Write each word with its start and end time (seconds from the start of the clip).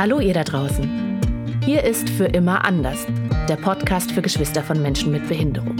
Hallo 0.00 0.18
ihr 0.18 0.32
da 0.32 0.44
draußen. 0.44 1.20
Hier 1.62 1.84
ist 1.84 2.08
Für 2.08 2.24
immer 2.24 2.64
anders, 2.64 3.06
der 3.50 3.56
Podcast 3.56 4.10
für 4.12 4.22
Geschwister 4.22 4.62
von 4.62 4.80
Menschen 4.80 5.12
mit 5.12 5.28
Behinderung. 5.28 5.76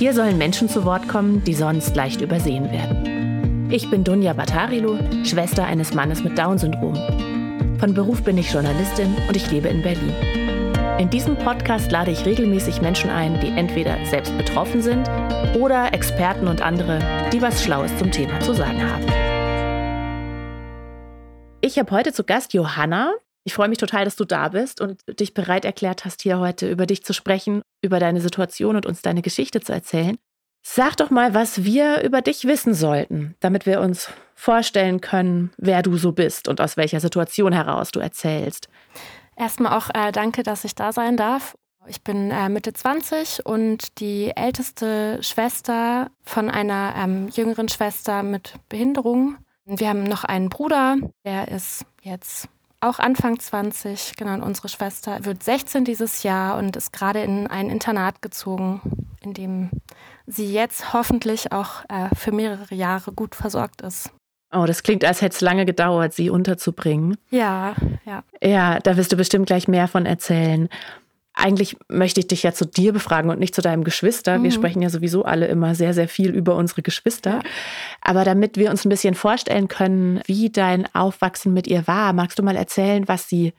Hier 0.00 0.12
sollen 0.12 0.36
Menschen 0.36 0.68
zu 0.68 0.84
Wort 0.84 1.06
kommen, 1.06 1.44
die 1.44 1.54
sonst 1.54 1.94
leicht 1.94 2.20
übersehen 2.22 2.72
werden. 2.72 3.70
Ich 3.70 3.88
bin 3.88 4.02
Dunja 4.02 4.32
Batarilu, 4.32 4.98
Schwester 5.22 5.64
eines 5.64 5.94
Mannes 5.94 6.24
mit 6.24 6.36
Down-Syndrom. 6.36 6.96
Von 7.78 7.94
Beruf 7.94 8.24
bin 8.24 8.36
ich 8.36 8.50
Journalistin 8.50 9.14
und 9.28 9.36
ich 9.36 9.48
lebe 9.52 9.68
in 9.68 9.80
Berlin. 9.82 10.12
In 10.98 11.08
diesem 11.08 11.36
Podcast 11.36 11.92
lade 11.92 12.10
ich 12.10 12.26
regelmäßig 12.26 12.82
Menschen 12.82 13.10
ein, 13.10 13.38
die 13.38 13.56
entweder 13.56 13.96
selbst 14.06 14.36
betroffen 14.36 14.82
sind 14.82 15.08
oder 15.56 15.94
Experten 15.94 16.48
und 16.48 16.60
andere, 16.60 16.98
die 17.32 17.40
was 17.40 17.62
Schlaues 17.62 17.96
zum 17.98 18.10
Thema 18.10 18.40
zu 18.40 18.54
sagen 18.54 18.82
haben. 18.82 19.21
Ich 21.72 21.78
habe 21.78 21.90
heute 21.92 22.12
zu 22.12 22.22
Gast 22.22 22.52
Johanna. 22.52 23.14
Ich 23.44 23.54
freue 23.54 23.70
mich 23.70 23.78
total, 23.78 24.04
dass 24.04 24.14
du 24.14 24.26
da 24.26 24.50
bist 24.50 24.82
und 24.82 25.00
dich 25.18 25.32
bereit 25.32 25.64
erklärt 25.64 26.04
hast, 26.04 26.20
hier 26.20 26.38
heute 26.38 26.70
über 26.70 26.84
dich 26.84 27.02
zu 27.02 27.14
sprechen, 27.14 27.62
über 27.80 27.98
deine 27.98 28.20
Situation 28.20 28.76
und 28.76 28.84
uns 28.84 29.00
deine 29.00 29.22
Geschichte 29.22 29.62
zu 29.62 29.72
erzählen. 29.72 30.18
Sag 30.62 30.98
doch 30.98 31.08
mal, 31.08 31.32
was 31.32 31.64
wir 31.64 32.02
über 32.02 32.20
dich 32.20 32.44
wissen 32.44 32.74
sollten, 32.74 33.36
damit 33.40 33.64
wir 33.64 33.80
uns 33.80 34.10
vorstellen 34.34 35.00
können, 35.00 35.50
wer 35.56 35.80
du 35.80 35.96
so 35.96 36.12
bist 36.12 36.46
und 36.46 36.60
aus 36.60 36.76
welcher 36.76 37.00
Situation 37.00 37.54
heraus 37.54 37.90
du 37.90 38.00
erzählst. 38.00 38.68
Erstmal 39.34 39.74
auch 39.74 39.88
äh, 39.94 40.12
danke, 40.12 40.42
dass 40.42 40.66
ich 40.66 40.74
da 40.74 40.92
sein 40.92 41.16
darf. 41.16 41.56
Ich 41.86 42.04
bin 42.04 42.30
äh, 42.30 42.50
Mitte 42.50 42.74
20 42.74 43.46
und 43.46 43.98
die 43.98 44.30
älteste 44.36 45.22
Schwester 45.22 46.10
von 46.22 46.50
einer 46.50 46.92
ähm, 46.98 47.28
jüngeren 47.28 47.70
Schwester 47.70 48.22
mit 48.22 48.56
Behinderung. 48.68 49.38
Wir 49.78 49.88
haben 49.88 50.04
noch 50.04 50.24
einen 50.24 50.50
Bruder, 50.50 50.96
der 51.24 51.48
ist 51.48 51.86
jetzt 52.02 52.48
auch 52.80 52.98
Anfang 52.98 53.38
20, 53.38 54.16
genau, 54.16 54.34
und 54.34 54.42
unsere 54.42 54.68
Schwester 54.68 55.24
wird 55.24 55.42
16 55.42 55.84
dieses 55.84 56.24
Jahr 56.24 56.58
und 56.58 56.76
ist 56.76 56.92
gerade 56.92 57.22
in 57.22 57.46
ein 57.46 57.70
Internat 57.70 58.20
gezogen, 58.20 58.80
in 59.22 59.32
dem 59.34 59.70
sie 60.26 60.52
jetzt 60.52 60.92
hoffentlich 60.92 61.52
auch 61.52 61.84
äh, 61.88 62.14
für 62.14 62.32
mehrere 62.32 62.74
Jahre 62.74 63.12
gut 63.12 63.34
versorgt 63.34 63.80
ist. 63.82 64.10
Oh, 64.54 64.66
das 64.66 64.82
klingt, 64.82 65.04
als 65.04 65.22
hätte 65.22 65.34
es 65.34 65.40
lange 65.40 65.64
gedauert, 65.64 66.12
sie 66.12 66.28
unterzubringen. 66.28 67.16
Ja, 67.30 67.74
ja. 68.04 68.22
Ja, 68.42 68.78
da 68.80 68.96
wirst 68.98 69.12
du 69.12 69.16
bestimmt 69.16 69.46
gleich 69.46 69.68
mehr 69.68 69.88
von 69.88 70.04
erzählen. 70.04 70.68
Eigentlich 71.34 71.76
möchte 71.88 72.20
ich 72.20 72.28
dich 72.28 72.42
ja 72.42 72.52
zu 72.52 72.66
dir 72.66 72.92
befragen 72.92 73.30
und 73.30 73.40
nicht 73.40 73.54
zu 73.54 73.62
deinem 73.62 73.84
Geschwister. 73.84 74.38
Mhm. 74.38 74.42
Wir 74.44 74.50
sprechen 74.50 74.82
ja 74.82 74.90
sowieso 74.90 75.24
alle 75.24 75.46
immer 75.46 75.74
sehr, 75.74 75.94
sehr 75.94 76.08
viel 76.08 76.30
über 76.30 76.56
unsere 76.56 76.82
Geschwister. 76.82 77.40
Aber 78.00 78.24
damit 78.24 78.56
wir 78.58 78.70
uns 78.70 78.84
ein 78.84 78.90
bisschen 78.90 79.14
vorstellen 79.14 79.68
können, 79.68 80.20
wie 80.26 80.50
dein 80.50 80.92
Aufwachsen 80.94 81.54
mit 81.54 81.66
ihr 81.66 81.86
war, 81.86 82.12
magst 82.12 82.38
du 82.38 82.42
mal 82.42 82.56
erzählen, 82.56 83.08
was 83.08 83.28
sie 83.28 83.54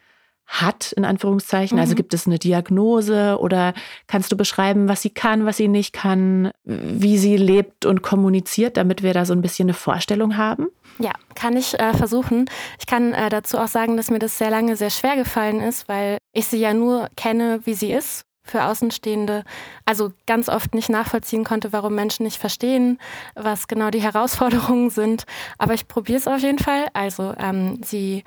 hat, 0.46 0.92
in 0.94 1.06
Anführungszeichen? 1.06 1.78
Also 1.80 1.92
mhm. 1.92 1.94
Also 1.94 1.96
gibt 1.96 2.14
es 2.14 2.26
eine 2.26 2.40
Diagnose 2.40 3.38
oder 3.40 3.74
kannst 4.08 4.32
du 4.32 4.38
beschreiben, 4.38 4.88
was 4.88 5.02
sie 5.02 5.12
kann, 5.12 5.46
was 5.46 5.58
sie 5.58 5.68
nicht 5.68 5.94
kann, 5.94 6.52
wie 6.64 7.18
sie 7.20 7.38
lebt 7.38 7.86
und 7.86 8.02
kommuniziert, 8.02 8.78
damit 8.78 9.04
wir 9.04 9.14
da 9.14 9.26
so 9.26 9.34
ein 9.34 9.42
bisschen 9.42 9.68
eine 9.68 9.76
Vorstellung 9.76 10.38
haben? 10.38 10.70
Ja, 10.98 11.12
kann 11.36 11.56
ich 11.56 11.80
äh, 11.80 11.94
versuchen. 11.94 12.50
Ich 12.80 12.88
kann 12.88 13.14
äh, 13.14 13.30
dazu 13.30 13.58
auch 13.58 13.68
sagen, 13.68 13.98
dass 13.98 14.10
mir 14.10 14.20
das 14.20 14.38
sehr 14.38 14.50
lange 14.50 14.76
sehr 14.76 14.90
schwer 14.90 15.16
gefallen 15.16 15.60
ist, 15.60 15.88
weil 15.88 16.18
ich 16.34 16.48
sie 16.48 16.58
ja 16.58 16.74
nur 16.74 17.10
kenne, 17.16 17.60
wie 17.66 17.74
sie 17.74 17.92
ist 17.92 18.26
für 18.44 18.66
Außenstehende, 18.66 19.44
also 19.86 20.12
ganz 20.28 20.50
oft 20.50 20.76
nicht 20.76 20.90
nachvollziehen 20.90 21.44
konnte, 21.44 21.72
warum 21.72 21.96
Menschen 21.96 22.24
nicht 22.24 22.38
verstehen, 22.38 23.00
was 23.36 23.68
genau 23.68 23.90
die 23.90 24.02
Herausforderungen 24.02 24.90
sind. 24.90 25.24
Aber 25.58 25.74
ich 25.74 25.88
probiere 25.88 26.18
es 26.18 26.28
auf 26.28 26.42
jeden 26.42 26.60
Fall. 26.60 26.88
Also 26.94 27.34
ähm, 27.38 27.82
sie 27.84 28.24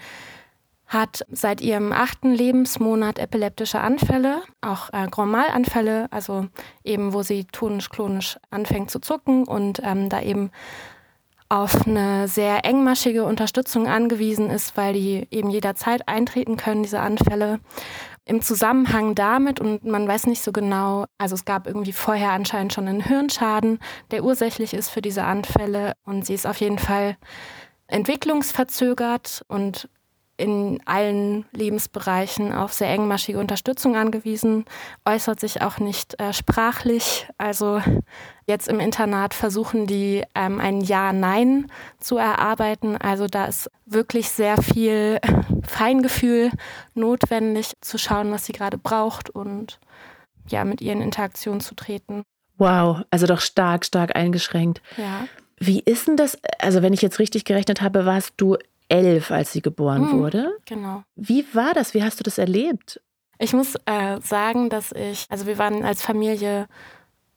hat 0.86 1.24
seit 1.30 1.60
ihrem 1.60 1.92
achten 1.92 2.32
Lebensmonat 2.32 3.18
epileptische 3.18 3.80
Anfälle, 3.80 4.42
auch 4.60 4.92
äh, 4.92 5.08
Grand 5.10 5.32
Mal-Anfälle, 5.32 6.06
also 6.10 6.46
eben, 6.84 7.12
wo 7.12 7.22
sie 7.22 7.44
tonisch-klonisch 7.44 8.38
anfängt 8.50 8.90
zu 8.90 9.00
zucken 9.00 9.44
und 9.44 9.80
ähm, 9.82 10.08
da 10.08 10.22
eben 10.22 10.50
auf 11.48 11.86
eine 11.86 12.28
sehr 12.28 12.64
engmaschige 12.64 13.24
Unterstützung 13.24 13.86
angewiesen 13.86 14.50
ist, 14.50 14.76
weil 14.76 14.94
die 14.94 15.26
eben 15.30 15.50
jederzeit 15.50 16.08
eintreten 16.08 16.56
können, 16.56 16.82
diese 16.82 17.00
Anfälle. 17.00 17.60
Im 18.24 18.42
Zusammenhang 18.42 19.14
damit, 19.14 19.60
und 19.60 19.84
man 19.84 20.08
weiß 20.08 20.26
nicht 20.26 20.42
so 20.42 20.50
genau, 20.50 21.04
also 21.16 21.36
es 21.36 21.44
gab 21.44 21.68
irgendwie 21.68 21.92
vorher 21.92 22.32
anscheinend 22.32 22.72
schon 22.72 22.88
einen 22.88 23.00
Hirnschaden, 23.00 23.78
der 24.10 24.24
ursächlich 24.24 24.74
ist 24.74 24.88
für 24.88 25.00
diese 25.00 25.22
Anfälle 25.22 25.92
und 26.04 26.26
sie 26.26 26.34
ist 26.34 26.46
auf 26.46 26.60
jeden 26.60 26.78
Fall 26.80 27.16
entwicklungsverzögert 27.86 29.44
und 29.46 29.88
in 30.36 30.80
allen 30.84 31.46
Lebensbereichen 31.52 32.52
auf 32.52 32.72
sehr 32.72 32.88
engmaschige 32.88 33.38
Unterstützung 33.38 33.96
angewiesen, 33.96 34.64
äußert 35.04 35.40
sich 35.40 35.62
auch 35.62 35.78
nicht 35.78 36.20
äh, 36.20 36.32
sprachlich. 36.32 37.26
Also 37.38 37.80
jetzt 38.46 38.68
im 38.68 38.80
Internat 38.80 39.34
versuchen 39.34 39.86
die 39.86 40.22
ähm, 40.34 40.60
ein 40.60 40.80
Ja-Nein 40.80 41.70
zu 41.98 42.18
erarbeiten. 42.18 42.96
Also 42.96 43.26
da 43.26 43.46
ist 43.46 43.70
wirklich 43.86 44.28
sehr 44.28 44.60
viel 44.60 45.20
Feingefühl 45.62 46.50
notwendig, 46.94 47.72
zu 47.80 47.98
schauen, 47.98 48.30
was 48.30 48.46
sie 48.46 48.52
gerade 48.52 48.78
braucht 48.78 49.30
und 49.30 49.80
ja, 50.48 50.64
mit 50.64 50.80
ihr 50.80 50.92
in 50.92 51.00
Interaktion 51.00 51.60
zu 51.60 51.74
treten. 51.74 52.22
Wow, 52.58 53.02
also 53.10 53.26
doch 53.26 53.40
stark, 53.40 53.84
stark 53.84 54.16
eingeschränkt. 54.16 54.80
Ja. 54.96 55.26
Wie 55.58 55.80
ist 55.80 56.06
denn 56.06 56.16
das? 56.16 56.38
Also, 56.58 56.82
wenn 56.82 56.92
ich 56.92 57.02
jetzt 57.02 57.18
richtig 57.18 57.44
gerechnet 57.44 57.80
habe, 57.80 58.04
warst 58.04 58.34
du 58.36 58.56
elf, 58.88 59.30
als 59.30 59.52
sie 59.52 59.62
geboren 59.62 60.10
hm, 60.10 60.18
wurde. 60.18 60.56
Genau. 60.66 61.02
Wie 61.14 61.44
war 61.52 61.74
das? 61.74 61.94
Wie 61.94 62.02
hast 62.02 62.20
du 62.20 62.24
das 62.24 62.38
erlebt? 62.38 63.00
Ich 63.38 63.52
muss 63.52 63.74
äh, 63.84 64.20
sagen, 64.22 64.70
dass 64.70 64.92
ich, 64.92 65.26
also 65.28 65.46
wir 65.46 65.58
waren 65.58 65.84
als 65.84 66.02
Familie 66.02 66.66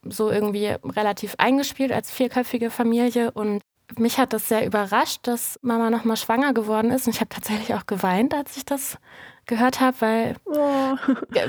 so 0.04 0.32
irgendwie 0.32 0.76
relativ 0.84 1.36
eingespielt 1.38 1.92
als 1.92 2.10
vierköpfige 2.12 2.70
Familie 2.70 3.32
und 3.32 3.62
mich 3.98 4.18
hat 4.18 4.34
das 4.34 4.48
sehr 4.48 4.66
überrascht, 4.66 5.22
dass 5.24 5.60
Mama 5.62 5.90
nochmal 5.90 6.16
schwanger 6.16 6.54
geworden 6.54 6.92
ist 6.92 7.08
und 7.08 7.16
ich 7.16 7.22
habe 7.22 7.30
tatsächlich 7.30 7.74
auch 7.74 7.86
geweint, 7.86 8.34
als 8.34 8.56
ich 8.56 8.64
das 8.64 8.98
gehört 9.46 9.80
habe, 9.82 10.00
weil 10.00 10.36
oh. 10.46 10.96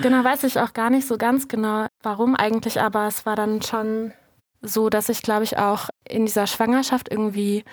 genau 0.03 0.25
weiß 0.25 0.45
ich 0.45 0.59
auch 0.59 0.73
gar 0.73 0.91
nicht 0.91 1.07
so 1.07 1.19
ganz 1.19 1.49
genau, 1.49 1.87
warum 2.03 2.35
eigentlich, 2.35 2.81
aber 2.81 3.07
es 3.07 3.27
war 3.27 3.37
dann 3.37 3.63
schon 3.63 4.13
so, 4.63 4.89
dass 4.89 5.09
ich 5.11 5.23
glaube 5.23 5.45
ich 5.45 5.59
auch 5.59 5.91
in 6.09 6.27
dieser 6.27 6.47
Schwangerschaft 6.47 7.11
irgendwie 7.11 7.65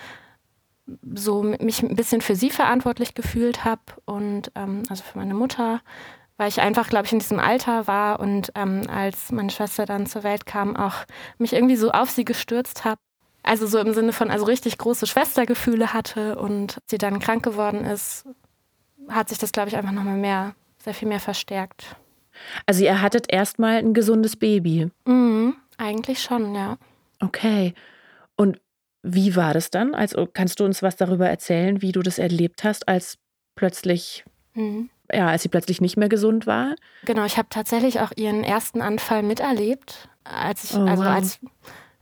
so 1.14 1.42
mich 1.42 1.82
ein 1.82 1.96
bisschen 1.96 2.20
für 2.20 2.34
sie 2.34 2.50
verantwortlich 2.50 3.14
gefühlt 3.14 3.64
habe 3.64 3.82
und 4.04 4.50
ähm, 4.54 4.82
also 4.88 5.02
für 5.02 5.18
meine 5.18 5.34
Mutter, 5.34 5.80
weil 6.36 6.48
ich 6.48 6.60
einfach, 6.60 6.88
glaube 6.88 7.06
ich, 7.06 7.12
in 7.12 7.18
diesem 7.18 7.40
Alter 7.40 7.86
war 7.86 8.20
und 8.20 8.52
ähm, 8.54 8.82
als 8.88 9.32
meine 9.32 9.50
Schwester 9.50 9.86
dann 9.86 10.06
zur 10.06 10.22
Welt 10.22 10.46
kam, 10.46 10.76
auch 10.76 10.94
mich 11.38 11.52
irgendwie 11.52 11.76
so 11.76 11.90
auf 11.90 12.10
sie 12.10 12.24
gestürzt 12.24 12.84
habe. 12.84 13.00
Also 13.42 13.66
so 13.66 13.78
im 13.78 13.92
Sinne 13.92 14.12
von, 14.12 14.30
also 14.30 14.44
richtig 14.44 14.78
große 14.78 15.06
Schwestergefühle 15.06 15.92
hatte 15.92 16.38
und 16.38 16.78
sie 16.86 16.98
dann 16.98 17.18
krank 17.18 17.42
geworden 17.42 17.84
ist, 17.84 18.26
hat 19.08 19.28
sich 19.28 19.38
das, 19.38 19.52
glaube 19.52 19.68
ich, 19.68 19.76
einfach 19.76 19.92
nochmal 19.92 20.16
mehr, 20.16 20.54
sehr 20.78 20.94
viel 20.94 21.08
mehr 21.08 21.20
verstärkt. 21.20 21.96
Also 22.66 22.84
ihr 22.84 23.00
hattet 23.00 23.32
erstmal 23.32 23.78
ein 23.78 23.94
gesundes 23.94 24.36
Baby. 24.36 24.90
Mhm, 25.06 25.56
eigentlich 25.76 26.22
schon, 26.22 26.54
ja. 26.54 26.76
Okay. 27.20 27.74
Und 28.36 28.60
wie 29.02 29.36
war 29.36 29.54
das 29.54 29.70
dann? 29.70 29.94
Also 29.94 30.26
kannst 30.32 30.60
du 30.60 30.64
uns 30.64 30.82
was 30.82 30.96
darüber 30.96 31.28
erzählen, 31.28 31.82
wie 31.82 31.92
du 31.92 32.02
das 32.02 32.18
erlebt 32.18 32.64
hast, 32.64 32.88
als 32.88 33.18
plötzlich, 33.54 34.24
mhm. 34.54 34.90
ja, 35.12 35.28
als 35.28 35.42
sie 35.42 35.48
plötzlich 35.48 35.80
nicht 35.80 35.96
mehr 35.96 36.08
gesund 36.08 36.46
war? 36.46 36.74
Genau, 37.04 37.24
ich 37.24 37.38
habe 37.38 37.48
tatsächlich 37.50 38.00
auch 38.00 38.12
ihren 38.16 38.44
ersten 38.44 38.80
Anfall 38.80 39.22
miterlebt, 39.22 40.08
als 40.24 40.64
ich, 40.64 40.76
oh, 40.76 40.84
also 40.84 41.04
wow. 41.04 41.10
als 41.10 41.40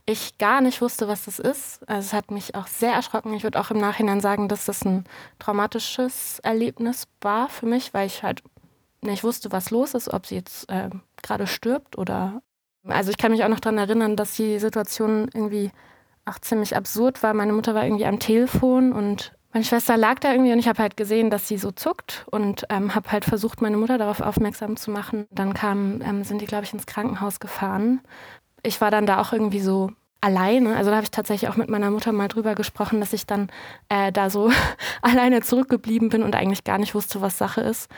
ich 0.09 0.37
gar 0.37 0.61
nicht 0.61 0.81
wusste, 0.81 1.07
was 1.07 1.25
das 1.25 1.37
ist. 1.37 1.87
Also 1.87 2.07
es 2.07 2.13
hat 2.13 2.31
mich 2.31 2.55
auch 2.55 2.67
sehr 2.67 2.93
erschrocken. 2.93 3.33
Ich 3.33 3.43
würde 3.43 3.59
auch 3.59 3.71
im 3.71 3.77
Nachhinein 3.77 4.21
sagen, 4.21 4.47
dass 4.47 4.65
das 4.65 4.85
ein 4.85 5.03
traumatisches 5.37 6.39
Erlebnis 6.39 7.07
war 7.21 7.49
für 7.49 7.65
mich, 7.65 7.93
weil 7.93 8.07
ich 8.07 8.23
halt 8.23 8.41
nicht 9.01 9.23
wusste, 9.23 9.51
was 9.51 9.69
los 9.69 9.93
ist, 9.93 10.11
ob 10.11 10.25
sie 10.25 10.35
jetzt 10.35 10.69
äh, 10.69 10.89
gerade 11.21 11.45
stirbt 11.45 11.97
oder. 11.97 12.41
Also 12.85 13.11
ich 13.11 13.17
kann 13.17 13.33
mich 13.33 13.43
auch 13.43 13.49
noch 13.49 13.59
daran 13.59 13.77
erinnern, 13.77 14.15
dass 14.15 14.35
die 14.35 14.59
Situation 14.59 15.29
irgendwie 15.33 15.71
auch 16.27 16.39
ziemlich 16.39 16.75
absurd 16.75 17.23
war. 17.23 17.33
Meine 17.33 17.53
Mutter 17.53 17.73
war 17.75 17.83
irgendwie 17.83 18.05
am 18.05 18.19
Telefon 18.19 18.91
und 18.91 19.33
meine 19.53 19.65
Schwester 19.65 19.97
lag 19.97 20.19
da 20.19 20.31
irgendwie 20.31 20.51
und 20.51 20.59
ich 20.59 20.67
habe 20.67 20.81
halt 20.81 20.97
gesehen, 20.97 21.29
dass 21.29 21.47
sie 21.47 21.57
so 21.57 21.71
zuckt 21.71 22.25
und 22.29 22.65
ähm, 22.69 22.93
habe 22.93 23.11
halt 23.11 23.25
versucht, 23.25 23.61
meine 23.61 23.77
Mutter 23.77 23.97
darauf 23.97 24.21
aufmerksam 24.21 24.77
zu 24.77 24.91
machen. 24.91 25.25
Dann 25.31 25.53
kam, 25.53 26.01
ähm, 26.01 26.23
sind 26.23 26.41
die, 26.41 26.45
glaube 26.45 26.65
ich, 26.65 26.73
ins 26.73 26.85
Krankenhaus 26.85 27.39
gefahren. 27.39 28.01
Ich 28.61 28.81
war 28.81 28.91
dann 28.91 29.05
da 29.05 29.19
auch 29.19 29.33
irgendwie 29.33 29.61
so 29.61 29.91
alleine. 30.21 30.75
Also 30.75 30.89
da 30.89 30.97
habe 30.97 31.05
ich 31.05 31.11
tatsächlich 31.11 31.49
auch 31.49 31.55
mit 31.55 31.69
meiner 31.69 31.91
Mutter 31.91 32.11
mal 32.11 32.27
drüber 32.27 32.55
gesprochen, 32.55 32.99
dass 32.99 33.13
ich 33.13 33.25
dann 33.25 33.49
äh, 33.89 34.11
da 34.11 34.29
so 34.29 34.51
alleine 35.01 35.41
zurückgeblieben 35.41 36.09
bin 36.09 36.23
und 36.23 36.35
eigentlich 36.35 36.63
gar 36.63 36.77
nicht 36.77 36.93
wusste, 36.93 37.21
was 37.21 37.37
Sache 37.37 37.61
ist. 37.61 37.89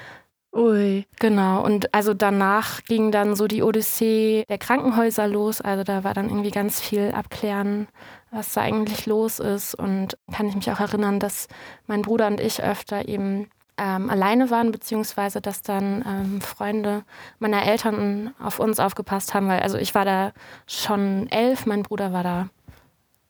Ui. 0.52 1.06
Genau, 1.20 1.64
und 1.64 1.94
also 1.94 2.14
danach 2.14 2.84
ging 2.84 3.12
dann 3.12 3.36
so 3.36 3.48
die 3.48 3.62
Odyssee 3.62 4.46
der 4.50 4.58
Krankenhäuser 4.58 5.28
los. 5.28 5.62
Also 5.62 5.84
da 5.84 6.04
war 6.04 6.14
dann 6.14 6.30
irgendwie 6.30 6.52
ganz 6.52 6.82
viel 6.82 7.12
abklären, 7.12 7.88
was 8.32 8.54
da 8.54 8.62
eigentlich 8.62 9.06
los 9.06 9.40
ist. 9.40 9.76
Und 9.76 10.18
kann 10.32 10.48
ich 10.48 10.56
mich 10.56 10.72
auch 10.72 10.80
erinnern, 10.80 11.20
dass 11.20 11.48
mein 11.86 12.02
Bruder 12.02 12.28
und 12.28 12.40
ich 12.40 12.64
öfter 12.64 13.08
eben 13.08 13.48
ähm, 13.78 14.10
alleine 14.10 14.50
waren, 14.50 14.72
beziehungsweise 14.72 15.40
dass 15.40 15.62
dann 15.62 16.04
ähm, 16.06 16.42
Freunde 16.42 17.04
meiner 17.38 17.64
Eltern 17.66 18.34
auf 18.40 18.60
uns 18.60 18.80
aufgepasst 18.80 19.34
haben, 19.34 19.48
weil 19.48 19.62
also 19.62 19.78
ich 19.78 19.96
war 19.96 20.04
da 20.04 20.34
schon 20.68 21.28
elf, 21.30 21.66
mein 21.66 21.84
Bruder 21.84 22.12
war 22.12 22.24
da 22.24 22.50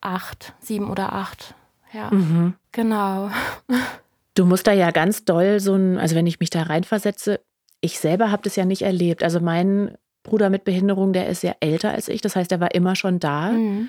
acht, 0.00 0.54
sieben 0.58 0.90
oder 0.90 1.12
acht. 1.12 1.54
Ja, 1.92 2.10
mhm. 2.10 2.54
genau. 2.72 3.30
Du 4.34 4.44
musst 4.44 4.66
da 4.66 4.72
ja 4.72 4.90
ganz 4.90 5.24
doll 5.24 5.60
so 5.60 5.74
ein, 5.74 5.98
also 5.98 6.14
wenn 6.14 6.26
ich 6.26 6.40
mich 6.40 6.50
da 6.50 6.62
reinversetze, 6.62 7.40
ich 7.80 7.98
selber 7.98 8.30
habe 8.30 8.42
das 8.42 8.56
ja 8.56 8.64
nicht 8.64 8.82
erlebt. 8.82 9.22
Also 9.22 9.40
mein 9.40 9.96
Bruder 10.22 10.50
mit 10.50 10.64
Behinderung, 10.64 11.12
der 11.12 11.28
ist 11.28 11.42
ja 11.42 11.54
älter 11.60 11.90
als 11.90 12.08
ich, 12.08 12.20
das 12.20 12.36
heißt, 12.36 12.52
er 12.52 12.60
war 12.60 12.74
immer 12.74 12.94
schon 12.94 13.18
da. 13.18 13.52
Mhm. 13.52 13.88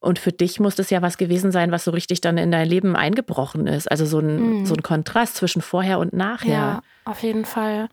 Und 0.00 0.18
für 0.18 0.32
dich 0.32 0.58
muss 0.58 0.74
das 0.74 0.90
ja 0.90 1.00
was 1.00 1.16
gewesen 1.16 1.52
sein, 1.52 1.70
was 1.70 1.84
so 1.84 1.92
richtig 1.92 2.20
dann 2.20 2.36
in 2.36 2.50
dein 2.50 2.68
Leben 2.68 2.96
eingebrochen 2.96 3.68
ist. 3.68 3.88
Also 3.88 4.04
so 4.04 4.18
ein, 4.18 4.60
mhm. 4.60 4.66
so 4.66 4.74
ein 4.74 4.82
Kontrast 4.82 5.36
zwischen 5.36 5.62
vorher 5.62 6.00
und 6.00 6.12
nachher. 6.12 6.50
Ja, 6.50 6.82
auf 7.04 7.22
jeden 7.22 7.44
Fall. 7.44 7.88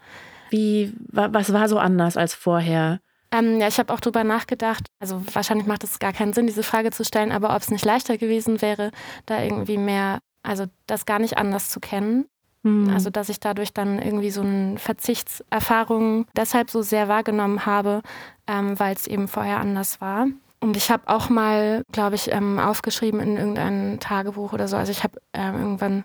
Wie, 0.50 0.94
was 1.12 1.54
war 1.54 1.70
so 1.70 1.78
anders 1.78 2.18
als 2.18 2.34
vorher? 2.34 3.00
Ähm, 3.32 3.60
ja, 3.60 3.68
ich 3.68 3.78
habe 3.78 3.94
auch 3.94 4.00
drüber 4.00 4.24
nachgedacht. 4.24 4.88
Also 5.00 5.22
wahrscheinlich 5.34 5.68
macht 5.68 5.84
es 5.84 6.00
gar 6.00 6.14
keinen 6.14 6.34
Sinn, 6.34 6.48
diese 6.48 6.64
Frage 6.64 6.90
zu 6.90 7.06
stellen, 7.06 7.32
aber 7.32 7.56
ob 7.56 7.62
es 7.62 7.70
nicht 7.70 7.86
leichter 7.86 8.18
gewesen 8.18 8.62
wäre, 8.64 8.90
da 9.28 9.44
irgendwie 9.44 9.78
mehr, 9.78 10.20
also 10.50 10.66
das 10.88 11.06
gar 11.06 11.20
nicht 11.20 11.38
anders 11.38 11.70
zu 11.70 11.80
kennen. 11.80 12.26
Mhm. 12.64 12.90
Also 12.90 13.10
dass 13.10 13.30
ich 13.30 13.40
dadurch 13.40 13.74
dann 13.74 14.00
irgendwie 14.00 14.32
so 14.32 14.42
eine 14.42 14.78
Verzichtserfahrung 14.78 16.26
deshalb 16.36 16.70
so 16.72 16.82
sehr 16.82 17.08
wahrgenommen 17.08 17.66
habe, 17.66 18.02
ähm, 18.48 18.78
weil 18.80 18.96
es 18.96 19.08
eben 19.08 19.28
vorher 19.28 19.60
anders 19.60 20.02
war. 20.02 20.28
Und 20.60 20.76
ich 20.76 20.92
habe 20.92 21.04
auch 21.06 21.30
mal, 21.30 21.84
glaube 21.92 22.16
ich, 22.16 22.32
ähm, 22.32 22.60
aufgeschrieben 22.60 23.22
in 23.22 23.38
irgendeinem 23.38 24.00
Tagebuch 24.00 24.52
oder 24.52 24.68
so. 24.68 24.76
Also 24.76 24.92
ich 24.92 25.04
habe 25.04 25.22
ähm, 25.34 25.56
irgendwann 25.56 26.04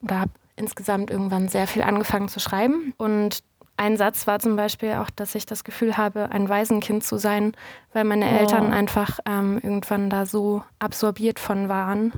oder 0.00 0.20
habe 0.20 0.30
insgesamt 0.54 1.10
irgendwann 1.10 1.48
sehr 1.48 1.66
viel 1.66 1.82
angefangen 1.82 2.28
zu 2.28 2.40
schreiben. 2.40 2.94
Und 2.96 3.40
ein 3.76 3.98
Satz 3.98 4.26
war 4.26 4.38
zum 4.38 4.56
Beispiel 4.56 4.92
auch, 4.92 5.10
dass 5.10 5.34
ich 5.34 5.44
das 5.44 5.64
Gefühl 5.64 5.98
habe, 5.98 6.30
ein 6.30 6.48
Waisenkind 6.48 7.04
zu 7.04 7.18
sein, 7.18 7.52
weil 7.92 8.04
meine 8.04 8.26
oh. 8.26 8.38
Eltern 8.38 8.72
einfach 8.72 9.18
ähm, 9.26 9.60
irgendwann 9.62 10.08
da 10.08 10.24
so 10.24 10.62
absorbiert 10.78 11.38
von 11.38 11.68
waren. 11.68 12.12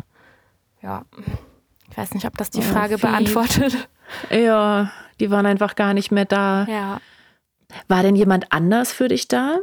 Ja, 0.82 1.04
ich 1.90 1.96
weiß 1.96 2.14
nicht, 2.14 2.26
ob 2.26 2.36
das 2.36 2.50
die 2.50 2.62
Frage 2.62 2.96
oh, 2.96 2.98
beantwortet. 2.98 3.88
Ja, 4.30 4.90
die 5.20 5.30
waren 5.30 5.44
einfach 5.44 5.74
gar 5.74 5.92
nicht 5.92 6.10
mehr 6.10 6.24
da. 6.24 6.64
Ja. 6.64 7.00
War 7.88 8.02
denn 8.02 8.16
jemand 8.16 8.52
anders 8.52 8.92
für 8.92 9.08
dich 9.08 9.28
da? 9.28 9.58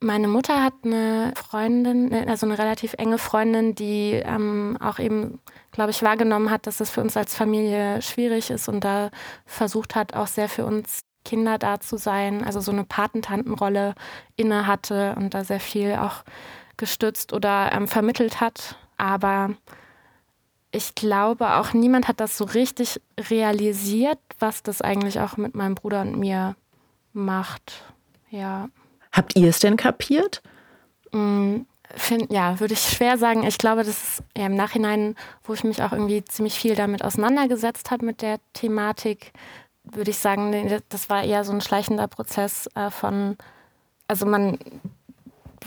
Meine 0.00 0.28
Mutter 0.28 0.62
hat 0.62 0.74
eine 0.84 1.32
Freundin, 1.36 2.12
also 2.28 2.44
eine 2.44 2.58
relativ 2.58 2.94
enge 2.98 3.18
Freundin, 3.18 3.74
die 3.74 4.20
ähm, 4.24 4.76
auch 4.80 4.98
eben, 4.98 5.38
glaube 5.70 5.92
ich, 5.92 6.02
wahrgenommen 6.02 6.50
hat, 6.50 6.66
dass 6.66 6.80
es 6.80 6.90
für 6.90 7.00
uns 7.00 7.16
als 7.16 7.34
Familie 7.34 8.02
schwierig 8.02 8.50
ist 8.50 8.68
und 8.68 8.82
da 8.82 9.10
versucht 9.46 9.94
hat, 9.94 10.14
auch 10.14 10.26
sehr 10.26 10.48
für 10.48 10.66
uns 10.66 11.00
Kinder 11.24 11.56
da 11.56 11.78
zu 11.78 11.98
sein, 11.98 12.44
also 12.44 12.60
so 12.60 12.72
eine 12.72 12.84
Patentantenrolle 12.84 13.94
inne 14.34 14.66
hatte 14.66 15.14
und 15.16 15.34
da 15.34 15.44
sehr 15.44 15.60
viel 15.60 15.94
auch 15.94 16.24
gestützt 16.76 17.32
oder 17.32 17.70
ähm, 17.72 17.86
vermittelt 17.86 18.40
hat. 18.40 18.76
Aber 18.96 19.50
ich 20.72 20.94
glaube 20.94 21.54
auch 21.56 21.74
niemand 21.74 22.08
hat 22.08 22.18
das 22.18 22.36
so 22.36 22.44
richtig 22.44 23.00
realisiert, 23.18 24.18
was 24.38 24.62
das 24.62 24.80
eigentlich 24.80 25.20
auch 25.20 25.36
mit 25.36 25.54
meinem 25.54 25.74
Bruder 25.74 26.00
und 26.00 26.18
mir 26.18 26.56
macht. 27.12 27.84
Ja. 28.30 28.68
Habt 29.12 29.36
ihr 29.36 29.50
es 29.50 29.60
denn 29.60 29.76
kapiert? 29.76 30.42
Mm, 31.12 31.60
find, 31.94 32.32
ja, 32.32 32.58
würde 32.58 32.72
ich 32.72 32.80
schwer 32.80 33.18
sagen. 33.18 33.44
Ich 33.44 33.58
glaube, 33.58 33.84
das 33.84 34.02
ist 34.02 34.22
ja, 34.34 34.46
im 34.46 34.54
Nachhinein, 34.54 35.14
wo 35.44 35.52
ich 35.52 35.62
mich 35.62 35.82
auch 35.82 35.92
irgendwie 35.92 36.24
ziemlich 36.24 36.54
viel 36.54 36.74
damit 36.74 37.04
auseinandergesetzt 37.04 37.90
habe 37.90 38.06
mit 38.06 38.22
der 38.22 38.38
Thematik, 38.54 39.32
würde 39.84 40.10
ich 40.10 40.18
sagen, 40.18 40.80
das 40.88 41.10
war 41.10 41.22
eher 41.22 41.44
so 41.44 41.52
ein 41.52 41.60
schleichender 41.60 42.08
Prozess 42.08 42.66
äh, 42.74 42.90
von, 42.90 43.36
also 44.08 44.24
man, 44.24 44.58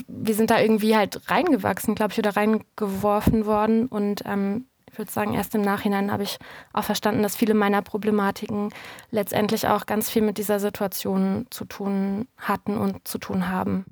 wir 0.08 0.34
sind 0.34 0.50
da 0.50 0.60
irgendwie 0.60 0.96
halt 0.96 1.30
reingewachsen, 1.30 1.94
glaube 1.94 2.14
ich, 2.14 2.20
oder 2.20 2.36
reingeworfen 2.36 3.46
worden 3.46 3.86
und 3.88 4.24
ähm, 4.26 4.66
ich 4.96 5.00
würde 5.00 5.12
sagen, 5.12 5.34
erst 5.34 5.54
im 5.56 5.62
Nachhinein 5.62 6.10
habe 6.10 6.24
ich 6.24 6.40
auch 6.72 6.86
verstanden, 6.86 7.22
dass 7.22 7.36
viele 7.36 7.54
meiner 7.54 7.82
Problematiken 7.82 8.70
letztendlich 9.12 9.68
auch 9.68 9.88
ganz 9.88 10.10
viel 10.10 10.22
mit 10.22 10.38
dieser 10.38 10.62
Situation 10.62 11.48
zu 11.50 11.66
tun 11.66 12.30
hatten 12.38 12.78
und 12.78 13.06
zu 13.06 13.18
tun 13.18 13.50
haben. 13.50 13.84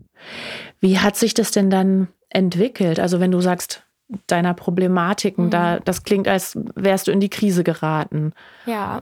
Wie 0.79 0.99
hat 0.99 1.17
sich 1.17 1.33
das 1.33 1.51
denn 1.51 1.69
dann 1.69 2.07
entwickelt? 2.29 3.01
Also 3.01 3.19
wenn 3.19 3.31
du 3.31 3.41
sagst, 3.41 3.83
deiner 4.27 4.53
Problematiken, 4.53 5.47
mhm. 5.47 5.49
da 5.49 5.79
das 5.79 6.03
klingt, 6.03 6.29
als 6.29 6.57
wärst 6.73 7.07
du 7.07 7.11
in 7.11 7.19
die 7.19 7.29
Krise 7.29 7.65
geraten. 7.65 8.31
Ja, 8.65 9.01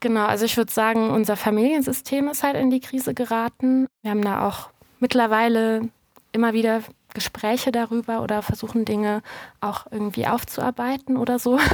genau. 0.00 0.26
Also 0.26 0.44
ich 0.44 0.58
würde 0.58 0.70
sagen, 0.70 1.08
unser 1.08 1.36
Familiensystem 1.36 2.28
ist 2.28 2.42
halt 2.42 2.56
in 2.56 2.68
die 2.68 2.80
Krise 2.80 3.14
geraten. 3.14 3.86
Wir 4.02 4.10
haben 4.10 4.22
da 4.22 4.46
auch 4.46 4.68
mittlerweile 5.00 5.88
immer 6.32 6.52
wieder 6.52 6.82
Gespräche 7.18 7.72
darüber 7.72 8.22
oder 8.22 8.42
versuchen 8.42 8.84
Dinge 8.84 9.22
auch 9.60 9.86
irgendwie 9.90 10.26
aufzuarbeiten 10.26 11.16
oder 11.16 11.38
so. 11.38 11.58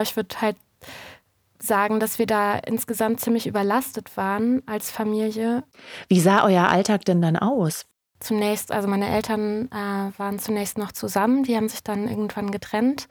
Ich 0.00 0.16
würde 0.16 0.34
halt 0.40 0.56
sagen, 1.60 2.00
dass 2.00 2.18
wir 2.18 2.26
da 2.26 2.56
insgesamt 2.56 3.20
ziemlich 3.20 3.46
überlastet 3.46 4.16
waren 4.16 4.62
als 4.66 4.90
Familie. 4.90 5.62
Wie 6.08 6.18
sah 6.18 6.44
euer 6.44 6.68
Alltag 6.68 7.04
denn 7.04 7.22
dann 7.22 7.36
aus? 7.36 7.86
Zunächst, 8.18 8.72
also 8.72 8.88
meine 8.88 9.08
Eltern 9.08 9.70
äh, 9.70 10.18
waren 10.18 10.40
zunächst 10.40 10.76
noch 10.76 10.90
zusammen, 10.90 11.44
die 11.44 11.54
haben 11.54 11.68
sich 11.68 11.84
dann 11.84 12.08
irgendwann 12.08 12.50
getrennt. 12.50 13.06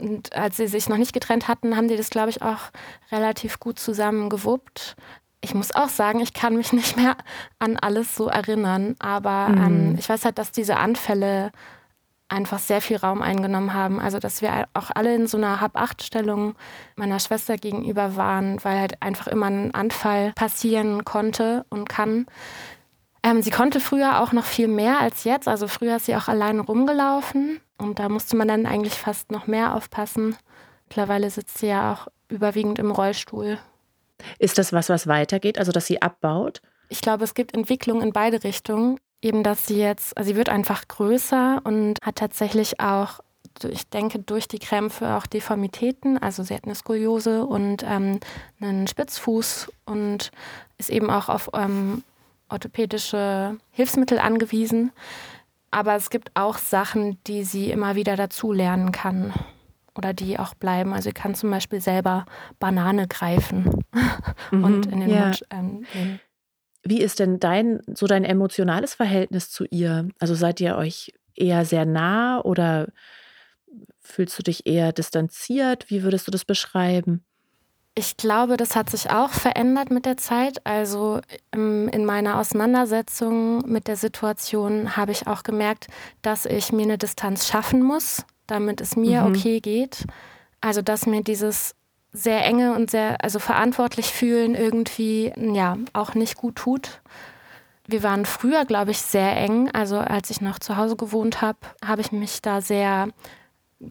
Und 0.00 0.32
als 0.32 0.58
sie 0.58 0.68
sich 0.68 0.88
noch 0.88 0.96
nicht 0.96 1.12
getrennt 1.12 1.48
hatten, 1.48 1.76
haben 1.76 1.88
die 1.88 1.96
das, 1.96 2.10
glaube 2.10 2.30
ich, 2.30 2.42
auch 2.42 2.70
relativ 3.10 3.58
gut 3.58 3.80
zusammen 3.80 4.30
gewuppt 4.30 4.94
ich 5.46 5.54
muss 5.54 5.74
auch 5.74 5.88
sagen, 5.88 6.20
ich 6.20 6.34
kann 6.34 6.56
mich 6.56 6.72
nicht 6.80 6.96
mehr 6.96 7.16
an 7.58 7.76
alles 7.76 8.14
so 8.16 8.26
erinnern, 8.26 8.96
aber 8.98 9.48
mhm. 9.48 9.62
ähm, 9.62 9.96
ich 9.98 10.08
weiß 10.08 10.24
halt, 10.24 10.38
dass 10.38 10.50
diese 10.52 10.76
Anfälle 10.76 11.52
einfach 12.28 12.58
sehr 12.58 12.82
viel 12.82 12.96
Raum 12.96 13.22
eingenommen 13.22 13.72
haben. 13.72 14.00
Also, 14.00 14.18
dass 14.18 14.42
wir 14.42 14.66
auch 14.74 14.90
alle 14.94 15.14
in 15.14 15.28
so 15.28 15.36
einer 15.36 15.60
Hab-Acht-Stellung 15.60 16.56
meiner 16.96 17.20
Schwester 17.20 17.56
gegenüber 17.56 18.16
waren, 18.16 18.62
weil 18.64 18.80
halt 18.80 19.00
einfach 19.00 19.28
immer 19.28 19.46
ein 19.46 19.72
Anfall 19.74 20.32
passieren 20.32 21.04
konnte 21.04 21.64
und 21.68 21.88
kann. 21.88 22.26
Ähm, 23.22 23.42
sie 23.42 23.50
konnte 23.50 23.78
früher 23.78 24.20
auch 24.20 24.32
noch 24.32 24.44
viel 24.44 24.66
mehr 24.66 25.00
als 25.00 25.22
jetzt. 25.22 25.46
Also, 25.46 25.68
früher 25.68 25.96
ist 25.96 26.06
sie 26.06 26.16
auch 26.16 26.26
alleine 26.26 26.62
rumgelaufen 26.62 27.60
und 27.78 28.00
da 28.00 28.08
musste 28.08 28.36
man 28.36 28.48
dann 28.48 28.66
eigentlich 28.66 28.94
fast 28.94 29.30
noch 29.30 29.46
mehr 29.46 29.74
aufpassen. 29.74 30.36
Mittlerweile 30.88 31.30
sitzt 31.30 31.58
sie 31.58 31.68
ja 31.68 31.92
auch 31.92 32.08
überwiegend 32.28 32.80
im 32.80 32.90
Rollstuhl. 32.90 33.58
Ist 34.38 34.58
das 34.58 34.72
was, 34.72 34.88
was 34.88 35.06
weitergeht, 35.06 35.58
also 35.58 35.72
dass 35.72 35.86
sie 35.86 36.02
abbaut? 36.02 36.60
Ich 36.88 37.00
glaube, 37.00 37.24
es 37.24 37.34
gibt 37.34 37.54
Entwicklungen 37.54 38.02
in 38.02 38.12
beide 38.12 38.44
Richtungen. 38.44 38.98
Eben, 39.22 39.42
dass 39.42 39.66
sie 39.66 39.78
jetzt, 39.78 40.16
also 40.16 40.28
sie 40.28 40.36
wird 40.36 40.50
einfach 40.50 40.86
größer 40.88 41.62
und 41.64 41.98
hat 42.02 42.16
tatsächlich 42.16 42.80
auch, 42.80 43.20
ich 43.66 43.88
denke, 43.88 44.18
durch 44.18 44.46
die 44.46 44.58
Krämpfe 44.58 45.16
auch 45.16 45.26
Deformitäten. 45.26 46.18
Also 46.18 46.42
sie 46.42 46.54
hat 46.54 46.64
eine 46.64 46.74
Skoliose 46.74 47.44
und 47.44 47.82
ähm, 47.82 48.20
einen 48.60 48.86
Spitzfuß 48.86 49.72
und 49.86 50.30
ist 50.76 50.90
eben 50.90 51.10
auch 51.10 51.28
auf 51.30 51.50
ähm, 51.54 52.04
orthopädische 52.50 53.56
Hilfsmittel 53.72 54.18
angewiesen. 54.18 54.92
Aber 55.70 55.94
es 55.96 56.10
gibt 56.10 56.30
auch 56.34 56.58
Sachen, 56.58 57.18
die 57.26 57.42
sie 57.42 57.70
immer 57.70 57.96
wieder 57.96 58.16
dazu 58.16 58.52
lernen 58.52 58.92
kann 58.92 59.32
oder 59.96 60.12
die 60.12 60.38
auch 60.38 60.54
bleiben. 60.54 60.92
Also 60.92 61.08
ich 61.08 61.14
kann 61.14 61.34
zum 61.34 61.50
Beispiel 61.50 61.80
selber 61.80 62.26
Banane 62.58 63.08
greifen 63.08 63.84
mhm, 64.50 64.64
und 64.64 64.86
in 64.86 65.00
den 65.00 65.10
ja. 65.10 65.24
Mund 65.24 65.46
ähm, 65.50 65.86
nehmen. 65.94 66.20
Wie 66.84 67.00
ist 67.00 67.18
denn 67.18 67.40
dein 67.40 67.80
so 67.94 68.06
dein 68.06 68.24
emotionales 68.24 68.94
Verhältnis 68.94 69.50
zu 69.50 69.64
ihr? 69.64 70.08
Also 70.20 70.34
seid 70.34 70.60
ihr 70.60 70.76
euch 70.76 71.12
eher 71.34 71.64
sehr 71.64 71.84
nah 71.84 72.40
oder 72.40 72.88
fühlst 74.00 74.38
du 74.38 74.42
dich 74.42 74.66
eher 74.66 74.92
distanziert? 74.92 75.90
Wie 75.90 76.02
würdest 76.02 76.26
du 76.26 76.30
das 76.30 76.44
beschreiben? 76.44 77.24
Ich 77.98 78.18
glaube, 78.18 78.58
das 78.58 78.76
hat 78.76 78.90
sich 78.90 79.10
auch 79.10 79.30
verändert 79.30 79.90
mit 79.90 80.04
der 80.04 80.18
Zeit. 80.18 80.64
Also 80.66 81.20
ähm, 81.52 81.88
in 81.88 82.04
meiner 82.04 82.38
Auseinandersetzung 82.38 83.68
mit 83.68 83.88
der 83.88 83.96
Situation 83.96 84.96
habe 84.96 85.12
ich 85.12 85.26
auch 85.26 85.42
gemerkt, 85.42 85.86
dass 86.20 86.44
ich 86.44 86.72
mir 86.72 86.82
eine 86.82 86.98
Distanz 86.98 87.48
schaffen 87.48 87.82
muss 87.82 88.24
damit 88.46 88.80
es 88.80 88.96
mir 88.96 89.22
mhm. 89.22 89.34
okay 89.34 89.60
geht. 89.60 90.04
Also, 90.60 90.82
dass 90.82 91.06
mir 91.06 91.22
dieses 91.22 91.74
sehr 92.12 92.44
enge 92.44 92.74
und 92.74 92.90
sehr, 92.90 93.22
also 93.22 93.38
verantwortlich 93.38 94.06
fühlen 94.06 94.54
irgendwie, 94.54 95.32
ja, 95.36 95.76
auch 95.92 96.14
nicht 96.14 96.36
gut 96.36 96.56
tut. 96.56 97.02
Wir 97.86 98.02
waren 98.02 98.24
früher, 98.24 98.64
glaube 98.64 98.90
ich, 98.90 98.98
sehr 98.98 99.36
eng. 99.36 99.70
Also, 99.72 99.98
als 99.98 100.30
ich 100.30 100.40
noch 100.40 100.58
zu 100.58 100.76
Hause 100.76 100.96
gewohnt 100.96 101.42
habe, 101.42 101.58
habe 101.84 102.00
ich 102.00 102.12
mich 102.12 102.42
da 102.42 102.60
sehr 102.60 103.08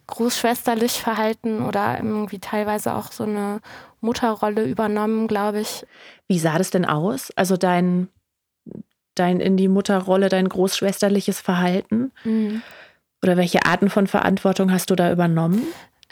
großschwesterlich 0.08 0.94
verhalten 0.94 1.64
oder 1.64 1.98
irgendwie 1.98 2.40
teilweise 2.40 2.96
auch 2.96 3.12
so 3.12 3.24
eine 3.24 3.62
Mutterrolle 4.02 4.64
übernommen, 4.64 5.28
glaube 5.28 5.60
ich. 5.62 5.86
Wie 6.28 6.40
sah 6.40 6.58
das 6.58 6.72
denn 6.72 6.86
aus? 6.86 7.32
Also 7.36 7.56
dein, 7.56 8.10
dein 9.14 9.40
in 9.40 9.58
die 9.58 9.68
Mutterrolle, 9.68 10.30
dein 10.30 10.50
großschwesterliches 10.50 11.40
Verhalten? 11.40 12.12
Mhm. 12.24 12.62
Oder 13.26 13.38
welche 13.38 13.66
Arten 13.66 13.90
von 13.90 14.06
Verantwortung 14.06 14.72
hast 14.72 14.92
du 14.92 14.96
da 14.96 15.12
übernommen? 15.12 15.64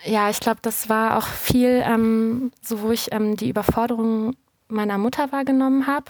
Ja, 0.03 0.31
ich 0.31 0.39
glaube, 0.39 0.57
das 0.63 0.89
war 0.89 1.15
auch 1.15 1.27
viel, 1.27 1.83
ähm, 1.85 2.51
so 2.59 2.81
wo 2.81 2.89
ich 2.89 3.11
ähm, 3.11 3.37
die 3.37 3.49
Überforderung 3.49 4.35
meiner 4.67 4.97
Mutter 4.97 5.31
wahrgenommen 5.31 5.85
habe 5.85 6.05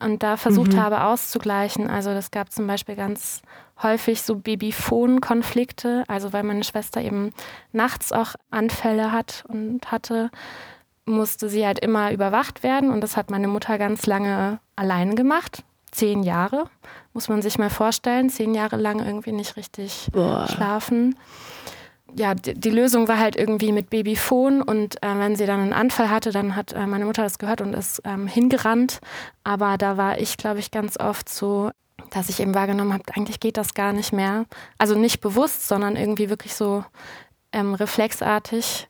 und 0.00 0.24
da 0.24 0.36
versucht 0.36 0.72
mhm. 0.72 0.80
habe 0.80 1.04
auszugleichen. 1.04 1.88
Also 1.88 2.12
das 2.14 2.32
gab 2.32 2.50
zum 2.50 2.66
Beispiel 2.66 2.96
ganz 2.96 3.42
häufig 3.80 4.22
so 4.22 4.34
Babyphon-Konflikte, 4.34 6.02
also 6.08 6.32
weil 6.32 6.42
meine 6.42 6.64
Schwester 6.64 7.00
eben 7.00 7.32
nachts 7.70 8.10
auch 8.10 8.34
Anfälle 8.50 9.12
hat 9.12 9.44
und 9.46 9.92
hatte, 9.92 10.32
musste 11.04 11.48
sie 11.48 11.64
halt 11.64 11.78
immer 11.78 12.10
überwacht 12.10 12.64
werden 12.64 12.90
und 12.90 13.02
das 13.02 13.16
hat 13.16 13.30
meine 13.30 13.46
Mutter 13.46 13.78
ganz 13.78 14.04
lange 14.06 14.58
alleine 14.74 15.14
gemacht. 15.14 15.62
Zehn 15.92 16.24
Jahre, 16.24 16.64
muss 17.12 17.28
man 17.28 17.42
sich 17.42 17.58
mal 17.58 17.70
vorstellen, 17.70 18.30
zehn 18.30 18.54
Jahre 18.54 18.76
lang 18.76 19.04
irgendwie 19.04 19.32
nicht 19.32 19.56
richtig 19.56 20.08
Boah. 20.12 20.46
schlafen 20.48 21.16
ja, 22.16 22.34
die, 22.34 22.54
die, 22.54 22.70
Lösung 22.70 23.08
war 23.08 23.18
halt 23.18 23.36
irgendwie 23.36 23.72
mit 23.72 23.90
Babyphon 23.90 24.62
und 24.62 25.02
äh, 25.02 25.18
wenn 25.18 25.36
sie 25.36 25.46
dann 25.46 25.60
einen 25.60 25.72
Anfall 25.72 26.10
hatte, 26.10 26.32
dann 26.32 26.56
hat 26.56 26.72
äh, 26.72 26.86
meine 26.86 27.04
Mutter 27.04 27.22
das 27.22 27.38
gehört 27.38 27.60
und 27.60 27.74
ist 27.74 28.02
ähm, 28.04 28.26
hingerannt. 28.26 29.00
Aber 29.44 29.78
da 29.78 29.96
war 29.96 30.18
ich, 30.18 30.36
glaube 30.36 30.58
ich, 30.58 30.70
ganz 30.70 30.98
oft 30.98 31.28
so, 31.28 31.70
dass 32.10 32.28
ich 32.28 32.40
eben 32.40 32.54
wahrgenommen 32.54 32.92
habe, 32.92 33.04
eigentlich 33.14 33.40
geht 33.40 33.56
das 33.56 33.74
gar 33.74 33.92
nicht 33.92 34.12
mehr. 34.12 34.46
Also 34.78 34.96
nicht 34.96 35.20
bewusst, 35.20 35.68
sondern 35.68 35.96
irgendwie 35.96 36.30
wirklich 36.30 36.54
so 36.54 36.84
ähm, 37.52 37.74
reflexartig 37.74 38.88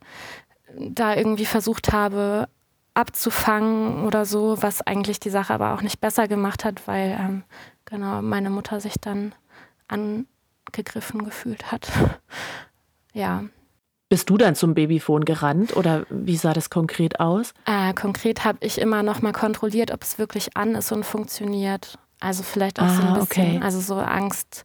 da 0.77 1.17
irgendwie 1.17 1.47
versucht 1.47 1.93
habe 1.93 2.49
abzufangen 2.95 4.05
oder 4.05 4.25
so, 4.25 4.63
was 4.63 4.83
eigentlich 4.83 5.21
die 5.21 5.31
Sache 5.31 5.55
aber 5.55 5.75
auch 5.75 5.83
nicht 5.83 6.01
besser 6.01 6.29
gemacht 6.29 6.65
hat, 6.65 6.87
weil 6.87 7.17
ähm, 7.19 7.45
genau 7.91 8.23
meine 8.23 8.51
Mutter 8.51 8.81
sich 8.81 8.95
dann 9.01 9.35
angegriffen 9.89 11.25
gefühlt 11.25 11.71
hat. 11.71 11.89
Ja. 13.13 13.43
Bist 14.09 14.31
du 14.31 14.37
dann 14.37 14.55
zum 14.55 14.75
Babyphone 14.75 15.25
gerannt 15.25 15.77
oder 15.77 16.07
wie 16.11 16.37
sah 16.37 16.53
das 16.53 16.71
konkret 16.71 17.19
aus? 17.19 17.55
Äh, 17.67 17.93
konkret 17.93 18.45
habe 18.45 18.59
ich 18.61 18.81
immer 18.81 19.03
noch 19.03 19.21
mal 19.21 19.33
kontrolliert, 19.33 19.91
ob 19.91 20.05
es 20.05 20.17
wirklich 20.17 20.57
an 20.57 20.77
ist 20.77 20.93
und 20.93 21.05
funktioniert. 21.05 21.99
Also 22.21 22.45
vielleicht 22.45 22.79
auch 22.79 22.85
ah, 22.85 22.95
so 22.95 23.03
ein 23.03 23.15
bisschen, 23.15 23.57
okay. 23.57 23.61
also 23.61 23.81
so 23.81 23.97
Angst 23.97 24.63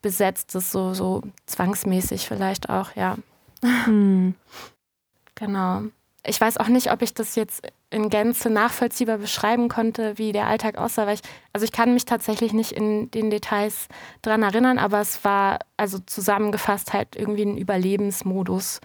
besetztes, 0.00 0.72
so, 0.72 0.94
so 0.94 1.20
zwangsmäßig 1.44 2.26
vielleicht 2.26 2.70
auch, 2.70 2.96
ja. 2.96 3.18
Hm. 3.84 4.34
Genau 5.34 5.82
ich 6.26 6.40
weiß 6.40 6.58
auch 6.58 6.68
nicht, 6.68 6.92
ob 6.92 7.02
ich 7.02 7.14
das 7.14 7.34
jetzt 7.34 7.66
in 7.90 8.10
Gänze 8.10 8.50
nachvollziehbar 8.50 9.18
beschreiben 9.18 9.68
konnte, 9.68 10.18
wie 10.18 10.32
der 10.32 10.46
Alltag 10.46 10.76
aussah, 10.76 11.06
weil 11.06 11.14
ich, 11.14 11.22
also 11.52 11.64
ich 11.64 11.72
kann 11.72 11.94
mich 11.94 12.04
tatsächlich 12.04 12.52
nicht 12.52 12.72
in 12.72 13.10
den 13.10 13.30
Details 13.30 13.88
dran 14.22 14.42
erinnern, 14.42 14.78
aber 14.78 15.00
es 15.00 15.24
war 15.24 15.60
also 15.76 15.98
zusammengefasst 16.00 16.92
halt 16.92 17.14
irgendwie 17.16 17.44
ein 17.44 17.56
Überlebensmodus. 17.56 18.80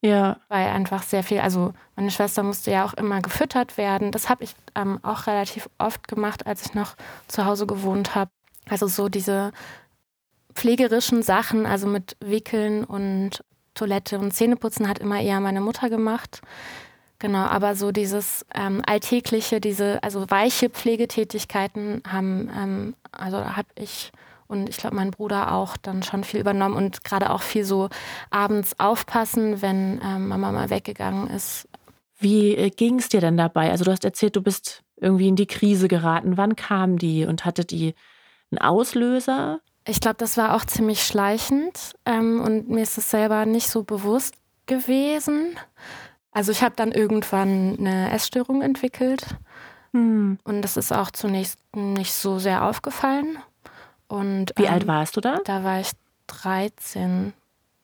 Ja. 0.00 0.38
Weil 0.48 0.68
einfach 0.68 1.02
sehr 1.02 1.24
viel, 1.24 1.40
also 1.40 1.72
meine 1.96 2.12
Schwester 2.12 2.44
musste 2.44 2.70
ja 2.70 2.84
auch 2.84 2.94
immer 2.94 3.20
gefüttert 3.20 3.76
werden. 3.76 4.12
Das 4.12 4.28
habe 4.28 4.44
ich 4.44 4.54
ähm, 4.76 5.00
auch 5.02 5.26
relativ 5.26 5.68
oft 5.78 6.06
gemacht, 6.06 6.46
als 6.46 6.64
ich 6.66 6.74
noch 6.74 6.94
zu 7.26 7.44
Hause 7.44 7.66
gewohnt 7.66 8.14
habe. 8.14 8.30
Also 8.68 8.86
so 8.86 9.08
diese 9.08 9.50
pflegerischen 10.54 11.22
Sachen, 11.22 11.66
also 11.66 11.88
mit 11.88 12.16
Wickeln 12.20 12.84
und 12.84 13.44
Toilette 13.74 14.18
und 14.18 14.32
Zähneputzen 14.32 14.88
hat 14.88 14.98
immer 14.98 15.20
eher 15.20 15.40
meine 15.40 15.60
Mutter 15.60 15.90
gemacht. 15.90 16.42
Genau, 17.20 17.46
aber 17.46 17.74
so 17.74 17.90
dieses 17.90 18.46
ähm, 18.54 18.80
alltägliche, 18.86 19.60
diese, 19.60 20.02
also 20.02 20.30
weiche 20.30 20.70
Pflegetätigkeiten 20.70 22.02
haben, 22.06 22.48
ähm, 22.56 22.94
also 23.10 23.38
habe 23.56 23.68
ich 23.74 24.12
und 24.46 24.68
ich 24.68 24.78
glaube 24.78 24.96
mein 24.96 25.10
Bruder 25.10 25.52
auch 25.52 25.76
dann 25.76 26.02
schon 26.02 26.24
viel 26.24 26.40
übernommen 26.40 26.76
und 26.76 27.04
gerade 27.04 27.30
auch 27.30 27.42
viel 27.42 27.64
so 27.64 27.88
abends 28.30 28.78
aufpassen, 28.80 29.62
wenn 29.62 30.00
ähm, 30.02 30.28
Mama 30.28 30.52
mal 30.52 30.70
weggegangen 30.70 31.28
ist. 31.28 31.68
Wie 32.18 32.54
äh, 32.54 32.70
ging 32.70 32.98
es 32.98 33.08
dir 33.08 33.20
denn 33.20 33.36
dabei? 33.36 33.70
Also 33.70 33.84
du 33.84 33.92
hast 33.92 34.04
erzählt, 34.04 34.36
du 34.36 34.42
bist 34.42 34.82
irgendwie 34.96 35.28
in 35.28 35.36
die 35.36 35.46
Krise 35.46 35.86
geraten. 35.86 36.36
Wann 36.36 36.56
kam 36.56 36.98
die 36.98 37.24
und 37.26 37.44
hatte 37.44 37.64
die 37.64 37.94
einen 38.50 38.60
Auslöser? 38.60 39.60
Ich 39.86 40.00
glaube, 40.00 40.16
das 40.18 40.36
war 40.36 40.54
auch 40.54 40.64
ziemlich 40.64 41.02
schleichend 41.04 41.94
ähm, 42.06 42.40
und 42.40 42.68
mir 42.68 42.82
ist 42.82 42.98
es 42.98 43.10
selber 43.10 43.44
nicht 43.44 43.68
so 43.68 43.84
bewusst 43.84 44.34
gewesen. 44.66 45.56
Also 46.38 46.52
ich 46.52 46.62
habe 46.62 46.76
dann 46.76 46.92
irgendwann 46.92 47.76
eine 47.80 48.12
Essstörung 48.12 48.62
entwickelt 48.62 49.26
hm. 49.92 50.38
und 50.44 50.62
das 50.62 50.76
ist 50.76 50.92
auch 50.92 51.10
zunächst 51.10 51.58
nicht 51.74 52.14
so 52.14 52.38
sehr 52.38 52.62
aufgefallen. 52.62 53.38
Und, 54.06 54.52
Wie 54.54 54.66
ähm, 54.66 54.72
alt 54.72 54.86
warst 54.86 55.16
du 55.16 55.20
da? 55.20 55.40
Da 55.44 55.64
war 55.64 55.80
ich 55.80 55.90
13. 56.28 57.32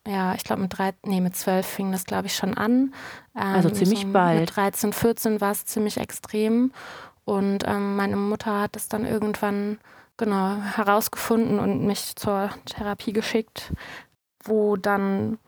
Ja, 0.06 0.36
ich 0.36 0.44
glaube 0.44 0.62
mit, 0.62 0.72
nee, 1.04 1.20
mit 1.20 1.34
12 1.34 1.66
fing 1.66 1.90
das, 1.90 2.04
glaube 2.04 2.28
ich, 2.28 2.36
schon 2.36 2.56
an. 2.56 2.94
Ähm, 3.34 3.42
also 3.42 3.70
ziemlich 3.70 4.02
so 4.02 4.12
bald. 4.12 4.38
Mit 4.38 4.54
13, 4.54 4.92
14 4.92 5.40
war 5.40 5.50
es 5.50 5.64
ziemlich 5.64 5.96
extrem. 5.96 6.70
Und 7.24 7.64
ähm, 7.66 7.96
meine 7.96 8.14
Mutter 8.14 8.60
hat 8.60 8.76
es 8.76 8.88
dann 8.88 9.04
irgendwann 9.04 9.78
genau 10.16 10.58
herausgefunden 10.60 11.58
und 11.58 11.84
mich 11.84 12.14
zur 12.14 12.50
Therapie 12.66 13.12
geschickt, 13.12 13.72
wo 14.44 14.76
dann 14.76 15.38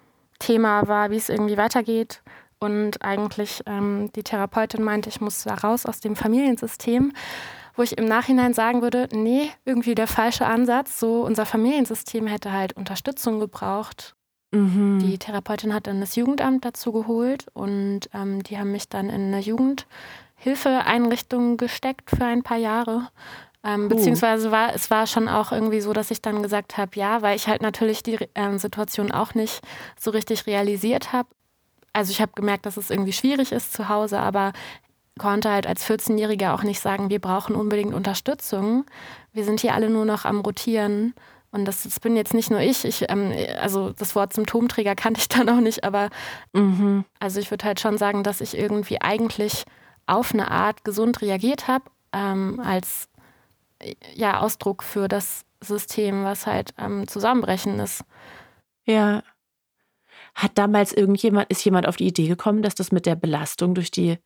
Thema 0.40 0.88
war, 0.88 1.12
wie 1.12 1.16
es 1.18 1.28
irgendwie 1.28 1.56
weitergeht. 1.56 2.20
Und 2.58 3.02
eigentlich 3.02 3.60
ähm, 3.66 4.10
die 4.16 4.22
Therapeutin 4.22 4.82
meinte, 4.82 5.10
ich 5.10 5.20
muss 5.20 5.44
da 5.44 5.54
raus 5.54 5.86
aus 5.86 6.00
dem 6.00 6.16
Familiensystem, 6.16 7.12
wo 7.74 7.82
ich 7.82 7.98
im 7.98 8.06
Nachhinein 8.06 8.54
sagen 8.54 8.80
würde, 8.82 9.08
nee, 9.12 9.50
irgendwie 9.64 9.94
der 9.94 10.06
falsche 10.06 10.46
Ansatz. 10.46 10.98
So 10.98 11.20
unser 11.22 11.44
Familiensystem 11.44 12.26
hätte 12.26 12.52
halt 12.52 12.72
Unterstützung 12.74 13.40
gebraucht. 13.40 14.14
Mhm. 14.52 15.00
Die 15.00 15.18
Therapeutin 15.18 15.74
hat 15.74 15.86
dann 15.86 16.00
das 16.00 16.16
Jugendamt 16.16 16.64
dazu 16.64 16.92
geholt 16.92 17.48
und 17.52 18.08
ähm, 18.14 18.42
die 18.42 18.56
haben 18.58 18.72
mich 18.72 18.88
dann 18.88 19.10
in 19.10 19.34
eine 19.34 19.40
Jugendhilfeeinrichtung 19.40 21.58
gesteckt 21.58 22.08
für 22.10 22.24
ein 22.24 22.42
paar 22.42 22.56
Jahre. 22.56 23.08
Ähm, 23.64 23.88
beziehungsweise 23.88 24.52
war 24.52 24.72
es 24.74 24.90
war 24.90 25.08
schon 25.08 25.28
auch 25.28 25.50
irgendwie 25.50 25.80
so, 25.80 25.92
dass 25.92 26.12
ich 26.12 26.22
dann 26.22 26.40
gesagt 26.42 26.78
habe, 26.78 26.92
ja, 26.94 27.20
weil 27.20 27.34
ich 27.36 27.48
halt 27.48 27.62
natürlich 27.62 28.04
die 28.04 28.18
ähm, 28.34 28.58
Situation 28.58 29.10
auch 29.10 29.34
nicht 29.34 29.60
so 29.98 30.12
richtig 30.12 30.46
realisiert 30.46 31.12
habe. 31.12 31.28
Also 31.96 32.10
ich 32.10 32.20
habe 32.20 32.32
gemerkt, 32.34 32.66
dass 32.66 32.76
es 32.76 32.90
irgendwie 32.90 33.14
schwierig 33.14 33.52
ist 33.52 33.72
zu 33.72 33.88
Hause, 33.88 34.20
aber 34.20 34.52
konnte 35.18 35.50
halt 35.50 35.66
als 35.66 35.88
14-Jähriger 35.88 36.52
auch 36.52 36.62
nicht 36.62 36.80
sagen, 36.80 37.08
wir 37.08 37.20
brauchen 37.20 37.56
unbedingt 37.56 37.94
Unterstützung. 37.94 38.84
Wir 39.32 39.46
sind 39.46 39.60
hier 39.60 39.72
alle 39.72 39.88
nur 39.88 40.04
noch 40.04 40.26
am 40.26 40.40
Rotieren. 40.40 41.14
Und 41.52 41.64
das, 41.64 41.84
das 41.84 41.98
bin 41.98 42.14
jetzt 42.14 42.34
nicht 42.34 42.50
nur 42.50 42.60
ich. 42.60 42.84
ich 42.84 43.08
ähm, 43.08 43.32
also 43.58 43.92
das 43.92 44.14
Wort 44.14 44.34
Symptomträger 44.34 44.94
kannte 44.96 45.20
ich 45.20 45.28
dann 45.28 45.48
auch 45.48 45.60
nicht, 45.60 45.84
aber 45.84 46.10
mhm. 46.52 47.06
also 47.18 47.40
ich 47.40 47.50
würde 47.50 47.64
halt 47.64 47.80
schon 47.80 47.96
sagen, 47.96 48.22
dass 48.22 48.42
ich 48.42 48.58
irgendwie 48.58 49.00
eigentlich 49.00 49.64
auf 50.04 50.34
eine 50.34 50.50
Art 50.50 50.84
gesund 50.84 51.22
reagiert 51.22 51.66
habe, 51.66 51.86
ähm, 52.12 52.60
als 52.60 53.08
ja, 54.14 54.40
Ausdruck 54.40 54.82
für 54.82 55.08
das 55.08 55.46
System, 55.62 56.24
was 56.24 56.46
halt 56.46 56.74
am 56.76 57.00
ähm, 57.00 57.08
Zusammenbrechen 57.08 57.78
ist. 57.78 58.04
Ja. 58.84 59.22
Hat 60.36 60.52
damals 60.54 60.92
irgendjemand, 60.92 61.50
ist 61.50 61.64
jemand 61.64 61.88
auf 61.88 61.96
die 61.96 62.06
Idee 62.06 62.28
gekommen, 62.28 62.62
dass 62.62 62.74
das 62.74 62.92
mit 62.92 63.06
der 63.06 63.16
Belastung 63.16 63.74
durch 63.74 63.90
die 63.90 64.18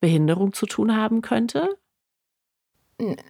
Behinderung 0.00 0.52
zu 0.52 0.66
tun 0.66 0.96
haben 0.96 1.22
könnte? 1.22 1.76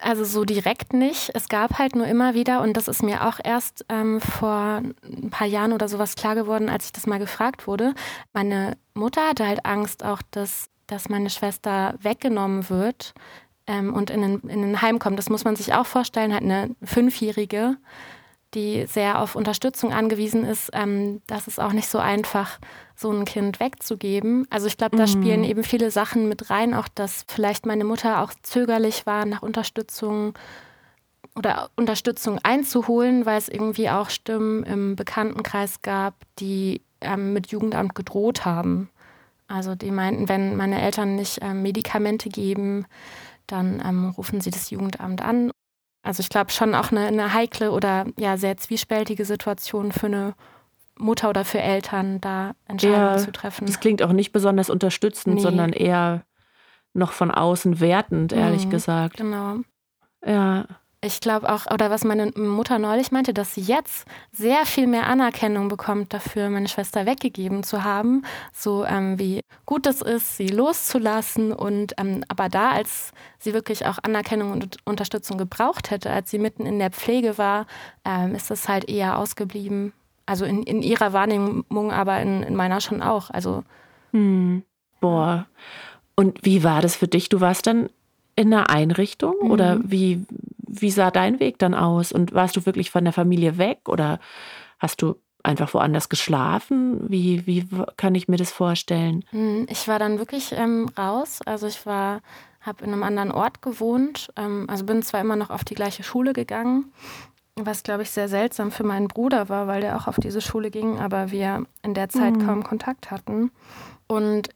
Also 0.01 0.23
so 0.23 0.45
direkt 0.45 0.93
nicht. 0.93 1.29
Es 1.35 1.47
gab 1.47 1.77
halt 1.77 1.95
nur 1.95 2.07
immer 2.07 2.33
wieder, 2.33 2.61
und 2.61 2.75
das 2.75 2.87
ist 2.87 3.03
mir 3.03 3.27
auch 3.27 3.39
erst 3.43 3.85
ähm, 3.89 4.19
vor 4.19 4.81
ein 5.03 5.29
paar 5.29 5.45
Jahren 5.45 5.73
oder 5.73 5.87
sowas 5.87 6.15
klar 6.15 6.33
geworden, 6.33 6.69
als 6.69 6.85
ich 6.85 6.91
das 6.91 7.05
mal 7.05 7.19
gefragt 7.19 7.67
wurde. 7.67 7.93
Meine 8.33 8.77
Mutter 8.95 9.27
hatte 9.27 9.45
halt 9.45 9.65
Angst 9.65 10.03
auch, 10.03 10.23
dass, 10.31 10.69
dass 10.87 11.09
meine 11.09 11.29
Schwester 11.29 11.95
weggenommen 12.01 12.69
wird, 12.69 13.13
ähm, 13.69 13.93
und 13.93 14.09
in 14.09 14.23
ein, 14.23 14.39
in 14.49 14.63
ein 14.63 14.81
Heim 14.81 14.97
kommt. 14.97 15.19
Das 15.19 15.29
muss 15.29 15.43
man 15.43 15.55
sich 15.55 15.73
auch 15.73 15.85
vorstellen, 15.85 16.33
halt 16.33 16.43
eine 16.43 16.75
Fünfjährige, 16.83 17.77
die 18.53 18.85
sehr 18.87 19.21
auf 19.21 19.35
Unterstützung 19.35 19.93
angewiesen 19.93 20.43
ist. 20.43 20.69
Ähm, 20.73 21.21
das 21.27 21.47
ist 21.47 21.59
auch 21.59 21.73
nicht 21.73 21.87
so 21.87 21.99
einfach, 21.99 22.59
so 22.95 23.11
ein 23.11 23.25
Kind 23.25 23.59
wegzugeben. 23.59 24.45
Also 24.49 24.67
ich 24.67 24.77
glaube, 24.77 24.97
da 24.97 25.03
mhm. 25.03 25.07
spielen 25.07 25.43
eben 25.43 25.63
viele 25.63 25.91
Sachen 25.91 26.27
mit 26.27 26.49
rein, 26.49 26.73
auch 26.73 26.87
dass 26.87 27.25
vielleicht 27.27 27.65
meine 27.65 27.85
Mutter 27.85 28.21
auch 28.21 28.33
zögerlich 28.41 29.05
war 29.05 29.25
nach 29.25 29.41
Unterstützung 29.41 30.33
oder 31.35 31.69
Unterstützung 31.75 32.39
einzuholen, 32.43 33.25
weil 33.25 33.37
es 33.37 33.47
irgendwie 33.49 33.89
auch 33.89 34.09
Stimmen 34.09 34.63
im 34.63 34.95
Bekanntenkreis 34.95 35.81
gab, 35.81 36.15
die 36.39 36.81
ähm, 37.01 37.33
mit 37.33 37.47
Jugendamt 37.47 37.95
gedroht 37.95 38.45
haben. 38.45 38.89
Also 39.47 39.75
die 39.75 39.91
meinten, 39.91 40.27
wenn 40.27 40.55
meine 40.57 40.81
Eltern 40.81 41.15
nicht 41.15 41.39
ähm, 41.41 41.61
Medikamente 41.61 42.29
geben, 42.29 42.85
dann 43.47 43.81
ähm, 43.83 44.09
rufen 44.09 44.41
sie 44.41 44.51
das 44.51 44.69
Jugendamt 44.69 45.21
an. 45.23 45.51
Also 46.01 46.21
ich 46.21 46.29
glaube 46.29 46.51
schon 46.51 46.75
auch 46.75 46.91
eine, 46.91 47.07
eine, 47.07 47.33
heikle 47.33 47.71
oder 47.71 48.05
ja 48.17 48.37
sehr 48.37 48.57
zwiespältige 48.57 49.25
Situation 49.25 49.91
für 49.91 50.05
eine 50.05 50.33
Mutter 50.97 51.29
oder 51.29 51.45
für 51.45 51.61
Eltern, 51.61 52.21
da 52.21 52.53
Entscheidungen 52.67 53.01
ja, 53.01 53.17
zu 53.17 53.31
treffen. 53.31 53.65
Das 53.65 53.79
klingt 53.79 54.01
auch 54.01 54.11
nicht 54.11 54.31
besonders 54.31 54.69
unterstützend, 54.69 55.35
nee. 55.35 55.41
sondern 55.41 55.73
eher 55.73 56.23
noch 56.93 57.11
von 57.11 57.31
außen 57.31 57.79
wertend, 57.79 58.33
ehrlich 58.33 58.65
mhm, 58.65 58.69
gesagt. 58.69 59.17
Genau. 59.17 59.57
Ja. 60.25 60.65
Ich 61.01 61.21
glaube 61.21 61.49
auch, 61.49 61.71
oder 61.71 61.89
was 61.89 62.03
meine 62.03 62.27
Mutter 62.35 62.77
neulich 62.77 63.11
meinte, 63.11 63.33
dass 63.33 63.53
sie 63.53 63.61
jetzt 63.61 64.05
sehr 64.33 64.65
viel 64.65 64.85
mehr 64.85 65.07
Anerkennung 65.07 65.69
bekommt 65.69 66.13
dafür, 66.13 66.49
meine 66.49 66.67
Schwester 66.67 67.05
weggegeben 67.05 67.63
zu 67.63 67.85
haben. 67.85 68.23
So 68.53 68.83
ähm, 68.83 69.17
wie 69.17 69.41
gut 69.65 69.87
es 69.87 70.01
ist, 70.01 70.35
sie 70.35 70.47
loszulassen. 70.47 71.53
Und 71.53 71.93
ähm, 71.97 72.25
aber 72.27 72.49
da, 72.49 72.71
als 72.71 73.11
sie 73.37 73.53
wirklich 73.53 73.85
auch 73.85 73.99
Anerkennung 74.03 74.51
und 74.51 74.77
Unterstützung 74.83 75.37
gebraucht 75.37 75.89
hätte, 75.89 76.09
als 76.11 76.31
sie 76.31 76.39
mitten 76.39 76.65
in 76.65 76.79
der 76.79 76.91
Pflege 76.91 77.37
war, 77.37 77.65
ähm, 78.03 78.35
ist 78.35 78.51
das 78.51 78.67
halt 78.67 78.89
eher 78.89 79.17
ausgeblieben. 79.17 79.93
Also 80.25 80.43
in, 80.43 80.63
in 80.63 80.81
ihrer 80.81 81.13
Wahrnehmung, 81.13 81.91
aber 81.91 82.19
in, 82.19 82.43
in 82.43 82.55
meiner 82.55 82.81
schon 82.81 83.01
auch. 83.01 83.29
Also. 83.29 83.63
Hm. 84.11 84.63
Boah. 84.99 85.47
Und 86.15 86.43
wie 86.43 86.65
war 86.65 86.81
das 86.81 86.97
für 86.97 87.07
dich? 87.07 87.29
Du 87.29 87.39
warst 87.39 87.67
dann 87.67 87.89
in 88.35 88.53
einer 88.53 88.69
Einrichtung 88.69 89.35
mhm. 89.41 89.51
oder 89.51 89.79
wie, 89.83 90.25
wie 90.71 90.91
sah 90.91 91.11
dein 91.11 91.39
Weg 91.39 91.57
dann 91.59 91.73
aus? 91.73 92.11
Und 92.11 92.33
warst 92.33 92.55
du 92.55 92.65
wirklich 92.65 92.91
von 92.91 93.03
der 93.03 93.13
Familie 93.13 93.57
weg 93.57 93.87
oder 93.87 94.19
hast 94.79 95.01
du 95.01 95.15
einfach 95.43 95.73
woanders 95.73 96.09
geschlafen? 96.09 97.09
Wie, 97.09 97.45
wie 97.47 97.67
kann 97.97 98.15
ich 98.15 98.27
mir 98.27 98.37
das 98.37 98.51
vorstellen? 98.51 99.25
Hm, 99.31 99.67
ich 99.69 99.87
war 99.87 99.99
dann 99.99 100.19
wirklich 100.19 100.51
ähm, 100.51 100.89
raus. 100.97 101.39
Also 101.45 101.67
ich 101.67 101.85
war, 101.85 102.21
habe 102.61 102.83
in 102.83 102.93
einem 102.93 103.03
anderen 103.03 103.31
Ort 103.31 103.61
gewohnt. 103.61 104.29
Ähm, 104.35 104.65
also 104.69 104.85
bin 104.85 105.01
zwar 105.01 105.21
immer 105.21 105.35
noch 105.35 105.49
auf 105.49 105.63
die 105.63 105.75
gleiche 105.75 106.03
Schule 106.03 106.33
gegangen, 106.33 106.91
was 107.55 107.83
glaube 107.83 108.03
ich 108.03 108.11
sehr 108.11 108.29
seltsam 108.29 108.71
für 108.71 108.83
meinen 108.83 109.07
Bruder 109.07 109.49
war, 109.49 109.67
weil 109.67 109.81
der 109.81 109.97
auch 109.97 110.07
auf 110.07 110.17
diese 110.17 110.41
Schule 110.41 110.71
ging, 110.71 110.99
aber 110.99 111.31
wir 111.31 111.65
in 111.83 111.93
der 111.93 112.09
Zeit 112.09 112.35
mhm. 112.35 112.45
kaum 112.45 112.63
Kontakt 112.63 113.11
hatten. 113.11 113.51
Und 114.07 114.49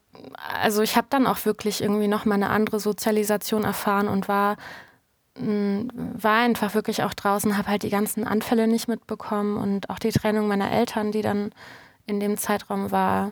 also 0.62 0.82
ich 0.82 0.96
habe 0.96 1.08
dann 1.10 1.27
auch 1.27 1.46
wirklich 1.46 1.82
irgendwie 1.82 2.08
noch 2.08 2.25
mal 2.25 2.36
eine 2.36 2.50
andere 2.50 2.79
Sozialisation 2.79 3.63
erfahren 3.63 4.08
und 4.08 4.27
war 4.27 4.58
war 5.35 6.35
einfach 6.35 6.75
wirklich 6.75 7.03
auch 7.03 7.13
draußen, 7.13 7.57
habe 7.57 7.67
halt 7.69 7.83
die 7.83 7.89
ganzen 7.89 8.25
Anfälle 8.25 8.67
nicht 8.67 8.87
mitbekommen 8.87 9.57
und 9.57 9.89
auch 9.89 9.99
die 9.99 10.11
Trennung 10.11 10.47
meiner 10.47 10.71
Eltern, 10.71 11.11
die 11.11 11.21
dann 11.21 11.51
in 12.05 12.19
dem 12.19 12.37
Zeitraum 12.37 12.91
war, 12.91 13.31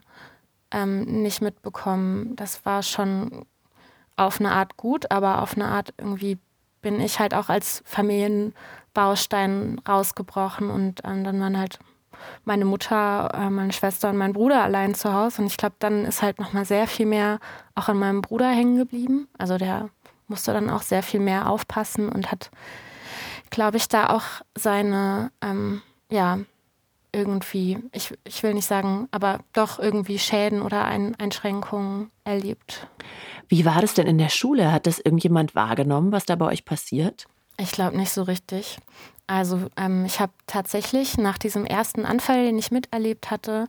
ähm, 0.71 1.21
nicht 1.21 1.41
mitbekommen. 1.41 2.35
Das 2.35 2.65
war 2.65 2.81
schon 2.81 3.45
auf 4.15 4.39
eine 4.39 4.51
Art 4.51 4.77
gut, 4.77 5.11
aber 5.11 5.41
auf 5.41 5.55
eine 5.55 5.65
Art 5.65 5.93
irgendwie 5.97 6.39
bin 6.81 6.99
ich 6.99 7.19
halt 7.19 7.33
auch 7.33 7.49
als 7.49 7.83
Familienbaustein 7.85 9.79
rausgebrochen 9.87 10.69
und 10.69 11.01
ähm, 11.03 11.23
dann 11.23 11.39
waren 11.39 11.57
halt 11.57 11.79
meine 12.45 12.65
Mutter, 12.65 13.31
äh, 13.33 13.49
meine 13.49 13.73
Schwester 13.73 14.09
und 14.09 14.17
mein 14.17 14.33
Bruder 14.33 14.63
allein 14.63 14.95
zu 14.95 15.13
Hause 15.13 15.41
und 15.41 15.47
ich 15.47 15.57
glaube, 15.57 15.75
dann 15.79 16.05
ist 16.05 16.21
halt 16.21 16.39
noch 16.39 16.53
mal 16.53 16.65
sehr 16.65 16.87
viel 16.87 17.05
mehr 17.05 17.39
auch 17.75 17.89
an 17.89 17.97
meinem 17.97 18.21
Bruder 18.21 18.49
hängen 18.49 18.77
geblieben. 18.77 19.27
Also 19.37 19.57
der 19.57 19.89
musste 20.31 20.53
dann 20.53 20.69
auch 20.69 20.81
sehr 20.81 21.03
viel 21.03 21.19
mehr 21.19 21.49
aufpassen 21.49 22.09
und 22.09 22.31
hat, 22.31 22.49
glaube 23.49 23.77
ich, 23.77 23.87
da 23.87 24.09
auch 24.09 24.23
seine, 24.57 25.31
ähm, 25.41 25.81
ja, 26.09 26.39
irgendwie, 27.13 27.77
ich, 27.91 28.13
ich 28.23 28.41
will 28.41 28.53
nicht 28.53 28.65
sagen, 28.65 29.09
aber 29.11 29.39
doch 29.51 29.77
irgendwie 29.77 30.17
Schäden 30.17 30.61
oder 30.61 30.85
Ein 30.85 31.15
Einschränkungen 31.19 32.09
erlebt. 32.23 32.87
Wie 33.49 33.65
war 33.65 33.81
das 33.81 33.93
denn 33.93 34.07
in 34.07 34.17
der 34.17 34.29
Schule? 34.29 34.71
Hat 34.71 34.87
das 34.87 34.99
irgendjemand 34.99 35.53
wahrgenommen, 35.53 36.13
was 36.13 36.25
da 36.25 36.37
bei 36.37 36.45
euch 36.45 36.63
passiert? 36.63 37.25
Ich 37.57 37.73
glaube 37.73 37.97
nicht 37.97 38.11
so 38.11 38.23
richtig. 38.23 38.77
Also 39.27 39.67
ähm, 39.75 40.05
ich 40.05 40.21
habe 40.21 40.31
tatsächlich 40.47 41.17
nach 41.17 41.37
diesem 41.37 41.65
ersten 41.65 42.05
Anfall, 42.05 42.45
den 42.45 42.57
ich 42.57 42.71
miterlebt 42.71 43.29
hatte, 43.29 43.67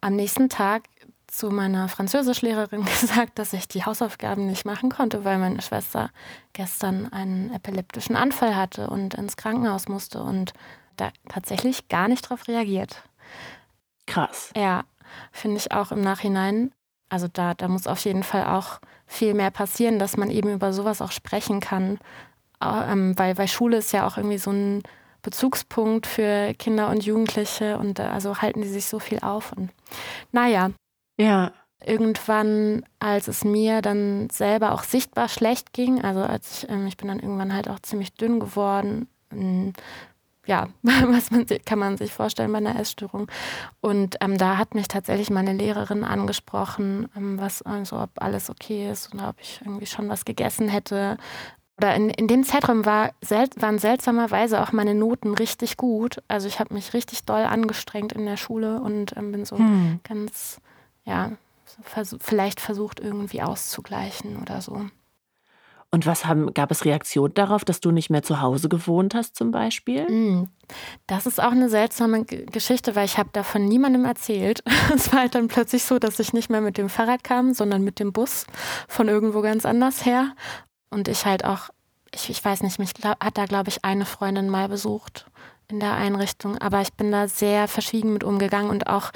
am 0.00 0.16
nächsten 0.16 0.48
Tag 0.48 0.84
zu 1.30 1.50
meiner 1.50 1.88
Französischlehrerin 1.88 2.84
gesagt, 3.00 3.38
dass 3.38 3.52
ich 3.52 3.68
die 3.68 3.84
Hausaufgaben 3.84 4.46
nicht 4.46 4.64
machen 4.64 4.90
konnte, 4.90 5.24
weil 5.24 5.38
meine 5.38 5.62
Schwester 5.62 6.10
gestern 6.52 7.12
einen 7.12 7.52
epileptischen 7.54 8.16
Anfall 8.16 8.56
hatte 8.56 8.88
und 8.88 9.14
ins 9.14 9.36
Krankenhaus 9.36 9.88
musste 9.88 10.22
und 10.22 10.52
da 10.96 11.10
tatsächlich 11.28 11.88
gar 11.88 12.08
nicht 12.08 12.24
darauf 12.24 12.46
reagiert. 12.48 13.02
Krass. 14.06 14.50
Ja, 14.56 14.84
finde 15.32 15.56
ich 15.58 15.72
auch 15.72 15.92
im 15.92 16.02
Nachhinein. 16.02 16.72
Also 17.08 17.26
da, 17.32 17.54
da 17.54 17.68
muss 17.68 17.86
auf 17.86 18.04
jeden 18.04 18.22
Fall 18.22 18.44
auch 18.46 18.80
viel 19.06 19.34
mehr 19.34 19.50
passieren, 19.50 19.98
dass 19.98 20.16
man 20.16 20.30
eben 20.30 20.52
über 20.52 20.72
sowas 20.72 21.00
auch 21.00 21.12
sprechen 21.12 21.60
kann. 21.60 21.98
Ähm, 22.62 23.18
weil, 23.18 23.38
weil 23.38 23.48
Schule 23.48 23.78
ist 23.78 23.92
ja 23.92 24.06
auch 24.06 24.16
irgendwie 24.16 24.38
so 24.38 24.50
ein 24.50 24.82
Bezugspunkt 25.22 26.06
für 26.06 26.54
Kinder 26.54 26.88
und 26.88 27.04
Jugendliche 27.04 27.78
und 27.78 27.98
äh, 27.98 28.02
also 28.02 28.38
halten 28.38 28.62
die 28.62 28.68
sich 28.68 28.86
so 28.86 28.98
viel 28.98 29.20
auf. 29.20 29.52
Und 29.52 29.70
naja, 30.32 30.70
ja. 31.20 31.52
Irgendwann, 31.82 32.84
als 32.98 33.26
es 33.26 33.42
mir 33.42 33.80
dann 33.80 34.28
selber 34.28 34.72
auch 34.72 34.82
sichtbar 34.82 35.28
schlecht 35.28 35.72
ging, 35.72 36.02
also 36.02 36.20
als 36.20 36.64
ich, 36.64 36.70
ähm, 36.70 36.86
ich 36.86 36.98
bin 36.98 37.08
dann 37.08 37.20
irgendwann 37.20 37.54
halt 37.54 37.70
auch 37.70 37.80
ziemlich 37.80 38.12
dünn 38.12 38.38
geworden, 38.38 39.08
ähm, 39.32 39.72
ja, 40.46 40.68
was 40.82 41.30
man 41.30 41.46
kann 41.64 41.78
man 41.78 41.96
sich 41.96 42.12
vorstellen 42.12 42.52
bei 42.52 42.58
einer 42.58 42.78
Essstörung. 42.78 43.28
Und 43.80 44.16
ähm, 44.20 44.36
da 44.36 44.56
hat 44.58 44.74
mich 44.74 44.88
tatsächlich 44.88 45.30
meine 45.30 45.52
Lehrerin 45.52 46.04
angesprochen, 46.04 47.08
ähm, 47.16 47.38
was, 47.38 47.62
also 47.62 47.98
ob 47.98 48.10
alles 48.16 48.50
okay 48.50 48.90
ist 48.90 49.14
oder 49.14 49.30
ob 49.30 49.36
ich 49.40 49.60
irgendwie 49.64 49.86
schon 49.86 50.08
was 50.08 50.24
gegessen 50.24 50.68
hätte. 50.68 51.16
Oder 51.78 51.94
in, 51.94 52.10
in 52.10 52.26
dem 52.26 52.44
Zeitraum 52.44 52.84
war, 52.84 53.12
sel 53.22 53.48
waren 53.56 53.78
seltsamerweise 53.78 54.60
auch 54.60 54.72
meine 54.72 54.94
Noten 54.94 55.34
richtig 55.34 55.78
gut. 55.78 56.22
Also 56.28 56.46
ich 56.46 56.60
habe 56.60 56.74
mich 56.74 56.92
richtig 56.92 57.24
doll 57.24 57.42
angestrengt 57.42 58.12
in 58.12 58.26
der 58.26 58.36
Schule 58.36 58.80
und 58.80 59.16
ähm, 59.16 59.32
bin 59.32 59.44
so 59.44 59.56
hm. 59.56 60.00
ganz 60.04 60.60
ja, 61.10 61.32
vers 61.82 62.16
vielleicht 62.20 62.60
versucht 62.60 63.00
irgendwie 63.00 63.42
auszugleichen 63.42 64.36
oder 64.40 64.62
so. 64.62 64.86
Und 65.92 66.06
was 66.06 66.24
haben, 66.24 66.54
gab 66.54 66.70
es 66.70 66.84
Reaktionen 66.84 67.34
darauf, 67.34 67.64
dass 67.64 67.80
du 67.80 67.90
nicht 67.90 68.10
mehr 68.10 68.22
zu 68.22 68.40
Hause 68.40 68.68
gewohnt 68.68 69.12
hast 69.12 69.34
zum 69.34 69.50
Beispiel? 69.50 70.08
Mm, 70.08 70.48
das 71.08 71.26
ist 71.26 71.42
auch 71.42 71.50
eine 71.50 71.68
seltsame 71.68 72.24
Geschichte, 72.24 72.94
weil 72.94 73.06
ich 73.06 73.18
habe 73.18 73.30
davon 73.32 73.64
niemandem 73.64 74.04
erzählt. 74.04 74.62
es 74.94 75.12
war 75.12 75.22
halt 75.22 75.34
dann 75.34 75.48
plötzlich 75.48 75.82
so, 75.82 75.98
dass 75.98 76.20
ich 76.20 76.32
nicht 76.32 76.48
mehr 76.48 76.60
mit 76.60 76.78
dem 76.78 76.88
Fahrrad 76.88 77.24
kam, 77.24 77.54
sondern 77.54 77.82
mit 77.82 77.98
dem 77.98 78.12
Bus 78.12 78.46
von 78.86 79.08
irgendwo 79.08 79.40
ganz 79.40 79.66
anders 79.66 80.06
her. 80.06 80.36
Und 80.90 81.08
ich 81.08 81.26
halt 81.26 81.44
auch, 81.44 81.70
ich, 82.14 82.30
ich 82.30 82.44
weiß 82.44 82.62
nicht, 82.62 82.78
mich 82.78 82.92
hat 83.02 83.36
da, 83.36 83.46
glaube 83.46 83.70
ich, 83.70 83.84
eine 83.84 84.04
Freundin 84.04 84.48
mal 84.48 84.68
besucht 84.68 85.26
in 85.66 85.80
der 85.80 85.94
Einrichtung, 85.94 86.58
aber 86.58 86.80
ich 86.82 86.92
bin 86.92 87.10
da 87.10 87.26
sehr 87.26 87.66
verschwiegen 87.68 88.12
mit 88.12 88.24
umgegangen 88.24 88.70
und 88.70 88.86
auch 88.86 89.10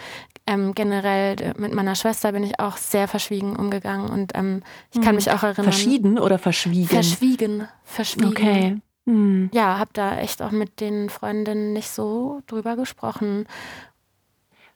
ähm, 0.47 0.75
generell 0.75 1.41
äh, 1.41 1.55
mit 1.57 1.73
meiner 1.73 1.95
Schwester 1.95 2.33
bin 2.33 2.45
ich 2.45 2.61
auch 2.61 2.77
sehr 2.77 3.09
verschwiegen 3.09 3.57
umgegangen 3.57 4.11
und 4.11 4.33
ähm, 4.35 4.63
ich 4.93 5.01
kann 5.01 5.11
hm. 5.11 5.17
mich 5.17 5.31
auch 5.31 5.43
erinnern. 5.43 5.65
Verschieden 5.65 6.19
oder 6.19 6.39
verschwiegen? 6.39 6.89
Verschwiegen, 6.89 7.69
verschwiegen. 7.85 8.29
Okay. 8.29 8.77
Hm. 9.07 9.51
Ja, 9.53 9.79
habe 9.79 9.91
da 9.93 10.19
echt 10.19 10.43
auch 10.43 10.51
mit 10.51 10.81
den 10.81 11.11
Freundinnen 11.11 11.73
nicht 11.73 11.91
so 11.91 12.41
drüber 12.47 12.77
gesprochen. 12.77 13.47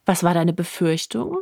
Was 0.06 0.22
war 0.22 0.34
deine 0.34 0.52
Befürchtung? 0.52 1.38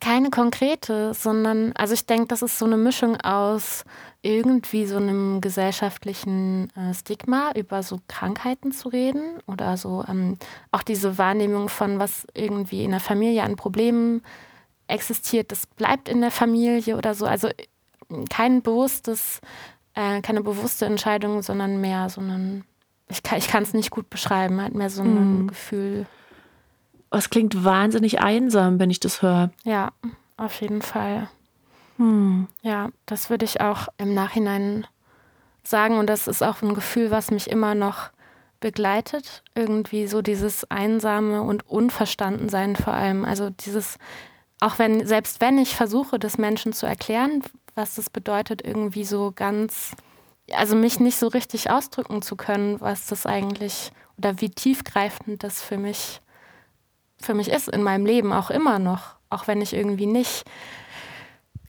Keine 0.00 0.30
konkrete, 0.30 1.12
sondern, 1.14 1.72
also 1.74 1.94
ich 1.94 2.06
denke, 2.06 2.28
das 2.28 2.42
ist 2.42 2.58
so 2.58 2.64
eine 2.64 2.76
Mischung 2.76 3.20
aus 3.20 3.84
irgendwie 4.22 4.86
so 4.86 4.96
einem 4.96 5.40
gesellschaftlichen 5.40 6.70
äh, 6.76 6.92
Stigma 6.94 7.52
über 7.54 7.82
so 7.82 8.00
Krankheiten 8.08 8.72
zu 8.72 8.88
reden 8.88 9.38
oder 9.46 9.76
so 9.76 10.04
ähm, 10.08 10.36
auch 10.72 10.82
diese 10.82 11.16
Wahrnehmung 11.16 11.68
von, 11.68 11.98
was 11.98 12.26
irgendwie 12.34 12.84
in 12.84 12.90
der 12.90 13.00
Familie 13.00 13.42
an 13.42 13.56
Problemen 13.56 14.22
existiert, 14.88 15.52
das 15.52 15.66
bleibt 15.66 16.08
in 16.08 16.20
der 16.20 16.30
Familie 16.30 16.96
oder 16.96 17.14
so. 17.14 17.24
Also 17.24 17.48
kein 18.28 18.60
bewusstes, 18.62 19.40
äh, 19.94 20.20
keine 20.20 20.42
bewusste 20.42 20.84
Entscheidung, 20.84 21.42
sondern 21.42 21.80
mehr 21.80 22.08
so 22.10 22.20
ein, 22.20 22.64
ich 23.08 23.22
kann 23.22 23.62
es 23.62 23.72
nicht 23.72 23.90
gut 23.90 24.10
beschreiben, 24.10 24.60
halt 24.60 24.74
mehr 24.74 24.90
so 24.90 25.02
ein 25.02 25.44
mm. 25.44 25.48
Gefühl. 25.48 26.06
Es 27.10 27.30
klingt 27.30 27.64
wahnsinnig 27.64 28.20
einsam, 28.20 28.78
wenn 28.78 28.90
ich 28.90 29.00
das 29.00 29.22
höre. 29.22 29.50
Ja, 29.64 29.90
auf 30.36 30.60
jeden 30.60 30.82
Fall. 30.82 31.28
Hm. 31.96 32.46
Ja, 32.62 32.90
das 33.06 33.30
würde 33.30 33.44
ich 33.44 33.60
auch 33.60 33.88
im 33.98 34.14
Nachhinein 34.14 34.86
sagen. 35.62 35.98
Und 35.98 36.06
das 36.06 36.28
ist 36.28 36.42
auch 36.42 36.62
ein 36.62 36.74
Gefühl, 36.74 37.10
was 37.10 37.30
mich 37.30 37.50
immer 37.50 37.74
noch 37.74 38.10
begleitet. 38.60 39.42
Irgendwie 39.54 40.06
so 40.06 40.22
dieses 40.22 40.70
einsame 40.70 41.42
und 41.42 41.68
Unverstandensein 41.68 42.76
vor 42.76 42.92
allem. 42.92 43.24
Also 43.24 43.50
dieses, 43.50 43.98
auch 44.60 44.78
wenn, 44.78 45.06
selbst 45.06 45.40
wenn 45.40 45.58
ich 45.58 45.74
versuche, 45.74 46.18
das 46.18 46.38
Menschen 46.38 46.72
zu 46.72 46.86
erklären, 46.86 47.42
was 47.74 47.96
das 47.96 48.10
bedeutet, 48.10 48.62
irgendwie 48.64 49.04
so 49.04 49.32
ganz, 49.34 49.92
also 50.52 50.76
mich 50.76 51.00
nicht 51.00 51.18
so 51.18 51.28
richtig 51.28 51.70
ausdrücken 51.70 52.22
zu 52.22 52.36
können, 52.36 52.80
was 52.80 53.06
das 53.06 53.26
eigentlich 53.26 53.92
oder 54.18 54.40
wie 54.40 54.50
tiefgreifend 54.50 55.42
das 55.42 55.62
für 55.62 55.78
mich, 55.78 56.20
für 57.20 57.34
mich 57.34 57.50
ist 57.50 57.68
in 57.68 57.82
meinem 57.82 58.06
Leben 58.06 58.32
auch 58.32 58.50
immer 58.50 58.78
noch. 58.78 59.14
Auch 59.28 59.46
wenn 59.46 59.60
ich 59.60 59.74
irgendwie 59.74 60.06
nicht 60.06 60.44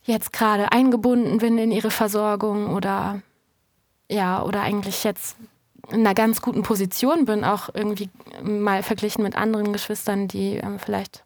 jetzt 0.03 0.33
gerade 0.33 0.71
eingebunden 0.71 1.37
bin 1.37 1.57
in 1.57 1.71
ihre 1.71 1.91
Versorgung 1.91 2.75
oder 2.75 3.21
ja, 4.09 4.43
oder 4.43 4.61
eigentlich 4.61 5.03
jetzt 5.03 5.37
in 5.89 6.01
einer 6.01 6.13
ganz 6.13 6.41
guten 6.41 6.63
Position 6.63 7.25
bin, 7.25 7.43
auch 7.43 7.69
irgendwie 7.73 8.09
mal 8.43 8.83
verglichen 8.83 9.23
mit 9.23 9.35
anderen 9.35 9.73
Geschwistern, 9.73 10.27
die 10.27 10.57
ähm, 10.57 10.79
vielleicht 10.79 11.23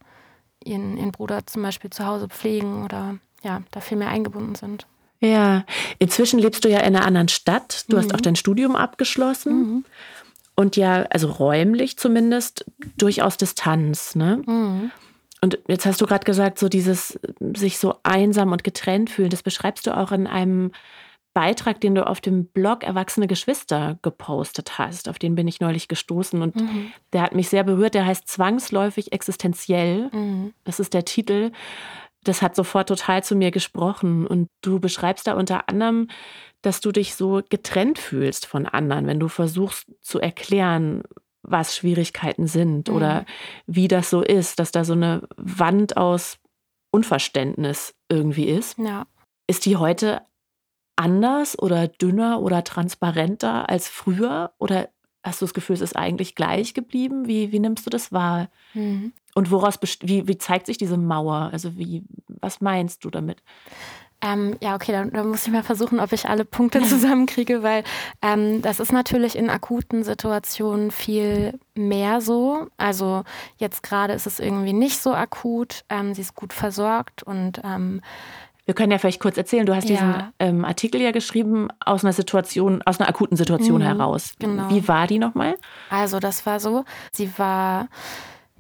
ihren, 0.64 0.98
ihren 0.98 1.12
Bruder 1.12 1.46
zum 1.46 1.62
Beispiel 1.62 1.90
zu 1.90 2.06
Hause 2.06 2.28
pflegen 2.28 2.84
oder 2.84 3.18
ja, 3.44 3.62
da 3.72 3.80
viel 3.80 3.98
mehr 3.98 4.10
eingebunden 4.10 4.56
sind. 4.56 4.88
Ja, 5.20 5.66
inzwischen 6.00 6.40
lebst 6.40 6.66
du 6.66 6.70
ja 6.70 6.80
in 6.80 6.96
einer 6.96 7.06
anderen 7.06 7.30
Stadt. 7.30 7.86
Du 7.88 7.96
mhm. 7.96 8.02
hast 8.02 8.14
auch 8.14 8.22
dein 8.22 8.36
Studium 8.36 8.76
abgeschlossen. 8.76 9.58
Mhm. 9.58 9.86
Und 10.56 10.78
ja, 10.78 11.04
also 11.10 11.30
räumlich 11.30 11.98
zumindest, 11.98 12.66
durchaus 12.98 13.38
Distanz. 13.38 14.16
Ne? 14.16 14.42
Mhm. 14.46 14.92
Und 15.42 15.60
jetzt 15.68 15.86
hast 15.86 16.02
du 16.02 16.06
gerade 16.06 16.26
gesagt, 16.26 16.60
so 16.60 16.70
dieses 16.70 17.20
sich 17.56 17.78
so 17.78 17.96
einsam 18.04 18.52
und 18.52 18.64
getrennt 18.64 19.10
fühlen, 19.10 19.30
das 19.30 19.44
beschreibst 19.44 19.86
du 19.86 19.96
auch 19.96 20.12
in 20.12 20.28
einem 20.28 20.72
Beitrag, 21.36 21.82
den 21.82 21.96
du 21.96 22.08
auf 22.08 22.22
dem 22.22 22.48
Blog 22.48 22.86
Erwachsene 22.86 23.28
Geschwister 23.28 24.00
gepostet 24.02 24.80
hast. 24.80 25.10
Auf 25.10 25.20
den 25.20 25.36
bin 25.36 25.50
ich 25.50 25.60
neulich 25.60 25.90
gestoßen 25.90 26.42
und 26.42 26.56
mhm. 26.56 26.94
der 27.12 27.24
hat 27.24 27.36
mich 27.36 27.50
sehr 27.50 27.66
berührt. 27.66 27.94
Der 27.94 28.06
heißt 28.06 28.26
Zwangsläufig 28.28 29.12
existenziell. 29.12 30.10
Mhm. 30.14 30.54
Das 30.64 30.80
ist 30.80 30.94
der 30.94 31.04
Titel. 31.04 31.52
Das 32.26 32.42
hat 32.42 32.56
sofort 32.56 32.90
total 32.90 33.24
zu 33.24 33.36
mir 33.36 33.52
gesprochen. 33.52 34.28
Und 34.28 34.50
du 34.62 34.80
beschreibst 34.80 35.28
da 35.28 35.34
unter 35.34 35.70
anderem, 35.70 36.10
dass 36.62 36.82
du 36.82 36.92
dich 36.92 37.16
so 37.16 37.42
getrennt 37.50 38.00
fühlst 38.00 38.46
von 38.46 38.66
anderen, 38.66 39.08
wenn 39.08 39.20
du 39.20 39.28
versuchst 39.28 39.86
zu 40.02 40.20
erklären, 40.20 41.04
was 41.44 41.76
Schwierigkeiten 41.76 42.48
sind 42.48 42.90
mhm. 42.90 42.96
oder 42.96 43.26
wie 43.68 43.88
das 43.88 44.10
so 44.10 44.22
ist, 44.22 44.60
dass 44.60 44.72
da 44.72 44.84
so 44.84 44.94
eine 44.94 45.28
Wand 45.38 45.96
aus 45.96 46.40
Unverständnis 46.92 47.94
irgendwie 48.10 48.46
ist. 48.46 48.78
Ja. 48.80 49.06
Ist 49.48 49.66
die 49.66 49.78
heute 49.78 50.22
anders 50.96 51.60
oder 51.60 51.88
dünner 51.88 52.42
oder 52.42 52.64
transparenter 52.64 53.70
als 53.70 53.88
früher? 53.88 54.54
Oder 54.58 54.90
hast 55.26 55.42
du 55.42 55.46
das 55.46 55.54
Gefühl, 55.54 55.76
es 55.76 55.82
ist 55.82 55.96
eigentlich 55.96 56.36
gleich 56.36 56.74
geblieben? 56.74 57.28
Wie, 57.28 57.52
wie 57.52 57.60
nimmst 57.60 57.86
du 57.86 57.90
das 57.90 58.12
wahr? 58.12 58.50
Mhm. 58.74 59.14
Und 59.34 59.52
woraus 59.52 59.80
wie, 60.02 60.28
wie 60.28 60.38
zeigt 60.38 60.66
sich 60.68 60.78
diese 60.78 60.98
Mauer? 60.98 61.50
Also 61.52 61.78
wie, 61.78 62.04
was 62.28 62.62
meinst 62.62 63.04
du 63.04 63.10
damit? 63.10 63.42
Ähm, 64.22 64.56
ja, 64.62 64.76
okay, 64.76 64.92
dann, 64.92 65.12
dann, 65.12 65.28
muss 65.28 65.46
ich 65.46 65.52
mal 65.52 65.62
versuchen, 65.62 66.00
ob 66.00 66.14
ich 66.14 66.28
alle 66.30 66.46
Punkte 66.46 66.82
zusammenkriege, 66.84 67.64
weil 67.64 67.84
ähm, 68.22 68.62
das 68.62 68.80
ist 68.80 68.94
natürlich 68.94 69.36
in 69.36 69.50
akuten 69.50 70.04
Situationen 70.04 70.90
viel 70.90 71.60
mehr 71.76 72.22
so. 72.22 72.68
Also 72.78 73.24
jetzt 73.58 73.84
gerade 73.84 74.14
ist 74.14 74.26
es 74.26 74.40
irgendwie 74.40 74.74
nicht 74.74 75.00
so 75.00 75.14
akut. 75.14 75.84
Ähm, 75.90 76.14
sie 76.14 76.22
ist 76.22 76.36
gut 76.36 76.54
versorgt 76.54 77.24
und 77.24 77.62
ähm, 77.64 78.02
wir 78.66 78.74
können 78.74 78.92
ja 78.92 78.98
vielleicht 78.98 79.22
kurz 79.22 79.38
erzählen, 79.38 79.66
du 79.66 79.76
hast 79.76 79.90
ja. 79.90 79.96
diesen 79.96 80.34
ähm, 80.40 80.66
Artikel 80.66 81.02
ja 81.02 81.12
geschrieben 81.12 81.68
aus 81.80 82.04
einer 82.04 82.14
Situation, 82.14 82.82
aus 82.84 83.00
einer 83.00 83.08
akuten 83.08 83.38
Situation 83.38 83.82
mhm, 83.82 83.86
heraus. 83.86 84.34
Genau. 84.40 84.70
Wie 84.70 84.88
war 84.88 85.08
die 85.08 85.20
nochmal? 85.20 85.56
Also 85.90 86.20
das 86.20 86.46
war 86.46 86.60
so, 86.60 86.84
sie 87.12 87.30
war 87.38 87.88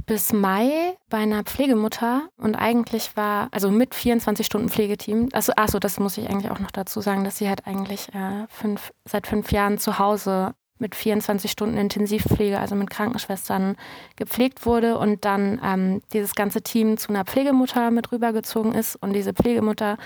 bis 0.06 0.34
Mai 0.34 0.96
bei 1.10 1.18
einer 1.18 1.44
Pflegemutter 1.44 2.24
und 2.38 2.56
eigentlich 2.56 3.18
war, 3.18 3.48
also 3.52 3.72
mit 3.72 3.96
24 3.96 4.46
Stunden 4.46 4.70
Pflegeteam, 4.70 5.30
also 5.34 5.54
achso, 5.56 5.80
das 5.80 6.00
muss 6.00 6.18
ich 6.18 6.30
eigentlich 6.30 6.52
auch 6.52 6.60
noch 6.60 6.72
dazu 6.72 7.02
sagen, 7.02 7.24
dass 7.24 7.38
sie 7.38 7.50
halt 7.50 7.66
eigentlich 7.66 8.10
äh, 8.14 8.46
fünf, 8.50 8.94
seit 9.06 9.26
fünf 9.26 9.52
Jahren 9.52 9.80
zu 9.80 9.98
Hause 9.98 10.54
mit 10.78 10.96
24 10.96 11.50
Stunden 11.50 11.78
Intensivpflege, 11.78 12.60
also 12.60 12.76
mit 12.76 12.90
Krankenschwestern 12.90 13.78
gepflegt 14.16 14.66
wurde 14.66 14.98
und 14.98 15.24
dann 15.26 15.60
ähm, 15.64 16.02
dieses 16.14 16.36
ganze 16.36 16.62
Team 16.62 16.98
zu 16.98 17.10
einer 17.10 17.26
Pflegemutter 17.26 17.92
mit 17.92 18.12
rübergezogen 18.12 18.74
ist 18.74 18.96
und 18.96 19.14
diese 19.14 19.34
Pflegemutter 19.34 19.98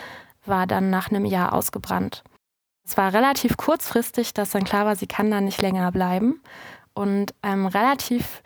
war 0.46 0.68
dann 0.68 0.90
nach 0.90 1.10
einem 1.10 1.26
Jahr 1.26 1.54
ausgebrannt. 1.54 2.24
Es 2.86 2.98
war 2.98 3.14
relativ 3.14 3.58
kurzfristig, 3.58 4.34
dass 4.34 4.52
dann 4.52 4.64
klar 4.64 4.86
war, 4.86 4.96
sie 4.96 5.08
kann 5.08 5.32
da 5.32 5.42
nicht 5.42 5.62
länger 5.62 5.92
bleiben 5.92 6.42
und 6.94 7.34
ähm, 7.44 7.66
relativ 7.66 8.42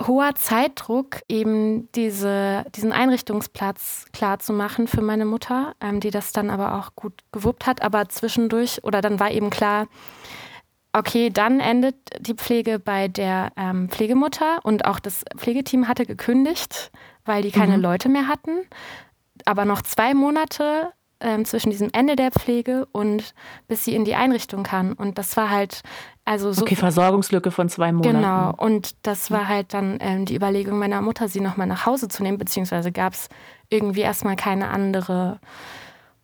hoher 0.00 0.34
Zeitdruck, 0.34 1.20
eben 1.28 1.90
diese, 1.92 2.64
diesen 2.74 2.92
Einrichtungsplatz 2.92 4.06
klar 4.12 4.38
zu 4.38 4.52
machen 4.52 4.88
für 4.88 5.00
meine 5.00 5.24
Mutter, 5.24 5.74
ähm, 5.80 6.00
die 6.00 6.10
das 6.10 6.32
dann 6.32 6.50
aber 6.50 6.74
auch 6.74 6.94
gut 6.94 7.24
gewuppt 7.32 7.66
hat. 7.66 7.82
Aber 7.82 8.08
zwischendurch, 8.08 8.84
oder 8.84 9.00
dann 9.00 9.20
war 9.20 9.30
eben 9.30 9.50
klar, 9.50 9.86
Okay, 10.96 11.28
dann 11.28 11.60
endet 11.60 11.94
die 12.20 12.32
Pflege 12.32 12.78
bei 12.78 13.06
der 13.06 13.52
ähm, 13.58 13.90
Pflegemutter 13.90 14.60
und 14.62 14.86
auch 14.86 14.98
das 14.98 15.26
Pflegeteam 15.36 15.88
hatte 15.88 16.06
gekündigt, 16.06 16.90
weil 17.26 17.42
die 17.42 17.50
keine 17.50 17.76
mhm. 17.76 17.82
Leute 17.82 18.08
mehr 18.08 18.28
hatten. 18.28 18.62
Aber 19.44 19.66
noch 19.66 19.82
zwei 19.82 20.14
Monate 20.14 20.94
ähm, 21.20 21.44
zwischen 21.44 21.68
diesem 21.68 21.90
Ende 21.92 22.16
der 22.16 22.30
Pflege 22.30 22.86
und 22.92 23.34
bis 23.68 23.84
sie 23.84 23.94
in 23.94 24.06
die 24.06 24.14
Einrichtung 24.14 24.62
kann. 24.62 24.94
Und 24.94 25.18
das 25.18 25.36
war 25.36 25.50
halt, 25.50 25.82
also 26.24 26.50
so. 26.54 26.62
Okay, 26.62 26.76
Versorgungslücke 26.76 27.50
von 27.50 27.68
zwei 27.68 27.92
Monaten. 27.92 28.16
Genau. 28.16 28.54
Und 28.56 28.94
das 29.02 29.30
war 29.30 29.48
halt 29.48 29.74
dann 29.74 29.98
ähm, 30.00 30.24
die 30.24 30.34
Überlegung 30.34 30.78
meiner 30.78 31.02
Mutter, 31.02 31.28
sie 31.28 31.40
nochmal 31.40 31.66
nach 31.66 31.84
Hause 31.84 32.08
zu 32.08 32.22
nehmen, 32.22 32.38
beziehungsweise 32.38 32.90
gab 32.90 33.12
es 33.12 33.28
irgendwie 33.68 34.00
erstmal 34.00 34.36
keine 34.36 34.68
andere 34.68 35.40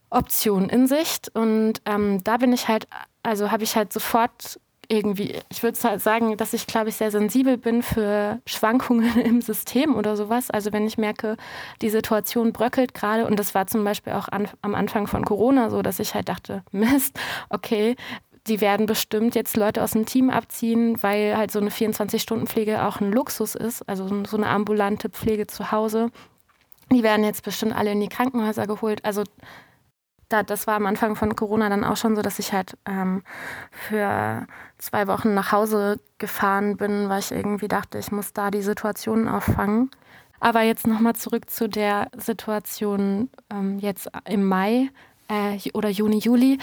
Option 0.09 0.71
in 0.71 0.87
Sicht. 0.87 1.31
Und 1.35 1.83
ähm, 1.85 2.25
da 2.25 2.39
bin 2.39 2.55
ich 2.55 2.69
halt 2.69 2.89
also 3.23 3.51
habe 3.51 3.63
ich 3.63 3.77
halt 3.77 3.93
sofort 3.93 4.59
irgendwie, 4.93 5.35
ich 5.49 5.63
würde 5.63 5.79
halt 5.83 6.03
sagen, 6.03 6.37
dass 6.37 6.53
ich, 6.53 6.67
glaube 6.67 6.91
ich, 6.91 6.97
sehr 6.97 7.11
sensibel 7.11 7.57
bin 7.57 7.83
für 7.83 8.41
Schwankungen 8.47 9.19
im 9.25 9.41
System 9.41 9.97
oder 9.97 10.17
sowas. 10.17 10.51
Also 10.51 10.73
wenn 10.73 10.87
ich 10.87 10.99
merke, 10.99 11.37
die 11.81 11.89
Situation 11.89 12.53
bröckelt 12.53 12.93
gerade 12.93 13.27
und 13.27 13.39
das 13.39 13.55
war 13.55 13.67
zum 13.67 13.85
Beispiel 13.85 14.13
auch 14.13 14.29
an, 14.29 14.49
am 14.61 14.75
Anfang 14.75 15.07
von 15.07 15.25
Corona 15.25 15.71
so, 15.71 15.81
dass 15.81 15.99
ich 15.99 16.15
halt 16.15 16.29
dachte, 16.29 16.63
Mist, 16.73 17.19
okay, 17.49 17.97
die 18.47 18.61
werden 18.61 18.87
bestimmt 18.87 19.35
jetzt 19.35 19.57
Leute 19.57 19.83
aus 19.83 19.93
dem 19.93 20.05
Team 20.05 20.29
abziehen, 20.29 21.03
weil 21.03 21.37
halt 21.37 21.51
so 21.51 21.61
eine 21.61 21.71
24-Stunden-Pflege 21.71 22.85
auch 22.85 23.01
ein 23.01 23.13
Luxus 23.13 23.55
ist, 23.55 23.89
also 23.89 24.25
so 24.25 24.37
eine 24.37 24.49
ambulante 24.49 25.09
Pflege 25.09 25.47
zu 25.47 25.73
Hause. 25.73 26.11
Die 26.91 27.05
werden 27.05 27.25
jetzt 27.25 27.45
bestimmt 27.45 27.75
alle 27.75 27.93
in 27.93 28.01
die 28.01 28.09
Krankenhäuser 28.09 28.67
geholt. 28.67 29.05
Also 29.05 29.23
da, 30.33 30.43
das 30.43 30.67
war 30.67 30.77
am 30.77 30.87
Anfang 30.87 31.17
von 31.17 31.37
Corona 31.37 31.69
dann 31.69 31.85
auch 31.85 31.97
schon 31.97 32.17
so, 32.17 32.23
dass 32.23 32.39
ich 32.39 32.53
halt 32.53 32.77
ähm, 32.87 33.23
für 33.71 34.47
zwei 34.79 35.07
Wochen 35.07 35.35
nach 35.35 35.53
Hause 35.53 36.01
gefahren 36.19 36.77
bin, 36.77 37.09
weil 37.09 37.21
ich 37.21 37.31
irgendwie 37.31 37.69
dachte, 37.69 37.99
ich 37.99 38.11
muss 38.13 38.33
da 38.33 38.51
die 38.51 38.63
Situation 38.63 39.29
auffangen. 39.29 39.91
Aber 40.41 40.63
jetzt 40.63 40.87
nochmal 40.87 41.15
zurück 41.15 41.49
zu 41.51 41.69
der 41.69 42.09
Situation 42.17 43.31
ähm, 43.51 43.79
jetzt 43.79 44.09
im 44.25 44.45
Mai 44.45 44.91
äh, 45.33 45.71
oder 45.73 45.89
Juni, 45.89 46.19
Juli. 46.19 46.59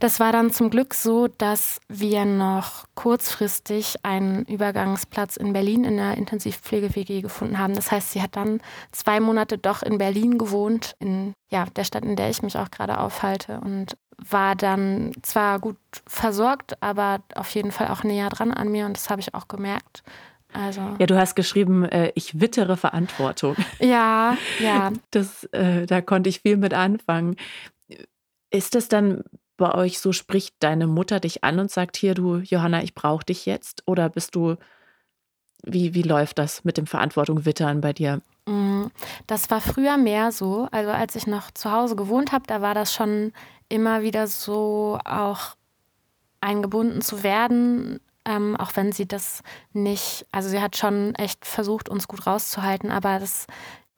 Das 0.00 0.20
war 0.20 0.32
dann 0.32 0.50
zum 0.50 0.70
Glück 0.70 0.94
so, 0.94 1.28
dass 1.28 1.80
wir 1.88 2.24
noch 2.24 2.84
kurzfristig 2.94 3.96
einen 4.02 4.44
Übergangsplatz 4.44 5.36
in 5.36 5.52
Berlin 5.52 5.84
in 5.84 5.96
der 5.96 6.16
Intensivpflege-WG 6.16 7.22
gefunden 7.22 7.58
haben. 7.58 7.74
Das 7.74 7.92
heißt, 7.92 8.12
sie 8.12 8.22
hat 8.22 8.36
dann 8.36 8.60
zwei 8.92 9.20
Monate 9.20 9.58
doch 9.58 9.82
in 9.82 9.98
Berlin 9.98 10.38
gewohnt, 10.38 10.94
in 10.98 11.34
ja, 11.50 11.66
der 11.76 11.84
Stadt, 11.84 12.04
in 12.04 12.16
der 12.16 12.30
ich 12.30 12.42
mich 12.42 12.56
auch 12.58 12.70
gerade 12.70 12.98
aufhalte 12.98 13.60
und 13.60 13.96
war 14.30 14.56
dann 14.56 15.12
zwar 15.22 15.60
gut 15.60 15.76
versorgt, 16.06 16.82
aber 16.82 17.20
auf 17.36 17.54
jeden 17.54 17.70
Fall 17.70 17.88
auch 17.88 18.02
näher 18.02 18.28
dran 18.30 18.52
an 18.52 18.68
mir 18.68 18.86
und 18.86 18.96
das 18.96 19.10
habe 19.10 19.20
ich 19.20 19.32
auch 19.34 19.46
gemerkt. 19.46 20.02
Also. 20.52 20.80
Ja, 20.98 21.06
du 21.06 21.16
hast 21.16 21.36
geschrieben, 21.36 21.84
äh, 21.84 22.10
ich 22.14 22.40
wittere 22.40 22.76
Verantwortung. 22.76 23.54
Ja, 23.80 24.36
ja. 24.58 24.92
Das, 25.10 25.44
äh, 25.52 25.86
da 25.86 26.00
konnte 26.00 26.30
ich 26.30 26.40
viel 26.40 26.56
mit 26.56 26.74
anfangen. 26.74 27.36
Ist 28.50 28.74
es 28.74 28.88
dann 28.88 29.24
bei 29.56 29.74
euch 29.74 29.98
so, 30.00 30.12
spricht 30.12 30.54
deine 30.60 30.86
Mutter 30.86 31.20
dich 31.20 31.44
an 31.44 31.58
und 31.58 31.70
sagt, 31.70 31.96
hier, 31.96 32.14
du, 32.14 32.36
Johanna, 32.36 32.82
ich 32.82 32.94
brauche 32.94 33.24
dich 33.24 33.44
jetzt? 33.44 33.82
Oder 33.86 34.08
bist 34.08 34.34
du, 34.34 34.56
wie, 35.64 35.94
wie 35.94 36.02
läuft 36.02 36.38
das 36.38 36.64
mit 36.64 36.76
dem 36.78 36.86
Verantwortung 36.86 37.44
wittern 37.44 37.80
bei 37.80 37.92
dir? 37.92 38.22
Mm, 38.46 38.86
das 39.26 39.50
war 39.50 39.60
früher 39.60 39.96
mehr 39.96 40.32
so. 40.32 40.68
Also 40.70 40.90
als 40.90 41.16
ich 41.16 41.26
noch 41.26 41.50
zu 41.50 41.72
Hause 41.72 41.96
gewohnt 41.96 42.32
habe, 42.32 42.44
da 42.46 42.62
war 42.62 42.74
das 42.74 42.94
schon 42.94 43.32
immer 43.68 44.02
wieder 44.02 44.26
so, 44.28 44.98
auch 45.04 45.56
eingebunden 46.40 47.02
zu 47.02 47.22
werden, 47.22 48.00
ähm, 48.24 48.56
auch 48.56 48.76
wenn 48.76 48.92
sie 48.92 49.06
das 49.06 49.42
nicht, 49.72 50.26
also 50.32 50.48
sie 50.48 50.60
hat 50.60 50.76
schon 50.76 51.14
echt 51.16 51.44
versucht, 51.44 51.88
uns 51.88 52.08
gut 52.08 52.26
rauszuhalten, 52.26 52.90
aber 52.90 53.18
das 53.18 53.46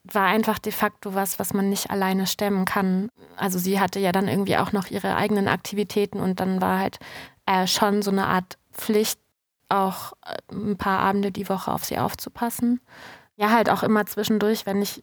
war 0.04 0.26
einfach 0.26 0.58
de 0.58 0.72
facto 0.72 1.14
was, 1.14 1.38
was 1.38 1.52
man 1.52 1.68
nicht 1.68 1.90
alleine 1.90 2.26
stemmen 2.26 2.64
kann. 2.64 3.10
Also 3.36 3.58
sie 3.58 3.80
hatte 3.80 4.00
ja 4.00 4.12
dann 4.12 4.28
irgendwie 4.28 4.56
auch 4.56 4.72
noch 4.72 4.90
ihre 4.90 5.16
eigenen 5.16 5.48
Aktivitäten 5.48 6.20
und 6.20 6.40
dann 6.40 6.60
war 6.60 6.78
halt 6.78 6.98
äh, 7.46 7.66
schon 7.66 8.02
so 8.02 8.10
eine 8.10 8.26
Art 8.26 8.58
Pflicht, 8.72 9.20
auch 9.68 10.12
äh, 10.24 10.54
ein 10.54 10.76
paar 10.76 11.00
Abende 11.00 11.30
die 11.30 11.48
Woche 11.48 11.72
auf 11.72 11.84
sie 11.84 11.98
aufzupassen. 11.98 12.80
Ja, 13.36 13.50
halt 13.50 13.70
auch 13.70 13.82
immer 13.82 14.06
zwischendurch, 14.06 14.66
wenn 14.66 14.82
ich 14.82 15.02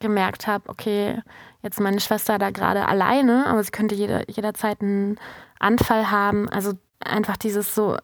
gemerkt 0.00 0.46
habe, 0.46 0.68
okay, 0.68 1.20
jetzt 1.62 1.80
meine 1.80 2.00
Schwester 2.00 2.38
da 2.38 2.50
gerade 2.50 2.86
alleine, 2.86 3.46
aber 3.46 3.62
sie 3.64 3.70
könnte 3.70 3.94
jeder, 3.94 4.28
jederzeit 4.30 4.80
einen 4.80 5.18
Anfall 5.58 6.10
haben. 6.10 6.48
Also 6.48 6.74
einfach 7.00 7.36
dieses 7.36 7.74
so, 7.74 7.96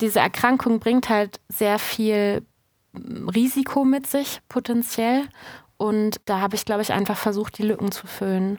diese 0.00 0.20
Erkrankung 0.20 0.80
bringt 0.80 1.08
halt 1.08 1.40
sehr 1.48 1.78
viel 1.78 2.46
Risiko 2.94 3.84
mit 3.84 4.06
sich, 4.06 4.40
potenziell. 4.48 5.28
Und 5.84 6.16
da 6.24 6.40
habe 6.40 6.54
ich, 6.56 6.64
glaube 6.64 6.80
ich, 6.80 6.94
einfach 6.94 7.18
versucht, 7.18 7.58
die 7.58 7.62
Lücken 7.62 7.92
zu 7.92 8.06
füllen. 8.06 8.58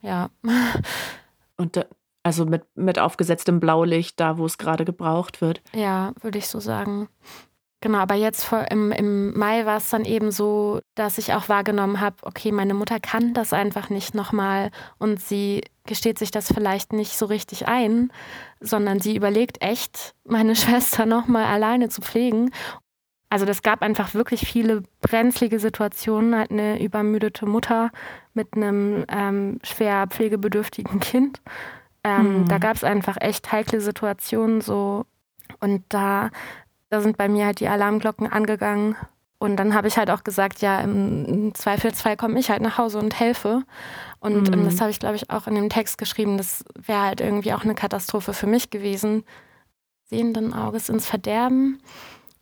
Ja. 0.00 0.30
Und 1.58 1.76
da, 1.76 1.84
also 2.22 2.46
mit, 2.46 2.62
mit 2.74 2.98
aufgesetztem 2.98 3.60
Blaulicht, 3.60 4.18
da 4.18 4.38
wo 4.38 4.46
es 4.46 4.56
gerade 4.56 4.86
gebraucht 4.86 5.42
wird. 5.42 5.60
Ja, 5.74 6.14
würde 6.22 6.38
ich 6.38 6.48
so 6.48 6.60
sagen. 6.60 7.08
Genau, 7.82 7.98
aber 7.98 8.14
jetzt 8.14 8.44
vor, 8.44 8.64
im, 8.70 8.92
im 8.92 9.38
Mai 9.38 9.66
war 9.66 9.76
es 9.76 9.90
dann 9.90 10.06
eben 10.06 10.30
so, 10.30 10.80
dass 10.94 11.18
ich 11.18 11.34
auch 11.34 11.50
wahrgenommen 11.50 12.00
habe, 12.00 12.16
okay, 12.22 12.50
meine 12.50 12.72
Mutter 12.72 12.98
kann 12.98 13.34
das 13.34 13.52
einfach 13.52 13.90
nicht 13.90 14.14
nochmal 14.14 14.70
und 14.98 15.20
sie 15.20 15.60
gesteht 15.84 16.18
sich 16.18 16.30
das 16.30 16.50
vielleicht 16.50 16.94
nicht 16.94 17.18
so 17.18 17.26
richtig 17.26 17.68
ein, 17.68 18.10
sondern 18.58 19.00
sie 19.00 19.14
überlegt 19.14 19.60
echt, 19.60 20.14
meine 20.24 20.56
Schwester 20.56 21.04
nochmal 21.04 21.44
alleine 21.44 21.90
zu 21.90 22.00
pflegen. 22.00 22.52
Also 23.34 23.46
das 23.46 23.62
gab 23.62 23.82
einfach 23.82 24.14
wirklich 24.14 24.46
viele 24.46 24.84
brenzlige 25.00 25.58
Situationen, 25.58 26.36
halt 26.36 26.52
eine 26.52 26.80
übermüdete 26.80 27.46
Mutter 27.46 27.90
mit 28.32 28.54
einem 28.54 29.04
ähm, 29.08 29.58
schwer 29.64 30.06
pflegebedürftigen 30.06 31.00
Kind. 31.00 31.40
Ähm, 32.04 32.42
mhm. 32.42 32.48
Da 32.48 32.58
gab 32.58 32.76
es 32.76 32.84
einfach 32.84 33.16
echt 33.20 33.50
heikle 33.50 33.80
Situationen 33.80 34.60
so 34.60 35.04
und 35.58 35.82
da 35.88 36.30
da 36.90 37.00
sind 37.00 37.16
bei 37.16 37.28
mir 37.28 37.46
halt 37.46 37.58
die 37.58 37.66
Alarmglocken 37.66 38.30
angegangen. 38.30 38.94
Und 39.38 39.56
dann 39.56 39.74
habe 39.74 39.88
ich 39.88 39.98
halt 39.98 40.10
auch 40.10 40.22
gesagt, 40.22 40.60
ja, 40.60 40.80
im 40.80 41.52
Zweifelsfall 41.56 42.16
komme 42.16 42.38
ich 42.38 42.50
halt 42.50 42.62
nach 42.62 42.78
Hause 42.78 43.00
und 43.00 43.18
helfe. 43.18 43.64
Und 44.20 44.48
mhm. 44.48 44.64
das 44.64 44.80
habe 44.80 44.92
ich, 44.92 45.00
glaube 45.00 45.16
ich, 45.16 45.28
auch 45.30 45.48
in 45.48 45.56
dem 45.56 45.70
Text 45.70 45.98
geschrieben. 45.98 46.38
Das 46.38 46.64
wäre 46.76 47.02
halt 47.02 47.20
irgendwie 47.20 47.52
auch 47.52 47.64
eine 47.64 47.74
Katastrophe 47.74 48.32
für 48.32 48.46
mich 48.46 48.70
gewesen. 48.70 49.24
Sehenden 50.04 50.54
Auges 50.54 50.88
ins 50.88 51.06
Verderben 51.06 51.80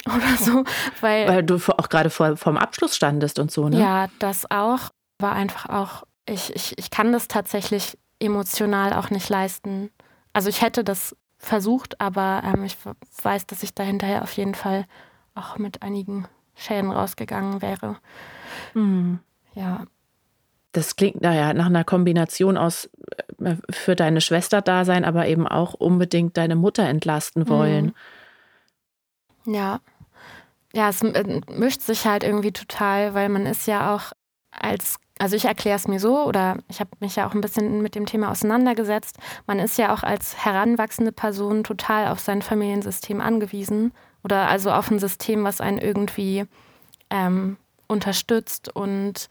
oder 0.06 0.36
so. 0.38 0.64
Weil, 1.00 1.28
weil 1.28 1.42
du 1.42 1.56
auch 1.56 1.88
gerade 1.88 2.10
vor, 2.10 2.36
vorm 2.36 2.56
Abschluss 2.56 2.96
standest 2.96 3.38
und 3.38 3.50
so, 3.50 3.68
ne? 3.68 3.80
Ja, 3.80 4.08
das 4.18 4.50
auch. 4.50 4.90
War 5.18 5.32
einfach 5.32 5.68
auch, 5.68 6.04
ich, 6.26 6.54
ich, 6.56 6.76
ich 6.78 6.90
kann 6.90 7.12
das 7.12 7.28
tatsächlich 7.28 7.96
emotional 8.18 8.92
auch 8.92 9.10
nicht 9.10 9.28
leisten. 9.28 9.90
Also 10.32 10.48
ich 10.48 10.62
hätte 10.62 10.84
das 10.84 11.16
versucht, 11.38 12.00
aber 12.00 12.42
ähm, 12.44 12.64
ich 12.64 12.76
weiß, 13.22 13.46
dass 13.46 13.62
ich 13.62 13.74
da 13.74 13.82
hinterher 13.82 14.22
auf 14.22 14.32
jeden 14.32 14.54
Fall 14.54 14.86
auch 15.34 15.58
mit 15.58 15.82
einigen 15.82 16.26
Schäden 16.54 16.90
rausgegangen 16.90 17.62
wäre. 17.62 17.96
Mhm. 18.74 19.18
Ja. 19.54 19.84
Das 20.72 20.96
klingt 20.96 21.20
naja 21.20 21.52
nach 21.52 21.66
einer 21.66 21.84
Kombination 21.84 22.56
aus 22.56 22.88
äh, 23.38 23.56
für 23.70 23.96
deine 23.96 24.20
Schwester 24.20 24.62
da 24.62 24.84
sein, 24.84 25.04
aber 25.04 25.26
eben 25.26 25.46
auch 25.46 25.74
unbedingt 25.74 26.36
deine 26.36 26.56
Mutter 26.56 26.84
entlasten 26.84 27.48
wollen. 27.48 27.94
Mhm. 29.44 29.54
Ja. 29.54 29.80
Ja, 30.72 30.88
es 30.88 31.02
äh, 31.02 31.40
mischt 31.50 31.82
sich 31.82 32.06
halt 32.06 32.24
irgendwie 32.24 32.52
total, 32.52 33.14
weil 33.14 33.28
man 33.28 33.46
ist 33.46 33.66
ja 33.66 33.94
auch 33.94 34.12
als 34.50 34.96
also 35.18 35.36
ich 35.36 35.44
erkläre 35.44 35.76
es 35.76 35.86
mir 35.86 36.00
so 36.00 36.24
oder 36.24 36.58
ich 36.68 36.80
habe 36.80 36.90
mich 36.98 37.14
ja 37.14 37.28
auch 37.28 37.34
ein 37.34 37.40
bisschen 37.40 37.80
mit 37.80 37.94
dem 37.94 38.06
Thema 38.06 38.32
auseinandergesetzt. 38.32 39.18
Man 39.46 39.60
ist 39.60 39.78
ja 39.78 39.94
auch 39.94 40.02
als 40.02 40.44
heranwachsende 40.44 41.12
Person 41.12 41.62
total 41.62 42.08
auf 42.08 42.18
sein 42.18 42.42
Familiensystem 42.42 43.20
angewiesen 43.20 43.92
oder 44.24 44.48
also 44.48 44.72
auf 44.72 44.90
ein 44.90 44.98
System, 44.98 45.44
was 45.44 45.60
einen 45.60 45.78
irgendwie 45.78 46.46
ähm, 47.10 47.56
unterstützt 47.86 48.74
und 48.74 49.28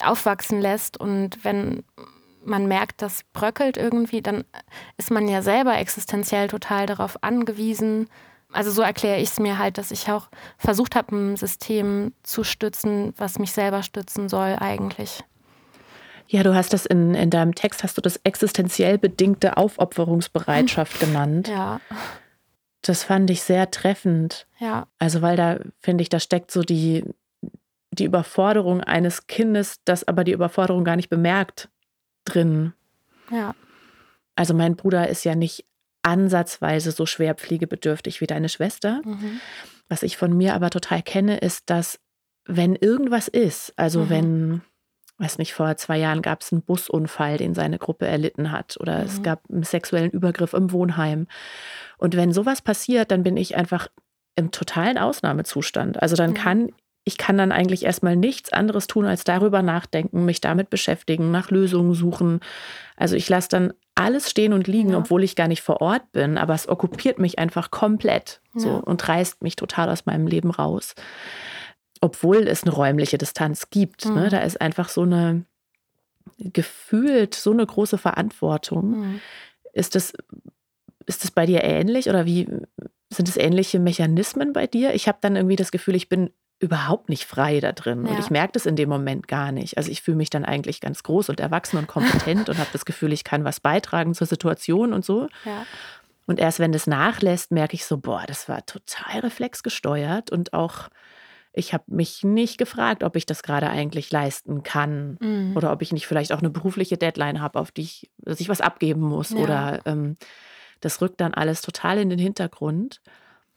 aufwachsen 0.00 0.60
lässt. 0.60 0.96
Und 0.96 1.42
wenn 1.44 1.82
man 2.44 2.68
merkt, 2.68 3.02
das 3.02 3.22
bröckelt 3.32 3.76
irgendwie, 3.76 4.22
dann 4.22 4.44
ist 4.96 5.10
man 5.10 5.26
ja 5.26 5.42
selber 5.42 5.76
existenziell 5.76 6.46
total 6.46 6.86
darauf 6.86 7.22
angewiesen, 7.24 8.08
also 8.56 8.70
so 8.70 8.82
erkläre 8.82 9.20
ich 9.20 9.30
es 9.30 9.38
mir 9.38 9.58
halt, 9.58 9.78
dass 9.78 9.90
ich 9.90 10.10
auch 10.10 10.28
versucht 10.58 10.96
habe, 10.96 11.14
ein 11.14 11.36
System 11.36 12.12
zu 12.22 12.42
stützen, 12.42 13.12
was 13.16 13.38
mich 13.38 13.52
selber 13.52 13.82
stützen 13.82 14.28
soll 14.28 14.56
eigentlich. 14.58 15.22
Ja, 16.28 16.42
du 16.42 16.54
hast 16.54 16.72
das 16.72 16.86
in, 16.86 17.14
in 17.14 17.30
deinem 17.30 17.54
Text, 17.54 17.84
hast 17.84 17.96
du 17.96 18.00
das 18.00 18.16
existenziell 18.24 18.98
bedingte 18.98 19.56
Aufopferungsbereitschaft 19.56 20.98
genannt. 21.00 21.48
Ja. 21.48 21.80
Das 22.82 23.04
fand 23.04 23.30
ich 23.30 23.42
sehr 23.42 23.70
treffend. 23.70 24.46
Ja. 24.58 24.86
Also, 24.98 25.22
weil 25.22 25.36
da, 25.36 25.58
finde 25.78 26.02
ich, 26.02 26.08
da 26.08 26.18
steckt 26.18 26.50
so 26.50 26.62
die, 26.62 27.04
die 27.90 28.04
Überforderung 28.04 28.80
eines 28.80 29.26
Kindes, 29.26 29.80
das 29.84 30.06
aber 30.06 30.24
die 30.24 30.32
Überforderung 30.32 30.84
gar 30.84 30.96
nicht 30.96 31.10
bemerkt, 31.10 31.68
drin. 32.24 32.72
Ja. 33.30 33.54
Also, 34.34 34.54
mein 34.54 34.76
Bruder 34.76 35.08
ist 35.08 35.24
ja 35.24 35.34
nicht 35.34 35.64
ansatzweise 36.06 36.92
so 36.92 37.04
schwer 37.04 37.34
pflegebedürftig 37.34 38.20
wie 38.20 38.26
deine 38.26 38.48
Schwester. 38.48 39.02
Mhm. 39.04 39.40
Was 39.88 40.02
ich 40.02 40.16
von 40.16 40.36
mir 40.36 40.54
aber 40.54 40.70
total 40.70 41.02
kenne, 41.02 41.38
ist, 41.38 41.68
dass 41.68 41.98
wenn 42.46 42.76
irgendwas 42.76 43.26
ist, 43.26 43.72
also 43.76 44.04
mhm. 44.04 44.10
wenn, 44.10 44.60
weiß 45.18 45.38
nicht, 45.38 45.52
vor 45.52 45.76
zwei 45.76 45.98
Jahren 45.98 46.22
gab 46.22 46.42
es 46.42 46.52
einen 46.52 46.62
Busunfall, 46.62 47.38
den 47.38 47.54
seine 47.54 47.78
Gruppe 47.78 48.06
erlitten 48.06 48.52
hat, 48.52 48.76
oder 48.78 48.98
mhm. 48.98 49.04
es 49.04 49.22
gab 49.22 49.42
einen 49.50 49.64
sexuellen 49.64 50.12
Übergriff 50.12 50.54
im 50.54 50.70
Wohnheim. 50.70 51.26
Und 51.98 52.16
wenn 52.16 52.32
sowas 52.32 52.62
passiert, 52.62 53.10
dann 53.10 53.24
bin 53.24 53.36
ich 53.36 53.56
einfach 53.56 53.88
im 54.36 54.52
totalen 54.52 54.98
Ausnahmezustand. 54.98 56.00
Also 56.00 56.14
dann 56.14 56.34
kann 56.34 56.70
ich 57.08 57.18
kann 57.18 57.38
dann 57.38 57.52
eigentlich 57.52 57.84
erstmal 57.84 58.16
nichts 58.16 58.52
anderes 58.52 58.88
tun, 58.88 59.06
als 59.06 59.22
darüber 59.22 59.62
nachdenken, 59.62 60.24
mich 60.24 60.40
damit 60.40 60.70
beschäftigen, 60.70 61.30
nach 61.30 61.52
Lösungen 61.52 61.94
suchen. 61.94 62.40
Also 62.96 63.14
ich 63.14 63.28
lasse 63.28 63.48
dann 63.48 63.72
alles 63.96 64.30
stehen 64.30 64.52
und 64.52 64.68
liegen, 64.68 64.90
ja. 64.90 64.98
obwohl 64.98 65.24
ich 65.24 65.34
gar 65.34 65.48
nicht 65.48 65.62
vor 65.62 65.80
Ort 65.80 66.12
bin, 66.12 66.38
aber 66.38 66.54
es 66.54 66.68
okkupiert 66.68 67.18
mich 67.18 67.38
einfach 67.38 67.70
komplett 67.70 68.40
ja. 68.54 68.60
so 68.60 68.70
und 68.74 69.08
reißt 69.08 69.42
mich 69.42 69.56
total 69.56 69.90
aus 69.90 70.06
meinem 70.06 70.26
Leben 70.26 70.50
raus. 70.50 70.94
Obwohl 72.00 72.46
es 72.46 72.62
eine 72.62 72.72
räumliche 72.72 73.16
Distanz 73.18 73.70
gibt. 73.70 74.04
Ne? 74.04 74.10
Mhm. 74.10 74.18
Ne? 74.18 74.28
Da 74.28 74.38
ist 74.40 74.60
einfach 74.60 74.90
so 74.90 75.02
eine 75.02 75.44
gefühlt 76.38 77.34
so 77.34 77.52
eine 77.52 77.64
große 77.64 77.96
Verantwortung. 77.96 78.90
Mhm. 78.90 79.20
Ist 79.72 79.94
das, 79.94 80.12
ist 81.06 81.24
das 81.24 81.30
bei 81.30 81.46
dir 81.46 81.64
ähnlich 81.64 82.08
oder 82.08 82.26
wie 82.26 82.48
sind 83.10 83.28
es 83.28 83.36
ähnliche 83.36 83.78
Mechanismen 83.78 84.52
bei 84.52 84.66
dir? 84.66 84.94
Ich 84.94 85.08
habe 85.08 85.18
dann 85.22 85.36
irgendwie 85.36 85.56
das 85.56 85.70
Gefühl, 85.72 85.94
ich 85.94 86.08
bin 86.08 86.30
überhaupt 86.58 87.08
nicht 87.08 87.26
frei 87.26 87.60
da 87.60 87.72
drin. 87.72 88.06
Ja. 88.06 88.12
Und 88.12 88.18
ich 88.18 88.30
merke 88.30 88.52
das 88.52 88.66
in 88.66 88.76
dem 88.76 88.88
Moment 88.88 89.28
gar 89.28 89.52
nicht. 89.52 89.76
Also 89.76 89.90
ich 89.90 90.02
fühle 90.02 90.16
mich 90.16 90.30
dann 90.30 90.44
eigentlich 90.44 90.80
ganz 90.80 91.02
groß 91.02 91.28
und 91.28 91.40
erwachsen 91.40 91.76
und 91.76 91.86
kompetent 91.86 92.48
und 92.48 92.58
habe 92.58 92.70
das 92.72 92.84
Gefühl, 92.84 93.12
ich 93.12 93.24
kann 93.24 93.44
was 93.44 93.60
beitragen 93.60 94.14
zur 94.14 94.26
Situation 94.26 94.92
und 94.92 95.04
so. 95.04 95.28
Ja. 95.44 95.66
Und 96.26 96.40
erst 96.40 96.58
wenn 96.58 96.72
das 96.72 96.86
nachlässt, 96.86 97.52
merke 97.52 97.74
ich 97.74 97.84
so, 97.84 97.98
boah, 97.98 98.24
das 98.26 98.48
war 98.48 98.64
total 98.66 99.20
reflexgesteuert 99.20 100.30
und 100.30 100.52
auch 100.52 100.88
ich 101.58 101.72
habe 101.72 101.84
mich 101.86 102.22
nicht 102.22 102.58
gefragt, 102.58 103.02
ob 103.02 103.16
ich 103.16 103.24
das 103.24 103.42
gerade 103.42 103.70
eigentlich 103.70 104.10
leisten 104.10 104.62
kann 104.62 105.16
mhm. 105.20 105.56
oder 105.56 105.72
ob 105.72 105.80
ich 105.80 105.90
nicht 105.90 106.06
vielleicht 106.06 106.32
auch 106.32 106.40
eine 106.40 106.50
berufliche 106.50 106.98
Deadline 106.98 107.40
habe, 107.40 107.58
auf 107.58 107.70
die 107.70 107.82
ich, 107.82 108.10
dass 108.18 108.40
ich 108.40 108.50
was 108.50 108.60
abgeben 108.60 109.00
muss 109.00 109.30
ja. 109.30 109.38
oder 109.38 109.80
ähm, 109.86 110.16
das 110.80 111.00
rückt 111.00 111.20
dann 111.20 111.32
alles 111.32 111.62
total 111.62 111.98
in 111.98 112.10
den 112.10 112.18
Hintergrund. 112.18 113.00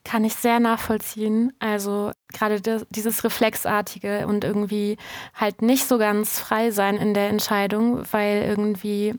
Kann 0.04 0.24
ich 0.24 0.34
sehr 0.34 0.60
nachvollziehen. 0.60 1.52
Also 1.58 2.12
gerade 2.32 2.60
dieses 2.90 3.24
Reflexartige 3.24 4.26
und 4.26 4.44
irgendwie 4.44 4.96
halt 5.34 5.62
nicht 5.62 5.86
so 5.86 5.98
ganz 5.98 6.38
frei 6.38 6.70
sein 6.70 6.96
in 6.96 7.14
der 7.14 7.28
Entscheidung, 7.28 8.02
weil 8.10 8.42
irgendwie 8.42 9.14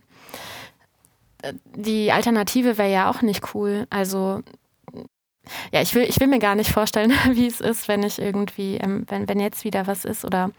äh, 1.43 1.53
die 1.75 2.11
Alternative 2.11 2.77
wäre 2.77 2.91
ja 2.91 3.09
auch 3.09 3.21
nicht 3.21 3.53
cool. 3.53 3.85
Also 3.89 4.41
ja, 5.71 5.81
ich 5.81 5.93
will, 5.95 6.03
ich 6.03 6.19
will 6.19 6.27
mir 6.27 6.39
gar 6.39 6.55
nicht 6.55 6.71
vorstellen, 6.71 7.11
wie 7.31 7.47
es 7.47 7.61
ist, 7.61 7.87
wenn 7.87 8.03
ich 8.03 8.19
irgendwie, 8.19 8.77
ähm, 8.77 9.05
wenn, 9.07 9.27
wenn 9.27 9.39
jetzt 9.39 9.63
wieder 9.63 9.87
was 9.87 10.05
ist 10.05 10.25
oder 10.25 10.51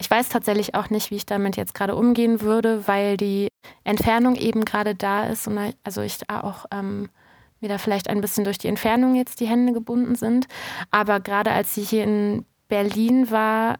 ich 0.00 0.08
weiß 0.08 0.28
tatsächlich 0.28 0.74
auch 0.76 0.90
nicht, 0.90 1.10
wie 1.10 1.16
ich 1.16 1.26
damit 1.26 1.56
jetzt 1.56 1.74
gerade 1.74 1.96
umgehen 1.96 2.40
würde, 2.40 2.86
weil 2.86 3.16
die 3.16 3.48
Entfernung 3.82 4.36
eben 4.36 4.64
gerade 4.64 4.94
da 4.94 5.24
ist 5.24 5.48
und 5.48 5.58
also 5.82 6.02
ich 6.02 6.18
da 6.18 6.40
auch 6.40 6.66
ähm, 6.70 7.08
mir 7.60 7.68
da 7.68 7.78
vielleicht 7.78 8.08
ein 8.08 8.20
bisschen 8.20 8.44
durch 8.44 8.58
die 8.58 8.68
Entfernung 8.68 9.14
jetzt 9.14 9.40
die 9.40 9.46
Hände 9.46 9.72
gebunden 9.72 10.14
sind. 10.14 10.46
Aber 10.90 11.20
gerade 11.20 11.50
als 11.50 11.74
sie 11.74 11.82
hier 11.82 12.04
in 12.04 12.44
Berlin 12.68 13.30
war, 13.30 13.78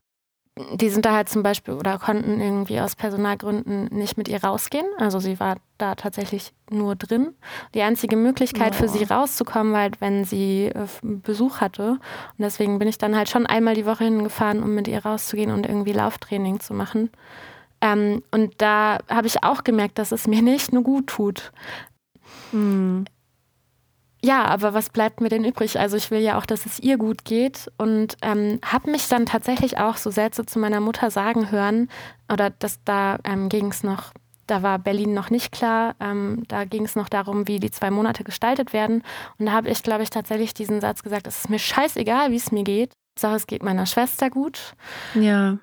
die 0.75 0.89
sind 0.89 1.05
da 1.05 1.15
halt 1.15 1.29
zum 1.29 1.43
Beispiel 1.43 1.75
oder 1.75 1.99
konnten 1.99 2.41
irgendwie 2.41 2.81
aus 2.81 2.97
Personalgründen 2.97 3.89
nicht 3.93 4.17
mit 4.17 4.29
ihr 4.29 4.43
rausgehen. 4.43 4.87
Also 4.99 5.19
sie 5.21 5.39
war 5.41 5.57
da 5.79 5.95
tatsächlich 5.95 6.53
nur 6.71 6.97
drin. 6.97 7.35
Die 7.75 7.83
einzige 7.83 8.17
Möglichkeit 8.17 8.73
oh. 8.75 8.83
für 8.83 8.89
sie 8.89 9.05
rauszukommen 9.05 9.73
war 9.73 9.83
halt, 9.83 10.01
wenn 10.01 10.25
sie 10.25 10.67
äh, 10.67 10.87
Besuch 11.03 11.61
hatte. 11.61 11.91
Und 11.93 12.01
deswegen 12.39 12.79
bin 12.79 12.89
ich 12.89 12.99
dann 12.99 13.17
halt 13.17 13.29
schon 13.29 13.47
einmal 13.47 13.75
die 13.75 13.87
Woche 13.87 14.05
hingefahren, 14.05 14.63
um 14.63 14.75
mit 14.75 14.89
ihr 14.89 15.05
rauszugehen 15.05 15.53
und 15.53 15.67
irgendwie 15.67 15.93
Lauftraining 15.93 16.61
zu 16.61 16.75
machen. 16.75 17.11
Ähm, 17.81 18.23
und 18.33 18.55
da 18.59 18.99
habe 19.09 19.29
ich 19.29 19.45
auch 19.45 19.63
gemerkt, 19.63 19.99
dass 19.99 20.13
es 20.13 20.27
mir 20.27 20.43
nicht 20.43 20.73
nur 20.73 20.83
gut 20.83 21.07
tut. 21.07 21.53
Mhm 22.53 23.05
ja, 24.23 24.45
aber 24.47 24.75
was 24.75 24.91
bleibt 24.91 25.21
mir 25.21 25.29
denn 25.29 25.45
übrig? 25.45 25.79
Also 25.79 25.97
ich 25.97 26.11
will 26.11 26.21
ja 26.21 26.39
auch, 26.39 26.47
dass 26.47 26.67
es 26.67 26.81
ihr 26.81 26.99
gut 26.99 27.25
geht 27.25 27.71
und 27.79 28.17
ähm, 28.23 28.59
habe 28.65 28.91
mich 28.91 29.09
dann 29.09 29.27
tatsächlich 29.27 29.79
auch 29.79 29.97
so 29.97 30.11
Sätze 30.11 30.45
zu 30.45 30.59
meiner 30.59 30.81
Mutter 30.81 31.11
sagen 31.11 31.53
hören 31.53 31.89
oder 32.33 32.51
dass 32.51 32.83
da 32.85 33.19
ähm, 33.23 33.49
ging 33.49 33.71
es 33.71 33.85
noch, 33.85 34.13
da 34.49 34.63
war 34.65 34.81
Berlin 34.81 35.15
noch 35.15 35.31
nicht 35.31 35.53
klar, 35.53 35.95
ähm, 36.01 36.43
da 36.49 36.65
ging 36.65 36.85
es 36.85 36.97
noch 36.97 37.09
darum, 37.09 37.47
wie 37.47 37.61
die 37.61 37.71
zwei 37.71 37.91
Monate 37.91 38.25
gestaltet 38.25 38.73
werden 38.73 39.05
und 39.39 39.47
da 39.47 39.53
habe 39.53 39.69
ich, 39.69 39.85
glaube 39.85 40.03
ich, 40.03 40.11
tatsächlich 40.11 40.53
diesen 40.53 40.81
Satz 40.81 41.05
gesagt, 41.05 41.29
es 41.29 41.39
ist 41.39 41.51
mir 41.51 41.61
scheißegal, 41.61 42.33
wie 42.33 42.37
es 42.37 42.51
mir 42.51 42.65
geht, 42.65 42.93
Sache, 43.19 43.37
es 43.37 43.47
geht 43.47 43.63
meiner 43.63 43.87
Schwester 43.87 44.31
gut. 44.31 44.75
Ja. 45.15 45.59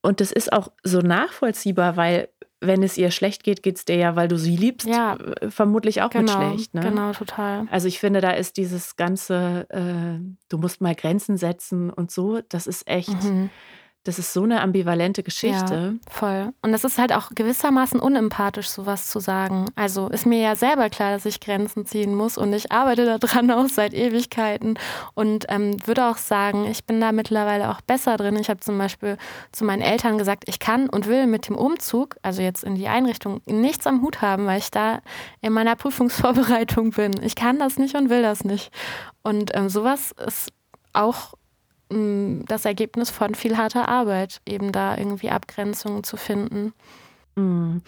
Und 0.00 0.20
das 0.20 0.32
ist 0.32 0.52
auch 0.52 0.68
so 0.84 1.00
nachvollziehbar, 1.00 1.96
weil 1.96 2.28
wenn 2.60 2.82
es 2.82 2.96
ihr 2.96 3.10
schlecht 3.10 3.44
geht, 3.44 3.62
geht 3.62 3.76
es 3.76 3.84
dir 3.84 3.96
ja, 3.96 4.16
weil 4.16 4.28
du 4.28 4.38
sie 4.38 4.56
liebst, 4.56 4.88
ja, 4.88 5.16
äh, 5.16 5.50
vermutlich 5.50 6.02
auch 6.02 6.10
genau, 6.10 6.38
mit 6.38 6.48
schlecht. 6.48 6.74
Ne? 6.74 6.80
Genau, 6.80 7.12
total. 7.12 7.66
Also 7.70 7.88
ich 7.88 7.98
finde, 7.98 8.20
da 8.20 8.30
ist 8.30 8.56
dieses 8.56 8.96
ganze, 8.96 9.66
äh, 9.70 10.18
du 10.48 10.58
musst 10.58 10.80
mal 10.80 10.94
Grenzen 10.94 11.36
setzen 11.36 11.90
und 11.90 12.10
so, 12.10 12.40
das 12.48 12.66
ist 12.66 12.88
echt. 12.88 13.22
Mhm 13.24 13.50
das 14.06 14.18
ist 14.20 14.32
so 14.32 14.44
eine 14.44 14.60
ambivalente 14.60 15.22
Geschichte. 15.22 15.98
Ja, 16.00 16.10
voll. 16.10 16.52
Und 16.62 16.72
das 16.72 16.84
ist 16.84 16.98
halt 16.98 17.12
auch 17.12 17.30
gewissermaßen 17.34 17.98
unempathisch, 17.98 18.68
sowas 18.68 19.10
zu 19.10 19.18
sagen. 19.18 19.66
Also 19.74 20.08
ist 20.08 20.26
mir 20.26 20.40
ja 20.40 20.54
selber 20.54 20.90
klar, 20.90 21.12
dass 21.12 21.26
ich 21.26 21.40
Grenzen 21.40 21.86
ziehen 21.86 22.14
muss 22.14 22.38
und 22.38 22.52
ich 22.52 22.70
arbeite 22.70 23.18
daran 23.18 23.50
auch 23.52 23.68
seit 23.68 23.94
Ewigkeiten 23.94 24.78
und 25.14 25.46
ähm, 25.48 25.76
würde 25.86 26.06
auch 26.06 26.18
sagen, 26.18 26.66
ich 26.66 26.84
bin 26.84 27.00
da 27.00 27.10
mittlerweile 27.10 27.70
auch 27.70 27.80
besser 27.80 28.16
drin. 28.16 28.36
Ich 28.36 28.48
habe 28.48 28.60
zum 28.60 28.78
Beispiel 28.78 29.16
zu 29.50 29.64
meinen 29.64 29.82
Eltern 29.82 30.18
gesagt, 30.18 30.44
ich 30.46 30.60
kann 30.60 30.88
und 30.88 31.06
will 31.06 31.26
mit 31.26 31.48
dem 31.48 31.56
Umzug, 31.56 32.16
also 32.22 32.42
jetzt 32.42 32.62
in 32.62 32.76
die 32.76 32.88
Einrichtung, 32.88 33.40
nichts 33.46 33.86
am 33.86 34.02
Hut 34.02 34.22
haben, 34.22 34.46
weil 34.46 34.58
ich 34.58 34.70
da 34.70 35.00
in 35.40 35.52
meiner 35.52 35.74
Prüfungsvorbereitung 35.74 36.90
bin. 36.90 37.12
Ich 37.22 37.34
kann 37.34 37.58
das 37.58 37.76
nicht 37.76 37.96
und 37.96 38.08
will 38.08 38.22
das 38.22 38.44
nicht. 38.44 38.70
Und 39.22 39.50
ähm, 39.54 39.68
sowas 39.68 40.12
ist 40.24 40.52
auch 40.92 41.34
das 41.88 42.64
Ergebnis 42.64 43.10
von 43.10 43.34
viel 43.34 43.56
harter 43.56 43.88
Arbeit, 43.88 44.40
eben 44.46 44.72
da 44.72 44.96
irgendwie 44.96 45.30
Abgrenzungen 45.30 46.02
zu 46.02 46.16
finden. 46.16 46.72
Mm. 47.36 47.78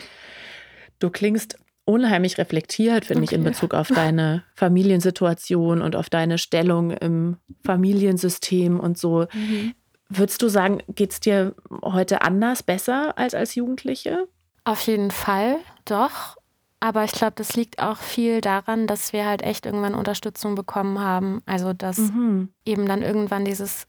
Du 1.00 1.10
klingst 1.10 1.58
unheimlich 1.84 2.38
reflektiert, 2.38 3.06
finde 3.06 3.22
okay. 3.22 3.34
ich, 3.34 3.38
in 3.38 3.44
Bezug 3.44 3.72
auf 3.72 3.88
deine 3.88 4.44
Familiensituation 4.54 5.80
und 5.80 5.96
auf 5.96 6.10
deine 6.10 6.38
Stellung 6.38 6.90
im 6.90 7.38
Familiensystem 7.64 8.78
und 8.78 8.98
so. 8.98 9.26
Mhm. 9.32 9.74
Würdest 10.10 10.42
du 10.42 10.48
sagen, 10.48 10.82
geht 10.88 11.12
es 11.12 11.20
dir 11.20 11.54
heute 11.82 12.22
anders, 12.22 12.62
besser 12.62 13.16
als 13.16 13.34
als 13.34 13.54
Jugendliche? 13.54 14.28
Auf 14.64 14.82
jeden 14.82 15.10
Fall, 15.10 15.56
doch. 15.86 16.36
Aber 16.80 17.04
ich 17.04 17.12
glaube, 17.12 17.32
das 17.36 17.56
liegt 17.56 17.80
auch 17.80 17.96
viel 17.96 18.40
daran, 18.40 18.86
dass 18.86 19.12
wir 19.12 19.26
halt 19.26 19.42
echt 19.42 19.66
irgendwann 19.66 19.94
Unterstützung 19.94 20.54
bekommen 20.54 21.00
haben. 21.00 21.42
Also, 21.44 21.72
dass 21.72 21.98
mhm. 21.98 22.50
eben 22.64 22.86
dann 22.86 23.02
irgendwann 23.02 23.44
dieses 23.44 23.87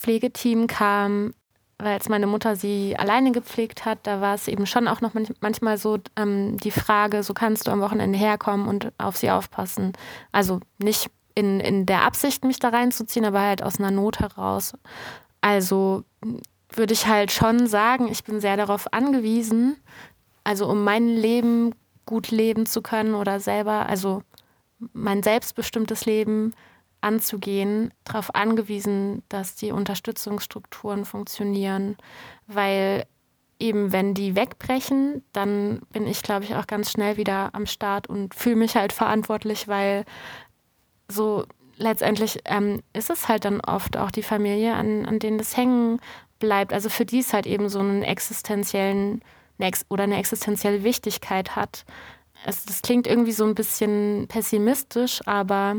Pflegeteam 0.00 0.66
kam, 0.66 1.32
weil 1.78 1.92
als 1.92 2.08
meine 2.08 2.26
Mutter 2.26 2.56
sie 2.56 2.96
alleine 2.98 3.32
gepflegt 3.32 3.84
hat, 3.84 3.98
da 4.04 4.20
war 4.20 4.34
es 4.34 4.48
eben 4.48 4.66
schon 4.66 4.88
auch 4.88 5.02
noch 5.02 5.12
manchmal 5.40 5.76
so 5.76 5.98
ähm, 6.16 6.56
die 6.56 6.70
Frage, 6.70 7.22
so 7.22 7.34
kannst 7.34 7.66
du 7.66 7.70
am 7.70 7.80
Wochenende 7.80 8.18
herkommen 8.18 8.66
und 8.66 8.92
auf 8.98 9.18
sie 9.18 9.30
aufpassen. 9.30 9.92
Also 10.32 10.60
nicht 10.78 11.10
in, 11.34 11.60
in 11.60 11.86
der 11.86 12.02
Absicht, 12.02 12.44
mich 12.44 12.58
da 12.58 12.70
reinzuziehen, 12.70 13.24
aber 13.26 13.40
halt 13.40 13.62
aus 13.62 13.78
einer 13.78 13.90
Not 13.90 14.20
heraus. 14.20 14.72
Also 15.42 16.04
würde 16.72 16.94
ich 16.94 17.06
halt 17.06 17.30
schon 17.30 17.66
sagen, 17.66 18.08
ich 18.10 18.24
bin 18.24 18.40
sehr 18.40 18.56
darauf 18.56 18.92
angewiesen, 18.92 19.76
also 20.44 20.66
um 20.66 20.82
mein 20.82 21.08
Leben 21.08 21.74
gut 22.06 22.30
leben 22.30 22.66
zu 22.66 22.82
können 22.82 23.14
oder 23.14 23.38
selber, 23.38 23.86
also 23.86 24.22
mein 24.92 25.22
selbstbestimmtes 25.22 26.06
Leben 26.06 26.54
anzugehen, 27.00 27.92
darauf 28.04 28.34
angewiesen, 28.34 29.22
dass 29.28 29.54
die 29.54 29.72
Unterstützungsstrukturen 29.72 31.04
funktionieren, 31.04 31.96
weil 32.46 33.06
eben 33.58 33.92
wenn 33.92 34.14
die 34.14 34.36
wegbrechen, 34.36 35.22
dann 35.32 35.80
bin 35.92 36.06
ich, 36.06 36.22
glaube 36.22 36.44
ich, 36.44 36.54
auch 36.54 36.66
ganz 36.66 36.90
schnell 36.90 37.16
wieder 37.16 37.50
am 37.54 37.66
Start 37.66 38.08
und 38.08 38.34
fühle 38.34 38.56
mich 38.56 38.74
halt 38.74 38.92
verantwortlich, 38.92 39.68
weil 39.68 40.04
so 41.08 41.44
letztendlich 41.76 42.40
ähm, 42.46 42.82
ist 42.92 43.10
es 43.10 43.28
halt 43.28 43.44
dann 43.44 43.60
oft 43.60 43.96
auch 43.96 44.10
die 44.10 44.22
Familie, 44.22 44.74
an, 44.74 45.06
an 45.06 45.18
denen 45.18 45.38
das 45.38 45.56
hängen 45.56 46.00
bleibt. 46.38 46.72
Also 46.72 46.88
für 46.88 47.04
die 47.04 47.20
es 47.20 47.32
halt 47.32 47.46
eben 47.46 47.68
so 47.68 47.80
einen 47.80 48.02
existenziellen 48.02 49.22
oder 49.90 50.04
eine 50.04 50.16
existenzielle 50.16 50.84
Wichtigkeit 50.84 51.54
hat. 51.54 51.84
Es, 52.46 52.64
das 52.64 52.80
klingt 52.80 53.06
irgendwie 53.06 53.32
so 53.32 53.44
ein 53.44 53.54
bisschen 53.54 54.26
pessimistisch, 54.28 55.20
aber 55.26 55.76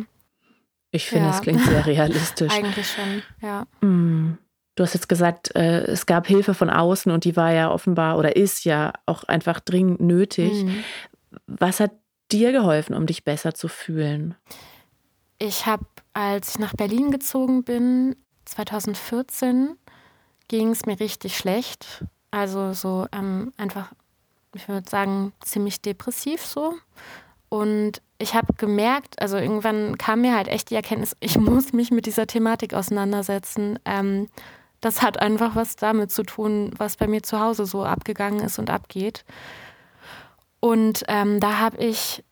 ich 0.92 1.08
finde, 1.08 1.30
es 1.30 1.42
klingt 1.42 1.64
sehr 1.64 1.86
realistisch. 1.86 2.52
Eigentlich 2.56 2.88
schon, 2.90 3.24
ja. 3.42 3.66
Mm. 3.82 4.38
Du 4.76 4.84
hast 4.84 4.94
jetzt 4.94 5.10
gesagt, 5.10 5.54
äh, 5.56 5.84
es 5.84 6.06
gab 6.06 6.28
Hilfe 6.28 6.54
von 6.54 6.70
außen 6.70 7.12
und 7.12 7.26
die 7.26 7.36
war 7.36 7.52
ja 7.52 7.72
offenbar 7.72 8.18
oder 8.18 8.36
ist 8.36 8.64
ja 8.64 8.94
auch 9.06 9.24
einfach 9.26 9.60
dringend 9.60 10.00
nötig. 10.00 10.64
Mhm. 10.64 10.84
Was 11.46 11.82
hat 11.82 11.92
dir 12.32 12.52
geholfen, 12.52 12.96
um 12.96 13.06
dich 13.06 13.26
besser 13.26 13.54
zu 13.54 13.68
fühlen? 13.68 14.36
Ich 15.40 15.66
habe, 15.66 15.86
als 16.14 16.52
ich 16.52 16.60
nach 16.60 16.74
Berlin 16.74 17.12
gezogen 17.12 17.64
bin, 17.64 18.16
2014, 18.46 19.76
ging 20.48 20.70
es 20.70 20.86
mir 20.86 21.00
richtig 21.00 21.38
schlecht. 21.38 22.06
Also 22.32 22.74
so 22.74 23.08
ähm, 23.12 23.54
einfach, 23.58 23.92
ich 24.56 24.68
würde 24.70 24.90
sagen, 24.90 25.34
ziemlich 25.42 25.82
depressiv 25.82 26.46
so. 26.46 26.76
Und 27.50 28.02
ich 28.22 28.36
habe 28.36 28.54
gemerkt, 28.54 29.22
also 29.22 29.38
irgendwann 29.38 29.98
kam 29.98 30.22
mir 30.22 30.36
halt 30.36 30.48
echt 30.48 30.70
die 30.70 30.76
Erkenntnis, 30.76 31.16
ich 31.20 31.38
muss 31.38 31.74
mich 31.74 31.92
mit 31.92 32.06
dieser 32.06 32.28
Thematik 32.28 32.74
auseinandersetzen. 32.74 33.80
Ähm, 33.86 34.28
das 34.80 35.02
hat 35.02 35.22
einfach 35.22 35.56
was 35.56 35.76
damit 35.76 36.12
zu 36.12 36.24
tun, 36.24 36.72
was 36.78 36.98
bei 36.98 37.08
mir 37.08 37.22
zu 37.22 37.40
Hause 37.40 37.66
so 37.66 37.84
abgegangen 37.84 38.40
ist 38.42 38.58
und 38.60 38.70
abgeht. 38.70 39.26
Und 40.60 41.04
ähm, 41.08 41.40
da 41.40 41.60
habe 41.60 41.78
ich 41.78 42.24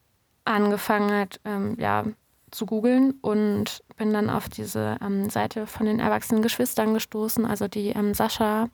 angefangen, 0.46 1.12
halt, 1.12 1.40
ähm, 1.46 1.76
ja, 1.80 2.06
zu 2.52 2.66
googeln 2.66 3.12
und 3.22 3.84
bin 3.98 4.12
dann 4.12 4.30
auf 4.30 4.50
diese 4.50 4.98
ähm, 5.06 5.30
Seite 5.30 5.68
von 5.68 5.86
den 5.86 6.00
erwachsenen 6.00 6.42
Geschwistern 6.42 6.96
gestoßen, 6.96 7.46
also 7.46 7.68
die 7.68 7.90
ähm, 7.90 8.16
Sascha 8.16 8.70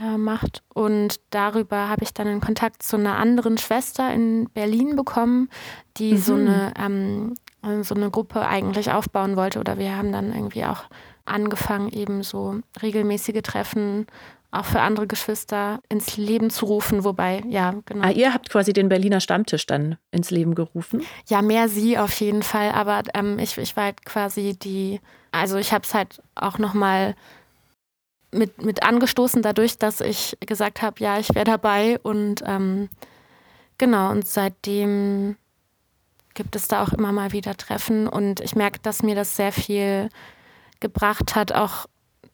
äh, 0.00 0.16
macht. 0.16 0.62
Und 0.72 1.20
darüber 1.30 1.88
habe 1.88 2.04
ich 2.04 2.14
dann 2.14 2.26
einen 2.26 2.40
Kontakt 2.40 2.82
zu 2.82 2.96
einer 2.96 3.16
anderen 3.16 3.58
Schwester 3.58 4.12
in 4.12 4.48
Berlin 4.50 4.96
bekommen, 4.96 5.48
die 5.96 6.12
mhm. 6.12 6.18
so, 6.18 6.34
eine, 6.34 6.74
ähm, 6.78 7.34
so 7.82 7.94
eine 7.94 8.10
Gruppe 8.10 8.46
eigentlich 8.46 8.90
aufbauen 8.92 9.36
wollte. 9.36 9.60
Oder 9.60 9.78
wir 9.78 9.96
haben 9.96 10.12
dann 10.12 10.34
irgendwie 10.34 10.64
auch 10.64 10.84
angefangen, 11.24 11.90
eben 11.90 12.22
so 12.22 12.60
regelmäßige 12.82 13.42
Treffen 13.42 14.06
auch 14.54 14.64
für 14.64 14.80
andere 14.80 15.06
Geschwister 15.06 15.80
ins 15.88 16.16
Leben 16.16 16.48
zu 16.48 16.66
rufen, 16.66 17.04
wobei, 17.04 17.42
ja, 17.48 17.74
genau. 17.86 18.06
Ah, 18.06 18.10
ihr 18.10 18.32
habt 18.32 18.50
quasi 18.50 18.72
den 18.72 18.88
Berliner 18.88 19.20
Stammtisch 19.20 19.66
dann 19.66 19.96
ins 20.12 20.30
Leben 20.30 20.54
gerufen? 20.54 21.02
Ja, 21.26 21.42
mehr 21.42 21.68
sie 21.68 21.98
auf 21.98 22.12
jeden 22.20 22.42
Fall, 22.42 22.70
aber 22.70 23.02
ähm, 23.14 23.38
ich, 23.38 23.58
ich 23.58 23.76
war 23.76 23.84
halt 23.84 24.04
quasi 24.04 24.56
die, 24.56 25.00
also 25.32 25.56
ich 25.56 25.72
habe 25.72 25.84
es 25.84 25.92
halt 25.92 26.22
auch 26.36 26.58
nochmal 26.58 27.16
mit, 28.34 28.62
mit 28.62 28.82
angestoßen 28.82 29.42
dadurch, 29.42 29.78
dass 29.78 30.00
ich 30.00 30.36
gesagt 30.40 30.82
habe, 30.82 31.02
ja, 31.02 31.18
ich 31.18 31.34
wäre 31.34 31.44
dabei. 31.44 31.98
Und 32.00 32.42
ähm, 32.46 32.88
genau, 33.78 34.10
und 34.10 34.26
seitdem 34.26 35.36
gibt 36.34 36.56
es 36.56 36.68
da 36.68 36.82
auch 36.82 36.92
immer 36.92 37.12
mal 37.12 37.32
wieder 37.32 37.56
Treffen. 37.56 38.08
Und 38.08 38.40
ich 38.40 38.54
merke, 38.54 38.80
dass 38.80 39.02
mir 39.02 39.14
das 39.14 39.36
sehr 39.36 39.52
viel 39.52 40.08
gebracht 40.80 41.34
hat, 41.34 41.52
auch 41.52 41.86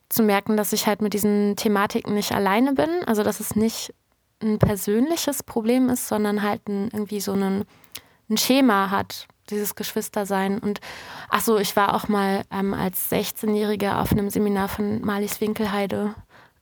zu 0.08 0.22
merken, 0.22 0.56
dass 0.56 0.72
ich 0.72 0.86
halt 0.86 1.02
mit 1.02 1.14
diesen 1.14 1.54
Thematiken 1.56 2.14
nicht 2.14 2.32
alleine 2.32 2.72
bin, 2.72 2.90
also 3.06 3.22
dass 3.22 3.38
es 3.38 3.54
nicht 3.54 3.94
ein 4.42 4.58
persönliches 4.58 5.42
Problem 5.42 5.88
ist, 5.88 6.08
sondern 6.08 6.42
halt 6.42 6.66
ein, 6.68 6.90
irgendwie 6.92 7.20
so 7.20 7.32
ein, 7.32 7.64
ein 8.28 8.36
Schema 8.36 8.90
hat, 8.90 9.28
dieses 9.50 9.74
Geschwistersein. 9.74 10.58
Und 10.58 10.80
ach 11.28 11.40
so, 11.40 11.58
ich 11.58 11.76
war 11.76 11.94
auch 11.94 12.08
mal 12.08 12.42
ähm, 12.50 12.74
als 12.74 13.10
16-Jährige 13.10 13.96
auf 13.96 14.12
einem 14.12 14.30
Seminar 14.30 14.68
von 14.68 15.00
Marlies 15.02 15.40
Winkelheide. 15.40 16.14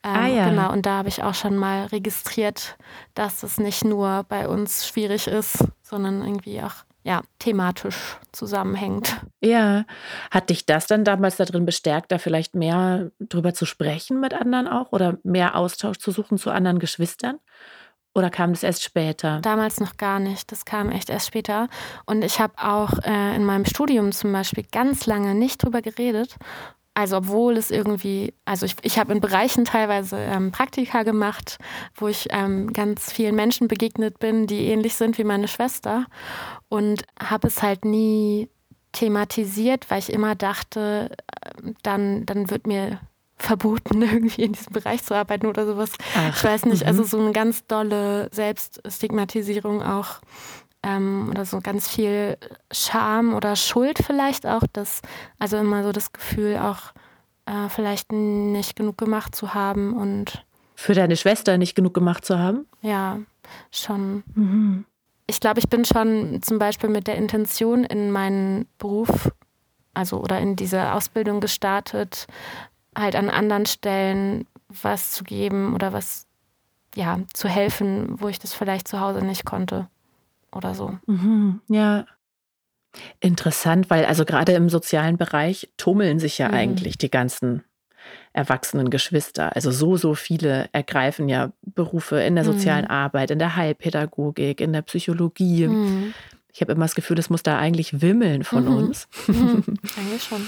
Ähm, 0.03 0.17
ah, 0.17 0.27
ja. 0.27 0.49
Genau, 0.49 0.73
und 0.73 0.87
da 0.87 0.99
habe 0.99 1.09
ich 1.09 1.23
auch 1.23 1.35
schon 1.35 1.57
mal 1.57 1.87
registriert, 1.87 2.77
dass 3.15 3.43
es 3.43 3.59
nicht 3.59 3.85
nur 3.85 4.25
bei 4.29 4.49
uns 4.49 4.87
schwierig 4.87 5.27
ist, 5.27 5.65
sondern 5.83 6.23
irgendwie 6.23 6.63
auch 6.63 6.85
ja, 7.09 7.23
thematisch 7.39 8.19
zusammenhängt. 8.33 9.17
Ja, 9.41 9.85
hat 10.31 10.51
dich 10.51 10.67
das 10.67 10.87
dann 10.87 11.05
damals 11.05 11.37
darin 11.37 11.65
bestärkt, 11.65 12.13
da 12.13 12.19
vielleicht 12.19 12.55
mehr 12.55 13.11
drüber 13.19 13.55
zu 13.55 13.65
sprechen 13.65 14.21
mit 14.21 14.35
anderen 14.35 14.69
auch 14.69 14.93
oder 14.93 15.17
mehr 15.23 15.57
Austausch 15.57 15.99
zu 15.99 16.11
suchen 16.11 16.39
zu 16.39 16.51
anderen 16.51 16.79
Geschwistern? 16.79 17.39
Oder 18.19 18.31
kam 18.31 18.51
das 18.51 18.65
erst 18.65 18.83
später? 18.83 19.41
Damals 19.43 19.79
noch 19.79 19.97
gar 19.97 20.19
nicht. 20.19 20.51
Das 20.51 20.65
kam 20.65 20.91
echt 20.91 21.09
erst 21.09 21.29
später. 21.29 21.69
Und 22.05 22.25
ich 22.25 22.41
habe 22.41 22.55
auch 22.57 22.99
äh, 23.05 23.37
in 23.37 23.45
meinem 23.45 23.65
Studium 23.65 24.11
zum 24.11 24.33
Beispiel 24.33 24.65
ganz 24.73 25.07
lange 25.07 25.37
nicht 25.37 25.63
drüber 25.63 25.83
geredet. 25.83 26.35
Also 26.95 27.19
obwohl 27.19 27.57
es 27.57 27.71
irgendwie, 27.71 28.35
also 28.45 28.67
ich, 28.67 28.75
ich 28.83 28.99
habe 28.99 29.13
in 29.13 29.21
Bereichen 29.21 29.65
teilweise 29.65 30.17
ähm, 30.19 30.51
Praktika 30.51 31.05
gemacht, 31.05 31.59
wo 31.95 32.09
ich 32.09 32.27
ähm, 32.31 32.73
ganz 32.73 33.13
vielen 33.13 33.37
Menschen 33.37 33.69
begegnet 33.69 34.19
bin, 34.19 34.49
die 34.49 34.67
ähnlich 34.67 34.97
sind 34.97 35.17
wie 35.17 35.23
meine 35.23 35.47
Schwester. 35.47 36.07
Und 36.69 37.05
habe 37.23 37.47
es 37.47 37.63
halt 37.63 37.85
nie 37.85 38.49
thematisiert, 38.91 39.89
weil 39.93 40.01
ich 40.01 40.13
immer 40.13 40.35
dachte, 40.35 41.13
äh, 41.13 41.73
dann, 41.85 42.27
dann 42.27 42.51
wird 42.51 42.67
mir 42.67 42.99
verboten, 43.49 44.03
irgendwie 44.03 44.43
in 44.43 44.53
diesem 44.53 44.73
Bereich 44.73 45.03
zu 45.03 45.15
arbeiten 45.15 45.47
oder 45.47 45.67
sowas. 45.67 45.91
Ach, 46.17 46.37
ich 46.37 46.45
weiß 46.45 46.67
nicht, 46.67 46.85
also 46.85 47.03
mhm. 47.03 47.07
so 47.07 47.19
eine 47.19 47.33
ganz 47.33 47.67
dolle 47.67 48.29
Selbststigmatisierung 48.33 49.83
auch 49.83 50.21
ähm, 50.83 51.29
oder 51.31 51.45
so 51.45 51.61
ganz 51.61 51.89
viel 51.89 52.37
Scham 52.71 53.35
oder 53.35 53.57
Schuld 53.57 53.99
vielleicht 54.05 54.47
auch, 54.47 54.63
dass 54.73 55.01
also 55.39 55.57
immer 55.57 55.83
so 55.83 55.93
das 55.93 56.13
Gefühl 56.13 56.59
auch 56.59 56.93
äh, 57.47 57.69
vielleicht 57.69 58.13
nicht 58.13 58.77
genug 58.77 58.99
gemacht 58.99 59.35
zu 59.35 59.55
haben 59.55 59.95
und 59.95 60.45
für 60.75 60.95
deine 60.95 61.17
Schwester 61.17 61.59
nicht 61.59 61.75
genug 61.75 61.95
gemacht 61.95 62.25
zu 62.25 62.39
haben? 62.39 62.67
Ja, 62.83 63.19
schon. 63.73 64.23
Mhm. 64.35 64.85
Ich 65.27 65.41
glaube, 65.41 65.59
ich 65.59 65.69
bin 65.69 65.85
schon 65.85 66.41
zum 66.43 66.59
Beispiel 66.59 66.89
mit 66.89 67.09
der 67.09 67.17
Intention 67.17 67.83
in 67.83 68.13
meinen 68.13 68.67
Beruf, 68.79 69.33
also 69.93 70.19
oder 70.19 70.39
in 70.39 70.55
diese 70.55 70.93
Ausbildung 70.93 71.41
gestartet, 71.41 72.29
halt 72.99 73.17
an 73.17 73.31
anderen 73.31 73.67
Stellen 73.67 74.47
was 74.69 75.13
zu 75.13 75.25
geben 75.25 75.75
oder 75.75 75.93
was, 75.93 76.27
ja, 76.95 77.21
zu 77.33 77.49
helfen, 77.49 78.21
wo 78.21 78.29
ich 78.29 78.39
das 78.39 78.53
vielleicht 78.53 78.89
zu 78.89 79.01
Hause 79.01 79.25
nicht 79.25 79.45
konnte 79.45 79.89
oder 80.53 80.75
so. 80.75 80.99
Mhm, 81.07 81.61
ja. 81.69 82.07
Interessant, 83.21 83.91
weil 83.91 84.07
also 84.07 84.25
gerade 84.25 84.53
im 84.53 84.69
sozialen 84.69 85.19
Bereich 85.19 85.69
tummeln 85.77 86.19
sich 86.19 86.39
ja 86.39 86.49
mhm. 86.49 86.55
eigentlich 86.55 86.99
die 86.99 87.11
ganzen 87.11 87.63
erwachsenen 88.33 88.91
Geschwister. 88.91 89.55
Also 89.55 89.71
so, 89.71 89.97
so 89.97 90.15
viele 90.15 90.69
ergreifen 90.73 91.29
ja 91.29 91.53
Berufe 91.63 92.21
in 92.21 92.35
der 92.35 92.45
sozialen 92.45 92.85
mhm. 92.85 92.91
Arbeit, 92.91 93.31
in 93.31 93.39
der 93.39 93.57
Heilpädagogik, 93.57 94.61
in 94.61 94.73
der 94.73 94.83
Psychologie. 94.83 95.67
Mhm. 95.67 96.15
Ich 96.53 96.61
habe 96.61 96.73
immer 96.73 96.85
das 96.85 96.95
Gefühl, 96.95 97.19
es 97.19 97.31
muss 97.31 97.43
da 97.43 97.59
eigentlich 97.59 98.01
wimmeln 98.01 98.43
von 98.45 98.65
mhm. 98.65 98.77
uns. 98.77 99.09
Mhm. 99.27 99.65
Eigentlich 99.97 100.25
schon. 100.25 100.45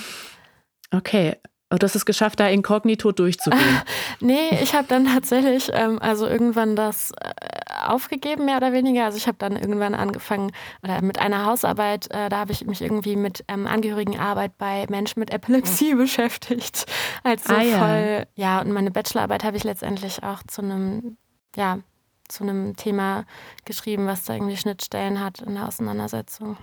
Okay, 0.90 1.36
du 1.78 1.84
hast 1.84 1.94
es 1.94 2.04
geschafft, 2.04 2.40
da 2.40 2.48
inkognito 2.48 3.12
durchzugehen. 3.12 3.82
nee, 4.20 4.58
ich 4.60 4.74
habe 4.74 4.88
dann 4.88 5.06
tatsächlich, 5.06 5.70
ähm, 5.72 5.98
also 6.00 6.26
irgendwann 6.26 6.74
das 6.74 7.12
äh, 7.12 7.30
aufgegeben, 7.86 8.44
mehr 8.44 8.56
oder 8.56 8.72
weniger. 8.72 9.04
Also 9.04 9.18
ich 9.18 9.26
habe 9.26 9.38
dann 9.38 9.56
irgendwann 9.56 9.94
angefangen 9.94 10.50
oder 10.82 11.00
mit 11.02 11.18
einer 11.18 11.46
Hausarbeit, 11.46 12.10
äh, 12.10 12.28
da 12.28 12.38
habe 12.38 12.52
ich 12.52 12.66
mich 12.66 12.82
irgendwie 12.82 13.16
mit 13.16 13.44
ähm, 13.48 13.66
Angehörigenarbeit 13.66 14.58
bei 14.58 14.86
Menschen 14.88 15.20
mit 15.20 15.30
Epilepsie 15.32 15.94
beschäftigt. 15.94 16.86
Also 17.22 17.54
ah, 17.54 17.60
voll, 17.60 18.26
ja. 18.36 18.56
ja, 18.56 18.60
und 18.60 18.72
meine 18.72 18.90
Bachelorarbeit 18.90 19.44
habe 19.44 19.56
ich 19.56 19.64
letztendlich 19.64 20.22
auch 20.22 20.42
zu 20.46 20.62
einem, 20.62 21.18
ja, 21.54 21.80
zu 22.28 22.44
einem 22.44 22.76
Thema 22.76 23.24
geschrieben, 23.64 24.06
was 24.06 24.24
da 24.24 24.34
irgendwie 24.34 24.56
Schnittstellen 24.56 25.20
hat 25.20 25.40
in 25.40 25.54
der 25.54 25.68
Auseinandersetzung. 25.68 26.56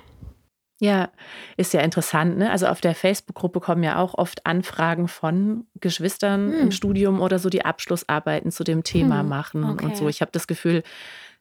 Ja, 0.79 1.09
ist 1.57 1.73
ja 1.73 1.81
interessant. 1.81 2.37
Ne? 2.37 2.51
Also 2.51 2.67
auf 2.67 2.81
der 2.81 2.93
Facebook-Gruppe 2.93 3.59
kommen 3.59 3.83
ja 3.83 3.97
auch 3.97 4.13
oft 4.13 4.45
Anfragen 4.45 5.07
von 5.07 5.65
Geschwistern 5.79 6.51
hm. 6.51 6.59
im 6.59 6.71
Studium 6.71 7.19
oder 7.19 7.39
so, 7.39 7.49
die 7.49 7.65
Abschlussarbeiten 7.65 8.51
zu 8.51 8.63
dem 8.63 8.83
Thema 8.83 9.21
hm. 9.21 9.29
machen 9.29 9.63
okay. 9.63 9.85
und 9.85 9.97
so. 9.97 10.07
Ich 10.07 10.21
habe 10.21 10.31
das 10.31 10.45
Gefühl, 10.45 10.83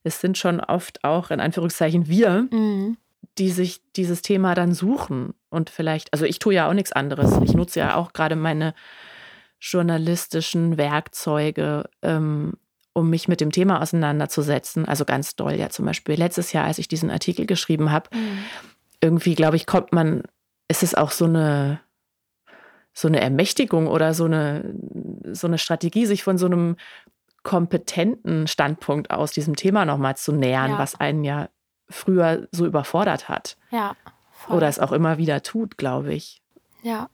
es 0.05 0.21
sind 0.21 0.39
schon 0.39 0.61
oft 0.61 1.05
auch 1.05 1.31
in 1.31 1.41
Anführungszeichen 1.41 2.09
wir, 2.09 2.49
hm. 2.51 2.97
die 3.37 3.51
sich 3.51 3.83
dieses 3.95 4.23
Thema 4.23 4.55
dann 4.55 4.73
suchen 4.73 5.35
und 5.51 5.69
vielleicht, 5.69 6.13
also 6.15 6.25
ich 6.25 6.39
tue 6.39 6.55
ja 6.55 6.69
auch 6.69 6.75
nichts 6.75 6.93
anderes. 6.93 7.39
Ich 7.43 7.53
nutze 7.53 7.81
ja 7.81 7.97
auch 7.97 8.15
gerade 8.15 8.37
meine 8.37 8.75
journalistischen 9.61 10.79
Werkzeuge, 10.79 11.91
ähm, 12.01 12.55
um 12.95 13.11
mich 13.11 13.29
mit 13.29 13.43
dem 13.43 13.53
Thema 13.53 13.83
auseinanderzusetzen. 13.83 14.87
Also 14.87 15.05
ganz 15.05 15.37
doll 15.37 15.55
ja 15.55 15.69
zum 15.69 15.85
Beispiel 15.85 16.15
letztes 16.15 16.53
Jahr, 16.53 16.65
als 16.65 16.79
ich 16.79 16.89
diesen 16.89 17.11
Artikel 17.11 17.45
geschrieben 17.45 17.93
habe. 17.93 18.09
Mhm 18.17 18.39
irgendwie, 19.07 19.37
glaube 19.37 19.57
ich, 19.57 19.67
kommt 19.67 19.93
man, 19.93 20.23
ist 20.69 20.83
es 20.83 20.95
auch 20.95 21.13
so 21.13 21.27
eine, 21.27 21.81
so 22.93 23.07
eine 23.07 23.21
Ermächtigung 23.21 23.87
oder 23.87 24.15
so 24.15 24.25
eine, 24.25 24.75
so 25.33 25.47
eine 25.47 25.59
Strategie, 25.59 26.07
sich 26.07 26.25
von 26.25 26.39
so 26.39 26.47
einem 26.47 26.77
kompetenten 27.45 28.49
Standpunkt 28.49 29.13
aus 29.13 29.31
diesem 29.31 29.55
Thema 29.55 29.85
nochmal 29.85 30.17
zu 30.17 30.33
nähern, 30.33 30.73
ja. 30.73 30.79
was 30.79 30.99
einen 30.99 31.23
ja 31.23 31.49
früher 31.89 32.49
so 32.51 32.67
überfordert 32.67 33.29
hat. 33.29 33.57
Ja. 33.71 33.95
Voll. 34.33 34.57
Oder 34.57 34.67
es 34.67 34.81
auch 34.81 34.91
immer 34.91 35.19
wieder 35.19 35.43
tut, 35.43 35.79
glaube 35.79 36.13
ich. 36.13 36.43
Ja. 36.83 37.09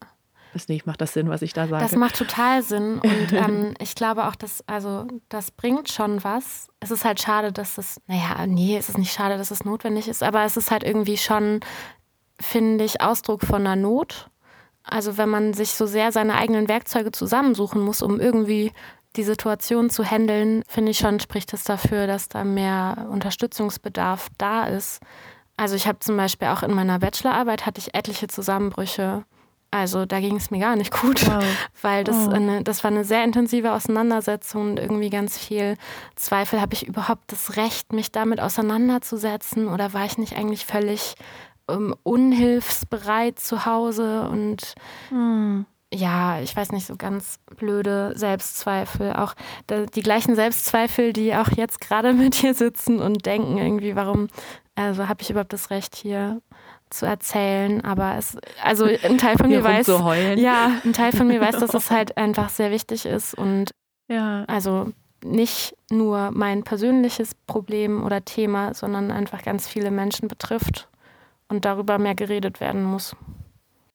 Ist 0.54 0.68
nicht, 0.68 0.86
macht 0.86 1.00
das 1.00 1.14
Sinn, 1.14 1.28
was 1.30 1.40
ich 1.42 1.54
da 1.54 1.66
sage? 1.66 1.82
Das 1.82 1.96
macht 1.96 2.16
total 2.16 2.62
Sinn. 2.62 2.98
Und 3.02 3.32
ähm, 3.32 3.74
ich 3.80 3.94
glaube 3.94 4.26
auch, 4.26 4.34
dass, 4.34 4.66
also, 4.68 5.06
das 5.28 5.50
bringt 5.50 5.88
schon 5.88 6.22
was. 6.24 6.68
Es 6.80 6.90
ist 6.90 7.04
halt 7.04 7.20
schade, 7.20 7.52
dass 7.52 7.78
es, 7.78 8.00
naja, 8.06 8.46
nee, 8.46 8.76
es 8.76 8.88
ist 8.88 8.98
nicht 8.98 9.12
schade, 9.12 9.38
dass 9.38 9.50
es 9.50 9.64
notwendig 9.64 10.08
ist, 10.08 10.22
aber 10.22 10.44
es 10.44 10.56
ist 10.56 10.70
halt 10.70 10.82
irgendwie 10.84 11.16
schon, 11.16 11.60
finde 12.40 12.84
ich, 12.84 13.00
Ausdruck 13.00 13.44
von 13.44 13.62
einer 13.62 13.76
Not. 13.76 14.30
Also, 14.84 15.16
wenn 15.16 15.28
man 15.28 15.54
sich 15.54 15.70
so 15.70 15.86
sehr 15.86 16.12
seine 16.12 16.34
eigenen 16.34 16.68
Werkzeuge 16.68 17.12
zusammensuchen 17.12 17.80
muss, 17.80 18.02
um 18.02 18.20
irgendwie 18.20 18.72
die 19.16 19.24
Situation 19.24 19.90
zu 19.90 20.04
handeln, 20.04 20.62
finde 20.68 20.90
ich 20.90 20.98
schon, 20.98 21.20
spricht 21.20 21.52
es 21.52 21.64
das 21.64 21.82
dafür, 21.82 22.06
dass 22.06 22.28
da 22.28 22.44
mehr 22.44 23.08
Unterstützungsbedarf 23.10 24.28
da 24.38 24.64
ist. 24.64 25.00
Also 25.56 25.76
ich 25.76 25.86
habe 25.86 25.98
zum 25.98 26.16
Beispiel 26.16 26.48
auch 26.48 26.62
in 26.62 26.74
meiner 26.74 26.98
Bachelorarbeit 26.98 27.66
hatte 27.66 27.78
ich 27.78 27.94
etliche 27.94 28.26
Zusammenbrüche 28.26 29.24
also 29.72 30.04
da 30.04 30.20
ging 30.20 30.36
es 30.36 30.50
mir 30.50 30.60
gar 30.60 30.76
nicht 30.76 30.92
gut, 30.92 31.26
wow. 31.26 31.42
weil 31.82 32.04
das, 32.04 32.28
oh. 32.28 32.30
eine, 32.30 32.62
das 32.62 32.84
war 32.84 32.90
eine 32.90 33.04
sehr 33.04 33.24
intensive 33.24 33.72
Auseinandersetzung 33.72 34.72
und 34.72 34.78
irgendwie 34.78 35.08
ganz 35.08 35.38
viel 35.38 35.76
Zweifel. 36.14 36.60
Habe 36.60 36.74
ich 36.74 36.86
überhaupt 36.86 37.32
das 37.32 37.56
Recht, 37.56 37.92
mich 37.94 38.12
damit 38.12 38.38
auseinanderzusetzen 38.38 39.68
oder 39.68 39.94
war 39.94 40.04
ich 40.04 40.18
nicht 40.18 40.36
eigentlich 40.36 40.66
völlig 40.66 41.14
ähm, 41.70 41.94
unhilfsbereit 42.02 43.38
zu 43.38 43.64
Hause 43.64 44.28
und 44.28 44.74
hm. 45.08 45.64
ja, 45.90 46.40
ich 46.40 46.54
weiß 46.54 46.72
nicht, 46.72 46.86
so 46.86 46.96
ganz 46.96 47.38
blöde 47.56 48.12
Selbstzweifel. 48.14 49.14
Auch 49.14 49.34
die 49.70 50.02
gleichen 50.02 50.34
Selbstzweifel, 50.34 51.14
die 51.14 51.34
auch 51.34 51.48
jetzt 51.48 51.80
gerade 51.80 52.12
mit 52.12 52.34
hier 52.34 52.52
sitzen 52.52 53.00
und 53.00 53.24
denken 53.24 53.56
irgendwie, 53.56 53.96
warum, 53.96 54.28
also 54.74 55.08
habe 55.08 55.22
ich 55.22 55.30
überhaupt 55.30 55.54
das 55.54 55.70
Recht 55.70 55.96
hier 55.96 56.42
zu 56.92 57.06
erzählen, 57.06 57.82
aber 57.84 58.16
es, 58.16 58.36
also 58.62 58.84
ein 58.84 59.18
Teil 59.18 59.36
von 59.36 59.48
mir 59.48 59.64
weiß, 59.64 59.86
ja, 60.36 60.80
ein 60.84 60.92
Teil 60.92 61.12
von 61.12 61.26
mir 61.26 61.40
weiß, 61.40 61.58
dass 61.58 61.74
es 61.74 61.90
halt 61.90 62.16
einfach 62.16 62.48
sehr 62.48 62.70
wichtig 62.70 63.06
ist 63.06 63.34
und 63.34 63.70
ja. 64.08 64.44
also 64.46 64.92
nicht 65.24 65.76
nur 65.90 66.30
mein 66.32 66.64
persönliches 66.64 67.34
Problem 67.46 68.04
oder 68.04 68.24
Thema, 68.24 68.74
sondern 68.74 69.10
einfach 69.10 69.42
ganz 69.42 69.68
viele 69.68 69.90
Menschen 69.90 70.28
betrifft 70.28 70.88
und 71.48 71.64
darüber 71.64 71.98
mehr 71.98 72.14
geredet 72.14 72.60
werden 72.60 72.82
muss. 72.84 73.16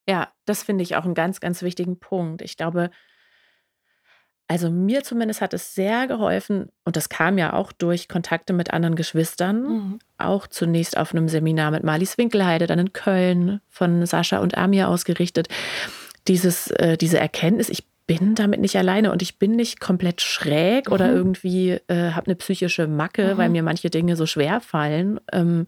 Ja, 0.08 0.30
das 0.46 0.64
finde 0.64 0.84
ich 0.84 0.96
auch 0.96 1.04
einen 1.04 1.16
ganz, 1.16 1.40
ganz 1.40 1.62
wichtigen 1.62 2.00
Punkt. 2.00 2.42
Ich 2.42 2.56
glaube, 2.56 2.92
also 4.48 4.70
mir 4.70 5.04
zumindest 5.04 5.42
hat 5.42 5.54
es 5.54 5.76
sehr 5.76 6.08
geholfen 6.08 6.70
und 6.86 6.96
das 6.96 7.10
kam 7.10 7.38
ja 7.38 7.54
auch 7.54 7.74
durch 7.74 8.08
Kontakte 8.08 8.54
mit 8.54 8.72
anderen 8.72 8.96
Geschwistern. 8.96 9.64
Mhm. 9.64 10.00
Auch 10.18 10.48
zunächst 10.48 10.98
auf 10.98 11.14
einem 11.14 11.28
Seminar 11.28 11.72
mit 11.72 11.84
Marlies 11.84 12.18
Winkelheide, 12.18 12.66
dann 12.66 12.80
in 12.80 12.94
Köln 12.94 13.60
von 13.70 14.06
Sascha 14.06 14.40
und 14.40 14.58
Amir 14.58 14.88
ausgerichtet. 14.88 15.50
Dieses, 16.28 16.72
äh, 16.72 16.98
diese 16.98 17.20
Erkenntnis, 17.20 17.70
ich 17.70 17.86
bin 18.08 18.36
damit 18.36 18.62
nicht 18.62 18.78
alleine 18.78 19.12
und 19.12 19.22
ich 19.22 19.38
bin 19.38 19.58
nicht 19.58 19.82
komplett 19.82 20.22
schräg 20.22 20.88
mhm. 20.88 20.94
oder 20.94 21.12
irgendwie 21.12 21.72
äh, 21.88 22.12
habe 22.12 22.28
eine 22.28 22.36
psychische 22.36 22.88
Macke, 22.88 23.34
mhm. 23.34 23.38
weil 23.38 23.50
mir 23.50 23.64
manche 23.64 23.90
Dinge 23.90 24.16
so 24.16 24.26
schwer 24.26 24.62
fallen. 24.62 25.20
Ähm, 25.34 25.68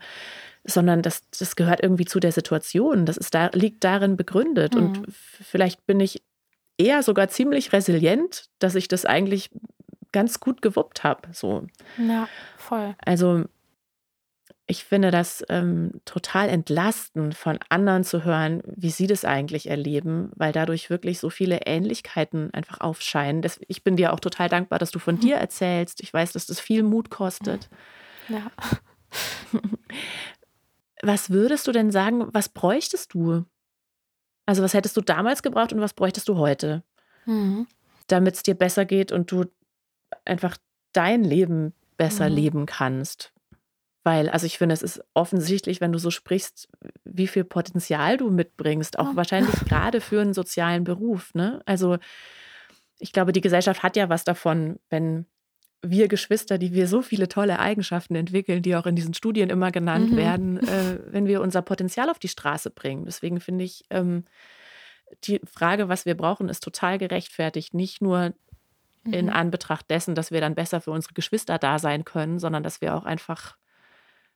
sondern 0.65 1.01
das, 1.01 1.23
das 1.38 1.55
gehört 1.55 1.82
irgendwie 1.82 2.05
zu 2.05 2.19
der 2.19 2.32
Situation. 2.32 3.05
Das 3.05 3.17
ist 3.17 3.34
da, 3.34 3.49
liegt 3.53 3.84
darin 3.84 4.17
begründet. 4.17 4.75
Und 4.75 5.01
mhm. 5.01 5.05
vielleicht 5.09 5.86
bin 5.86 5.99
ich 5.99 6.21
eher 6.80 7.03
sogar 7.03 7.27
ziemlich 7.27 7.73
resilient, 7.73 8.49
dass 8.57 8.73
ich 8.73 8.88
das 8.88 9.05
eigentlich 9.05 9.51
ganz 10.11 10.39
gut 10.39 10.63
gewuppt 10.63 11.03
habe. 11.03 11.30
So. 11.34 11.67
Ja, 11.97 12.27
voll. 12.57 12.95
Also 13.05 13.45
ich 14.65 14.84
finde 14.84 15.11
das 15.11 15.43
ähm, 15.49 15.99
total 16.05 16.47
entlastend, 16.47 17.36
von 17.36 17.59
anderen 17.69 18.03
zu 18.03 18.23
hören, 18.23 18.61
wie 18.65 18.91
sie 18.91 19.07
das 19.07 19.25
eigentlich 19.25 19.67
erleben, 19.69 20.32
weil 20.36 20.51
dadurch 20.51 20.89
wirklich 20.89 21.19
so 21.19 21.30
viele 21.30 21.61
Ähnlichkeiten 21.65 22.53
einfach 22.53 22.80
aufscheinen. 22.80 23.41
Das, 23.41 23.59
ich 23.67 23.84
bin 23.84 23.95
dir 23.95 24.13
auch 24.13 24.19
total 24.19 24.47
dankbar, 24.47 24.77
dass 24.80 24.91
du 24.91 24.99
von 24.99 25.15
mhm. 25.15 25.21
dir 25.21 25.36
erzählst. 25.38 26.01
Ich 26.01 26.13
weiß, 26.13 26.34
dass 26.34 26.45
das 26.45 26.59
viel 26.59 26.84
Mut 26.84 27.09
kostet. 27.09 27.69
Ja. 28.30 28.51
Was 31.01 31.30
würdest 31.30 31.65
du 31.65 31.71
denn 31.71 31.91
sagen, 31.91 32.27
was 32.34 32.49
bräuchtest 32.49 33.13
du, 33.13 33.45
also 34.50 34.64
was 34.64 34.74
hättest 34.74 34.97
du 34.97 35.02
damals 35.02 35.43
gebraucht 35.43 35.74
und 35.74 35.80
was 35.80 35.93
bräuchtest 35.93 36.28
du 36.28 36.38
heute, 36.38 36.82
mhm. 37.28 37.68
damit 38.08 38.34
es 38.34 38.41
dir 38.41 38.56
besser 38.56 38.84
geht 38.84 39.12
und 39.12 39.32
du 39.32 39.45
einfach 40.26 40.58
dein 40.91 41.24
Leben 41.24 41.76
besser 41.97 42.32
mhm. 42.32 42.36
leben 42.36 42.66
kannst? 42.66 43.32
Weil, 44.04 44.28
also 44.28 44.47
ich 44.47 44.58
finde, 44.58 44.74
es 44.74 44.82
ist 44.82 45.04
offensichtlich, 45.14 45.82
wenn 45.82 45.91
du 45.91 46.00
so 46.00 46.10
sprichst, 46.10 46.68
wie 47.04 47.28
viel 47.28 47.43
Potenzial 47.43 48.18
du 48.18 48.32
mitbringst, 48.32 48.97
auch 48.97 49.10
oh. 49.12 49.16
wahrscheinlich 49.16 49.54
gerade 49.70 50.02
für 50.02 50.20
einen 50.20 50.34
sozialen 50.34 50.84
Beruf. 50.84 51.36
Ne? 51.36 51.62
Also 51.68 51.97
ich 52.97 53.14
glaube, 53.14 53.34
die 53.34 53.41
Gesellschaft 53.41 53.84
hat 53.84 53.95
ja 53.95 54.10
was 54.10 54.24
davon, 54.24 54.80
wenn 54.89 55.28
wir 55.82 56.07
Geschwister, 56.07 56.57
die 56.57 56.73
wir 56.73 56.88
so 56.88 57.01
viele 57.01 57.27
tolle 57.27 57.59
Eigenschaften 57.59 58.15
entwickeln, 58.15 58.61
die 58.61 58.75
auch 58.75 58.86
in 58.86 58.95
diesen 58.95 59.13
Studien 59.13 59.49
immer 59.49 59.71
genannt 59.71 60.11
mhm. 60.11 60.17
werden, 60.17 60.57
äh, 60.67 60.99
wenn 61.07 61.27
wir 61.27 61.41
unser 61.41 61.61
Potenzial 61.61 62.09
auf 62.09 62.19
die 62.19 62.27
Straße 62.27 62.69
bringen. 62.69 63.05
Deswegen 63.05 63.39
finde 63.39 63.63
ich 63.63 63.84
ähm, 63.89 64.25
die 65.23 65.39
Frage, 65.45 65.89
was 65.89 66.05
wir 66.05 66.15
brauchen, 66.15 66.49
ist 66.49 66.63
total 66.63 66.97
gerechtfertigt. 66.97 67.73
Nicht 67.73 68.01
nur 68.01 68.34
mhm. 69.03 69.13
in 69.13 69.30
Anbetracht 69.30 69.89
dessen, 69.89 70.15
dass 70.15 70.32
wir 70.32 70.41
dann 70.41 70.55
besser 70.55 70.82
für 70.82 70.91
unsere 70.91 71.13
Geschwister 71.13 71.57
da 71.57 71.80
sein 71.80 72.03
können, 72.03 72.39
sondern 72.39 72.63
dass 72.63 72.82
wir 72.82 72.95
auch 72.95 73.05
einfach 73.05 73.55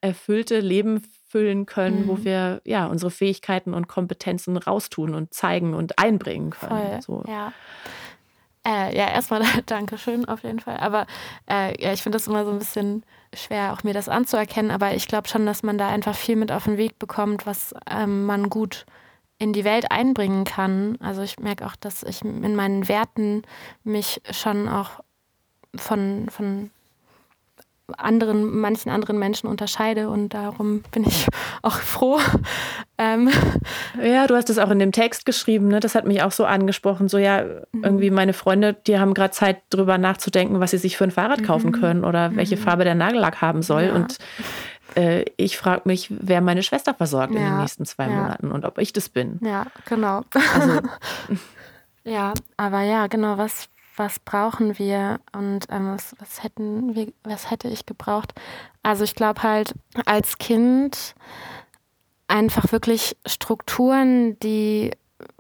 erfüllte 0.02 0.60
Leben 0.60 1.02
füllen 1.28 1.66
können, 1.66 2.04
mhm. 2.04 2.08
wo 2.08 2.24
wir 2.24 2.62
ja 2.66 2.88
unsere 2.88 3.10
Fähigkeiten 3.10 3.74
und 3.74 3.88
Kompetenzen 3.88 4.58
raustun 4.58 5.16
und 5.16 5.34
zeigen 5.34 5.74
und 5.74 5.98
einbringen 5.98 6.52
können. 6.52 7.02
Voll, 7.02 7.24
so. 7.24 7.24
Ja. 7.28 7.54
Äh, 8.66 8.96
ja, 8.96 9.10
erstmal 9.10 9.42
danke 9.66 9.98
schön 9.98 10.26
auf 10.26 10.44
jeden 10.44 10.60
Fall. 10.60 10.78
Aber 10.78 11.06
äh, 11.50 11.82
ja, 11.82 11.94
ich 11.94 12.02
finde 12.02 12.18
das 12.18 12.28
immer 12.28 12.46
so 12.46 12.52
ein 12.52 12.60
bisschen 12.60 13.04
schwer, 13.34 13.74
auch 13.74 13.84
mir 13.84 13.94
das 13.94 14.10
anzuerkennen. 14.10 14.72
Aber 14.72 14.94
ich 14.94 15.08
glaube 15.08 15.28
schon, 15.28 15.46
dass 15.46 15.64
man 15.64 15.78
da 15.78 15.90
einfach 15.90 16.16
viel 16.16 16.36
mit 16.36 16.52
auf 16.52 16.66
den 16.66 16.78
Weg 16.78 17.00
bekommt, 17.00 17.46
was 17.46 17.74
ähm, 17.90 18.26
man 18.26 18.50
gut 18.50 18.86
in 19.40 19.52
die 19.54 19.66
Welt 19.66 19.92
einbringen 19.92 20.46
kann. 20.46 20.98
Also 21.02 21.22
ich 21.22 21.40
merke 21.40 21.66
auch, 21.66 21.76
dass 21.76 22.04
ich 22.04 22.22
in 22.24 22.56
meinen 22.56 22.88
Werten 22.88 23.44
mich 23.84 24.22
schon 24.32 24.70
auch 24.70 25.02
von, 25.76 26.30
von 26.30 26.70
anderen, 27.98 28.60
manchen 28.60 28.90
anderen 28.90 29.20
Menschen 29.20 29.48
unterscheide 29.48 30.10
und 30.10 30.34
darum 30.34 30.84
bin 30.92 31.06
ich 31.06 31.28
auch 31.62 31.78
froh. 31.78 32.20
Ähm. 32.98 33.30
Ja, 34.02 34.28
du 34.28 34.36
hast 34.36 34.50
es 34.50 34.58
auch 34.58 34.72
in 34.72 34.80
dem 34.80 34.92
Text 34.92 35.26
geschrieben, 35.26 35.68
ne? 35.68 35.80
Das 35.80 35.96
hat 35.96 36.06
mich 36.06 36.24
auch 36.24 36.32
so 36.32 36.46
angesprochen. 36.46 37.10
So, 37.10 37.18
ja, 37.18 37.44
mhm. 37.72 37.84
irgendwie 37.84 38.10
meine 38.10 38.34
Freunde, 38.34 38.74
die 38.74 39.00
haben 39.00 39.14
gerade 39.14 39.32
Zeit, 39.32 39.62
drüber 39.70 39.98
nachzudenken, 39.98 40.60
was 40.60 40.72
sie 40.72 40.78
sich 40.78 40.98
für 40.98 41.04
ein 41.04 41.12
Fahrrad 41.12 41.42
mhm. 41.42 41.46
kaufen 41.46 41.72
können 41.72 42.04
oder 42.06 42.30
mhm. 42.30 42.38
welche 42.38 42.58
Farbe 42.58 42.84
der 42.86 42.96
Nagellack 42.96 43.42
haben 43.42 43.62
soll. 43.62 43.84
Ja. 43.84 43.96
Und 43.96 44.18
äh, 44.96 45.26
ich 45.38 45.58
frage 45.58 45.82
mich, 45.86 46.08
wer 46.10 46.42
meine 46.42 46.64
Schwester 46.64 46.94
versorgt 46.94 47.34
ja. 47.34 47.40
in 47.40 47.46
den 47.46 47.58
nächsten 47.60 47.86
zwei 47.86 48.08
ja. 48.08 48.16
Monaten 48.16 48.52
und 48.52 48.66
ob 48.66 48.78
ich 48.78 48.94
das 48.94 49.10
bin. 49.10 49.40
Ja, 49.44 49.68
genau. 49.86 50.24
Also, 50.54 50.82
ja, 52.04 52.34
aber 52.58 52.82
ja, 52.82 53.08
genau, 53.08 53.38
was, 53.38 53.70
was 53.96 54.20
brauchen 54.20 54.78
wir 54.80 55.20
und 55.34 55.68
ähm, 55.70 55.94
was, 55.94 56.16
was, 56.20 56.44
hätten 56.44 56.96
wir, 56.96 57.14
was 57.24 57.52
hätte 57.52 57.68
ich 57.68 57.86
gebraucht? 57.86 58.34
Also 58.82 59.04
ich 59.04 59.16
glaube 59.16 59.44
halt 59.44 59.74
als 60.06 60.38
Kind 60.38 61.16
einfach 62.28 62.72
wirklich 62.72 63.16
Strukturen, 63.26 64.40
die 64.40 64.92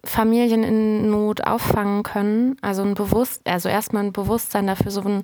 Familien 0.05 0.63
in 0.63 1.09
Not 1.09 1.45
auffangen 1.45 2.03
können. 2.03 2.57
Also 2.61 2.83
ein 2.83 2.93
Bewusst, 2.93 3.41
also 3.47 3.69
erstmal 3.69 4.03
ein 4.03 4.13
Bewusstsein 4.13 4.67
dafür, 4.67 4.91
so 4.91 5.01
ein 5.01 5.23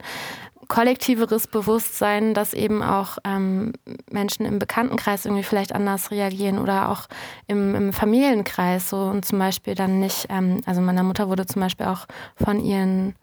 kollektiveres 0.70 1.48
Bewusstsein, 1.48 2.34
dass 2.34 2.54
eben 2.54 2.82
auch 2.82 3.18
ähm, 3.26 3.74
Menschen 4.10 4.46
im 4.46 4.60
Bekanntenkreis 4.60 5.26
irgendwie 5.26 5.44
vielleicht 5.44 5.74
anders 5.74 6.12
reagieren 6.12 6.60
oder 6.60 6.90
auch 6.90 7.08
im, 7.48 7.76
im 7.76 7.92
Familienkreis 7.92 8.90
so 8.90 8.98
und 8.98 9.26
zum 9.26 9.40
Beispiel 9.40 9.76
dann 9.76 10.00
nicht, 10.00 10.28
ähm, 10.30 10.62
also 10.66 10.80
meiner 10.80 11.04
Mutter 11.04 11.28
wurde 11.28 11.48
zum 11.48 11.62
Beispiel 11.62 11.88
auch 11.88 12.06
von 12.36 12.64
ihren 12.64 13.16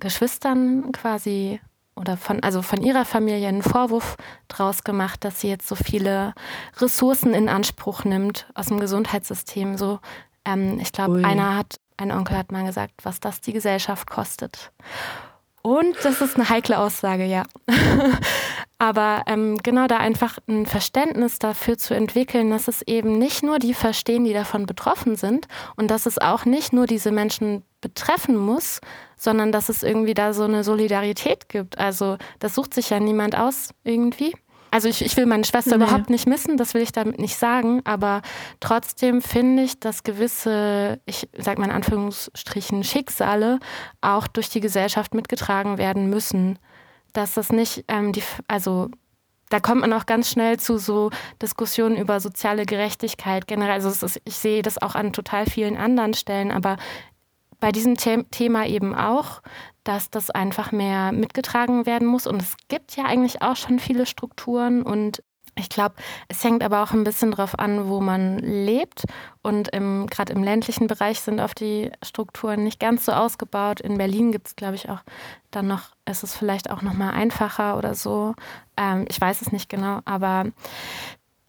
Geschwistern 0.00 0.90
quasi 0.90 1.60
oder 1.96 2.16
von, 2.16 2.42
also 2.42 2.62
von 2.62 2.82
ihrer 2.82 3.04
Familie 3.04 3.46
einen 3.46 3.62
Vorwurf 3.62 4.16
draus 4.48 4.82
gemacht, 4.82 5.22
dass 5.22 5.42
sie 5.42 5.48
jetzt 5.48 5.68
so 5.68 5.74
viele 5.74 6.32
Ressourcen 6.78 7.34
in 7.34 7.50
Anspruch 7.50 8.04
nimmt 8.04 8.46
aus 8.54 8.66
dem 8.66 8.80
Gesundheitssystem. 8.80 9.76
So, 9.76 10.00
ähm, 10.46 10.78
ich 10.80 10.92
glaube, 10.92 11.22
einer 11.26 11.56
hat, 11.56 11.76
ein 11.98 12.10
Onkel 12.10 12.38
hat 12.38 12.52
mal 12.52 12.64
gesagt, 12.64 12.94
was 13.02 13.20
das 13.20 13.42
die 13.42 13.52
Gesellschaft 13.52 14.08
kostet. 14.08 14.72
Und 15.62 15.96
das 16.02 16.20
ist 16.20 16.36
eine 16.36 16.48
heikle 16.48 16.78
Aussage, 16.78 17.24
ja. 17.24 17.44
Aber 18.78 19.24
ähm, 19.26 19.58
genau 19.58 19.86
da 19.88 19.98
einfach 19.98 20.38
ein 20.48 20.64
Verständnis 20.64 21.38
dafür 21.38 21.76
zu 21.76 21.92
entwickeln, 21.92 22.50
dass 22.50 22.66
es 22.66 22.80
eben 22.82 23.18
nicht 23.18 23.42
nur 23.42 23.58
die 23.58 23.74
verstehen, 23.74 24.24
die 24.24 24.32
davon 24.32 24.64
betroffen 24.64 25.16
sind 25.16 25.48
und 25.76 25.90
dass 25.90 26.06
es 26.06 26.16
auch 26.16 26.46
nicht 26.46 26.72
nur 26.72 26.86
diese 26.86 27.12
Menschen 27.12 27.62
betreffen 27.82 28.36
muss, 28.36 28.80
sondern 29.18 29.52
dass 29.52 29.68
es 29.68 29.82
irgendwie 29.82 30.14
da 30.14 30.32
so 30.32 30.44
eine 30.44 30.64
Solidarität 30.64 31.50
gibt. 31.50 31.76
Also 31.76 32.16
das 32.38 32.54
sucht 32.54 32.72
sich 32.72 32.88
ja 32.88 33.00
niemand 33.00 33.36
aus 33.36 33.74
irgendwie. 33.84 34.34
Also 34.70 34.88
ich, 34.88 35.04
ich 35.04 35.16
will 35.16 35.26
meine 35.26 35.44
Schwester 35.44 35.76
nee. 35.76 35.84
überhaupt 35.84 36.10
nicht 36.10 36.26
missen, 36.26 36.56
das 36.56 36.74
will 36.74 36.82
ich 36.82 36.92
damit 36.92 37.18
nicht 37.18 37.36
sagen, 37.36 37.80
aber 37.84 38.22
trotzdem 38.60 39.20
finde 39.20 39.64
ich, 39.64 39.80
dass 39.80 40.04
gewisse, 40.04 41.00
ich 41.06 41.28
sag 41.36 41.58
mal 41.58 41.66
in 41.66 41.70
Anführungsstrichen, 41.72 42.84
Schicksale 42.84 43.58
auch 44.00 44.26
durch 44.26 44.48
die 44.48 44.60
Gesellschaft 44.60 45.14
mitgetragen 45.14 45.78
werden 45.78 46.08
müssen. 46.08 46.58
Dass 47.12 47.34
das 47.34 47.50
nicht, 47.50 47.84
ähm, 47.88 48.12
die, 48.12 48.22
also 48.46 48.88
da 49.48 49.58
kommt 49.58 49.80
man 49.80 49.92
auch 49.92 50.06
ganz 50.06 50.30
schnell 50.30 50.60
zu 50.60 50.78
so 50.78 51.10
Diskussionen 51.42 51.96
über 51.96 52.20
soziale 52.20 52.64
Gerechtigkeit 52.64 53.48
generell. 53.48 53.72
Also 53.72 53.88
ist, 53.88 54.20
ich 54.24 54.36
sehe 54.36 54.62
das 54.62 54.80
auch 54.80 54.94
an 54.94 55.12
total 55.12 55.46
vielen 55.46 55.76
anderen 55.76 56.14
Stellen, 56.14 56.52
aber 56.52 56.76
bei 57.58 57.72
diesem 57.72 57.96
The 57.96 58.24
Thema 58.30 58.66
eben 58.66 58.94
auch, 58.94 59.42
dass 59.84 60.10
das 60.10 60.30
einfach 60.30 60.72
mehr 60.72 61.12
mitgetragen 61.12 61.86
werden 61.86 62.06
muss. 62.06 62.26
Und 62.26 62.42
es 62.42 62.56
gibt 62.68 62.96
ja 62.96 63.04
eigentlich 63.04 63.42
auch 63.42 63.56
schon 63.56 63.78
viele 63.78 64.06
Strukturen 64.06 64.82
und 64.82 65.22
ich 65.56 65.68
glaube, 65.68 65.94
es 66.28 66.42
hängt 66.42 66.62
aber 66.62 66.82
auch 66.82 66.92
ein 66.92 67.04
bisschen 67.04 67.32
darauf 67.32 67.58
an, 67.58 67.88
wo 67.88 68.00
man 68.00 68.38
lebt. 68.38 69.04
Und 69.42 69.70
gerade 69.72 70.32
im 70.32 70.42
ländlichen 70.42 70.86
Bereich 70.86 71.20
sind 71.20 71.40
oft 71.40 71.60
die 71.60 71.90
Strukturen 72.02 72.64
nicht 72.64 72.80
ganz 72.80 73.04
so 73.04 73.12
ausgebaut. 73.12 73.80
In 73.80 73.98
Berlin 73.98 74.32
gibt 74.32 74.48
es, 74.48 74.56
glaube 74.56 74.76
ich, 74.76 74.88
auch 74.88 75.00
dann 75.50 75.66
noch, 75.66 75.90
ist 76.08 76.22
es 76.22 76.36
vielleicht 76.36 76.70
auch 76.70 76.82
noch 76.82 76.94
mal 76.94 77.10
einfacher 77.10 77.76
oder 77.76 77.94
so. 77.94 78.34
Ähm, 78.76 79.04
ich 79.08 79.20
weiß 79.20 79.42
es 79.42 79.52
nicht 79.52 79.68
genau, 79.68 80.00
aber 80.04 80.46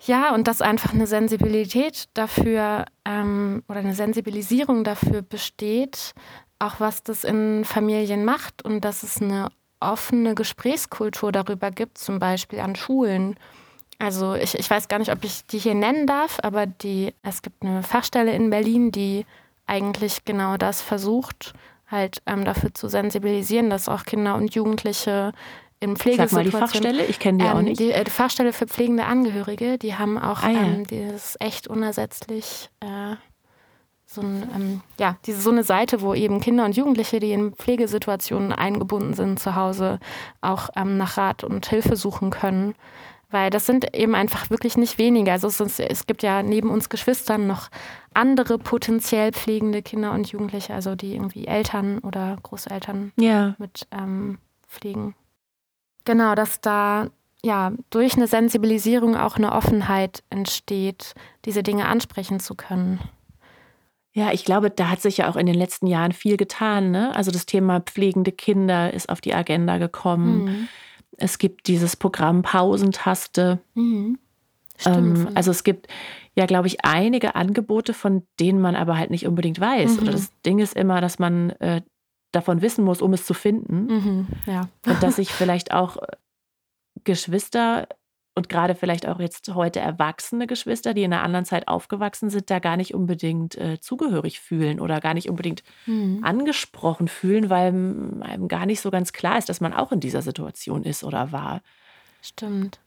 ja, 0.04 0.34
und 0.34 0.48
dass 0.48 0.62
einfach 0.62 0.94
eine 0.94 1.06
Sensibilität 1.06 2.06
dafür 2.16 2.86
ähm, 3.06 3.64
oder 3.68 3.80
eine 3.80 3.94
Sensibilisierung 3.94 4.84
dafür 4.84 5.22
besteht, 5.22 6.14
auch 6.62 6.80
was 6.80 7.04
das 7.04 7.24
in 7.24 7.66
Familien 7.66 8.26
macht 8.26 8.64
und 8.64 8.82
dass 8.82 9.04
es 9.04 9.22
eine 9.22 9.50
offene 9.80 10.36
Gesprächskultur 10.36 11.32
darüber 11.32 11.72
gibt, 11.72 11.98
zum 11.98 12.20
Beispiel 12.20 12.60
an 12.60 12.76
Schulen. 12.76 13.36
Also 13.98 14.36
ich, 14.36 14.58
ich 14.58 14.70
weiß 14.70 14.88
gar 14.88 15.00
nicht, 15.00 15.12
ob 15.12 15.24
ich 15.24 15.46
die 15.48 15.58
hier 15.58 15.76
nennen 15.76 16.08
darf, 16.08 16.40
aber 16.44 16.66
die, 16.66 17.14
es 17.24 17.42
gibt 17.42 17.64
eine 17.64 17.84
Fachstelle 17.84 18.34
in 18.34 18.50
Berlin, 18.50 18.92
die 18.92 19.26
eigentlich 19.68 20.26
genau 20.26 20.58
das 20.58 20.82
versucht, 20.82 21.54
halt 21.88 22.22
ähm, 22.26 22.46
dafür 22.46 22.74
zu 22.74 22.88
sensibilisieren, 22.88 23.70
dass 23.70 23.90
auch 23.90 24.04
Kinder 24.04 24.36
und 24.36 24.54
Jugendliche 24.56 25.34
in 25.80 25.98
Pflegesituationen. 25.98 26.30
Sag 26.30 26.34
mal 26.34 26.44
die 26.44 26.72
Fachstelle, 26.72 27.06
ich 27.06 27.20
kenne 27.20 27.40
die 27.40 27.46
ähm, 27.46 27.52
auch 27.52 27.62
nicht. 27.62 27.80
Die, 27.80 27.92
äh, 27.92 28.04
die, 28.04 28.12
Fachstelle 28.12 28.54
für 28.54 28.68
pflegende 28.68 29.06
Angehörige, 29.06 29.78
die 29.78 29.96
haben 29.96 30.18
auch, 30.18 30.44
ah, 30.44 30.50
ja. 30.50 30.62
ähm, 30.62 30.88
die 30.88 30.98
ist 30.98 31.42
echt 31.42 31.68
unersetzlich. 31.68 32.70
Äh, 32.80 33.16
so, 34.12 34.22
ein, 34.22 34.50
ähm, 34.54 34.82
ja, 35.00 35.16
diese, 35.26 35.42
so 35.42 35.52
eine 35.52 35.64
Seite, 35.64 36.02
wo 36.02 36.14
eben 36.14 36.42
Kinder 36.42 36.66
und 36.66 36.76
Jugendliche, 36.76 37.22
die 37.22 37.32
in 37.32 37.54
Pflegesituationen 37.54 38.52
eingebunden 38.52 39.14
sind, 39.14 39.40
zu 39.40 39.56
Hause 39.56 40.00
auch 40.42 40.70
ähm, 40.76 40.98
nach 40.98 41.18
Rat 41.18 41.46
und 41.46 41.66
Hilfe 41.66 41.96
suchen 41.96 42.30
können. 42.30 42.76
Weil 43.30 43.50
das 43.50 43.66
sind 43.66 43.96
eben 43.96 44.14
einfach 44.14 44.50
wirklich 44.50 44.76
nicht 44.76 44.98
wenige. 44.98 45.32
Also 45.32 45.48
es, 45.48 45.80
es 45.80 46.06
gibt 46.06 46.24
ja 46.24 46.44
neben 46.44 46.70
uns 46.70 46.90
Geschwistern 46.90 47.48
noch 47.48 47.70
andere 48.14 48.58
potenziell 48.58 49.32
pflegende 49.32 49.82
Kinder 49.82 50.12
und 50.12 50.30
Jugendliche, 50.30 50.74
also 50.74 50.96
die 50.96 51.16
irgendwie 51.16 51.48
Eltern 51.48 52.00
oder 52.00 52.36
Großeltern 52.44 53.14
ja. 53.16 53.56
mit 53.58 53.88
ähm, 53.92 54.40
pflegen. 54.68 55.16
Genau, 56.04 56.36
dass 56.36 56.60
da 56.60 57.08
ja 57.42 57.72
durch 57.90 58.18
eine 58.18 58.28
Sensibilisierung 58.28 59.16
auch 59.16 59.38
eine 59.38 59.54
Offenheit 59.54 60.24
entsteht, 60.30 61.14
diese 61.46 61.64
Dinge 61.64 61.88
ansprechen 61.88 62.42
zu 62.42 62.56
können. 62.56 63.00
Ja, 64.14 64.32
ich 64.34 64.44
glaube, 64.44 64.70
da 64.70 64.90
hat 64.90 65.02
sich 65.02 65.18
ja 65.18 65.30
auch 65.30 65.38
in 65.38 65.46
den 65.46 65.56
letzten 65.56 65.88
Jahren 65.88 66.12
viel 66.12 66.36
getan. 66.36 66.92
Ne? 66.92 67.16
Also 67.16 67.32
das 67.32 67.46
Thema 67.46 67.80
pflegende 67.80 68.32
Kinder 68.32 68.94
ist 68.94 69.10
auf 69.10 69.22
die 69.22 69.34
Agenda 69.34 69.78
gekommen. 69.78 70.44
Mhm. 70.44 70.68
Es 71.18 71.38
gibt 71.38 71.68
dieses 71.68 71.96
Programm 71.96 72.42
Pausentaste. 72.42 73.60
Mhm. 73.74 74.20
Stimmt, 74.78 75.20
ähm, 75.20 75.30
also 75.36 75.52
es 75.52 75.64
gibt 75.64 75.88
ja, 76.36 76.46
glaube 76.46 76.68
ich, 76.68 76.84
einige 76.84 77.36
Angebote, 77.36 77.94
von 77.94 78.24
denen 78.40 78.62
man 78.62 78.76
aber 78.76 78.98
halt 78.98 79.12
nicht 79.12 79.28
unbedingt 79.28 79.60
weiß. 79.60 79.98
Mhm. 79.98 80.02
Oder 80.02 80.12
das 80.14 80.32
Ding 80.46 80.60
ist 80.60 80.76
immer, 80.76 81.00
dass 81.02 81.20
man 81.20 81.52
äh, 81.60 81.82
davon 82.32 82.62
wissen 82.62 82.84
muss, 82.84 83.02
um 83.02 83.14
es 83.14 83.26
zu 83.26 83.34
finden. 83.34 83.86
Mhm. 83.88 84.28
Ja. 84.46 84.70
Und 84.86 85.04
dass 85.04 85.18
sich 85.18 85.32
vielleicht 85.32 85.74
auch 85.74 85.98
Geschwister 87.04 87.88
und 88.34 88.48
gerade 88.48 88.76
vielleicht 88.76 89.08
auch 89.08 89.20
jetzt 89.20 89.54
heute 89.54 89.80
erwachsene 89.80 90.48
Geschwister, 90.48 90.94
die 90.94 91.04
in 91.04 91.12
einer 91.12 91.24
anderen 91.24 91.46
Zeit 91.46 91.68
aufgewachsen 91.68 92.30
sind, 92.30 92.50
da 92.50 92.60
gar 92.60 92.78
nicht 92.78 92.94
unbedingt 92.94 93.58
äh, 93.58 93.80
zugehörig 93.80 94.40
fühlen 94.40 94.80
oder 94.80 95.02
gar 95.02 95.14
nicht 95.14 95.30
unbedingt 95.30 95.64
mhm. 95.86 96.24
angesprochen 96.24 97.08
fühlen, 97.08 97.50
weil 97.50 97.68
einem 98.22 98.48
gar 98.48 98.66
nicht 98.66 98.82
so 98.82 98.90
ganz 98.90 99.12
klar 99.12 99.38
ist, 99.38 99.50
dass 99.50 99.60
man 99.60 99.74
auch 99.74 99.92
in 99.92 100.00
dieser 100.00 100.22
Situation 100.22 100.84
ist 100.84 101.04
oder 101.04 101.32
war. 101.32 101.62
Stimmt. 102.22 102.80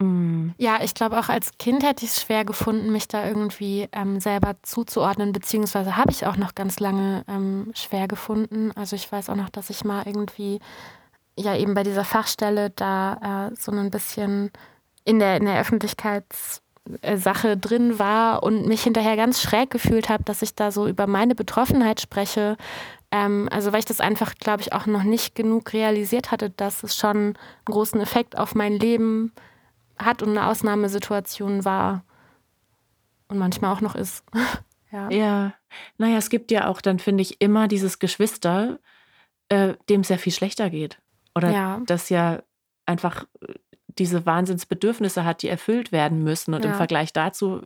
Mhm. 0.00 0.54
Ja, 0.58 0.78
ich 0.82 0.94
glaube 0.94 1.18
auch 1.18 1.28
als 1.28 1.58
Kind 1.58 1.82
hätte 1.82 2.04
ich 2.04 2.12
es 2.12 2.22
schwer 2.22 2.44
gefunden, 2.44 2.92
mich 2.92 3.08
da 3.08 3.26
irgendwie 3.26 3.88
ähm, 3.90 4.20
selber 4.20 4.54
zuzuordnen, 4.62 5.32
beziehungsweise 5.32 5.96
habe 5.96 6.12
ich 6.12 6.24
auch 6.24 6.36
noch 6.36 6.54
ganz 6.54 6.78
lange 6.78 7.24
ähm, 7.26 7.72
schwer 7.74 8.06
gefunden. 8.06 8.70
Also 8.76 8.94
ich 8.94 9.10
weiß 9.10 9.28
auch 9.28 9.34
noch, 9.34 9.48
dass 9.48 9.70
ich 9.70 9.84
mal 9.84 10.04
irgendwie 10.06 10.60
ja 11.38 11.56
eben 11.56 11.74
bei 11.74 11.82
dieser 11.82 12.04
Fachstelle 12.04 12.70
da 12.70 13.50
äh, 13.50 13.56
so 13.56 13.72
ein 13.72 13.90
bisschen 13.90 14.50
in 15.04 15.18
der, 15.18 15.36
in 15.38 15.46
der 15.46 15.60
Öffentlichkeitssache 15.60 17.56
drin 17.56 17.98
war 17.98 18.42
und 18.42 18.66
mich 18.66 18.82
hinterher 18.82 19.16
ganz 19.16 19.40
schräg 19.40 19.70
gefühlt 19.70 20.08
habe, 20.08 20.24
dass 20.24 20.42
ich 20.42 20.54
da 20.54 20.70
so 20.70 20.86
über 20.86 21.06
meine 21.06 21.34
Betroffenheit 21.34 22.00
spreche. 22.00 22.56
Ähm, 23.10 23.48
also 23.50 23.72
weil 23.72 23.78
ich 23.80 23.86
das 23.86 24.00
einfach, 24.00 24.34
glaube 24.34 24.60
ich, 24.62 24.72
auch 24.72 24.86
noch 24.86 25.02
nicht 25.02 25.34
genug 25.34 25.72
realisiert 25.72 26.30
hatte, 26.30 26.50
dass 26.50 26.82
es 26.82 26.94
schon 26.94 27.16
einen 27.16 27.34
großen 27.64 28.00
Effekt 28.00 28.36
auf 28.36 28.54
mein 28.54 28.74
Leben 28.74 29.32
hat 29.98 30.22
und 30.22 30.30
eine 30.30 30.46
Ausnahmesituation 30.46 31.64
war 31.64 32.04
und 33.28 33.38
manchmal 33.38 33.72
auch 33.72 33.80
noch 33.80 33.94
ist. 33.94 34.24
ja. 34.92 35.10
ja, 35.10 35.54
naja, 35.96 36.18
es 36.18 36.30
gibt 36.30 36.50
ja 36.50 36.68
auch 36.68 36.80
dann, 36.80 36.98
finde 36.98 37.22
ich, 37.22 37.40
immer 37.40 37.68
dieses 37.68 37.98
Geschwister, 37.98 38.78
äh, 39.48 39.74
dem 39.88 40.02
es 40.02 40.08
ja 40.08 40.18
viel 40.18 40.32
schlechter 40.32 40.70
geht. 40.70 40.98
Oder 41.38 41.50
ja. 41.50 41.80
das 41.86 42.10
ja 42.10 42.40
einfach 42.86 43.24
äh, 43.40 43.54
diese 43.98 44.26
Wahnsinnsbedürfnisse 44.26 45.24
hat, 45.24 45.42
die 45.42 45.48
erfüllt 45.48 45.92
werden 45.92 46.22
müssen. 46.22 46.54
Und 46.54 46.64
ja. 46.64 46.70
im 46.70 46.76
Vergleich 46.76 47.12
dazu 47.12 47.62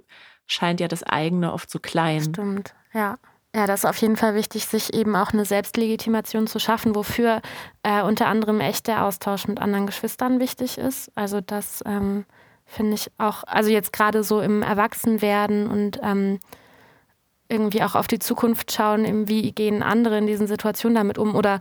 scheint 0.47 0.81
ja 0.81 0.89
das 0.89 1.03
eigene 1.03 1.53
oft 1.53 1.71
zu 1.71 1.81
klein. 1.81 2.23
Stimmt, 2.23 2.75
ja. 2.93 3.19
Ja, 3.55 3.67
das 3.67 3.81
ist 3.81 3.85
auf 3.85 3.99
jeden 3.99 4.17
Fall 4.17 4.35
wichtig, 4.35 4.67
sich 4.67 4.95
eben 4.95 5.15
auch 5.15 5.35
eine 5.35 5.45
Selbstlegitimation 5.45 6.47
zu 6.47 6.59
schaffen, 6.59 6.95
wofür 6.95 7.43
äh, 7.83 8.03
unter 8.03 8.27
anderem 8.27 8.61
echt 8.61 8.87
der 8.87 9.05
Austausch 9.05 9.47
mit 9.47 9.61
anderen 9.61 9.87
Geschwistern 9.87 10.41
wichtig 10.41 10.79
ist. 10.79 11.13
Also 11.15 11.43
das 11.43 11.83
ähm, 11.85 12.25
finde 12.65 12.95
ich 12.95 13.11
auch, 13.19 13.45
also 13.45 13.69
jetzt 13.69 13.93
gerade 13.93 14.25
so 14.25 14.41
im 14.41 14.63
Erwachsenwerden 14.63 15.67
und 15.67 16.01
ähm, 16.03 16.41
irgendwie 17.49 17.83
auch 17.83 17.95
auf 17.95 18.07
die 18.07 18.19
Zukunft 18.19 18.73
schauen, 18.73 19.29
wie 19.29 19.53
gehen 19.53 19.83
andere 19.83 20.17
in 20.17 20.27
diesen 20.27 20.47
Situationen 20.47 20.97
damit 20.97 21.19
um 21.19 21.35
oder 21.35 21.61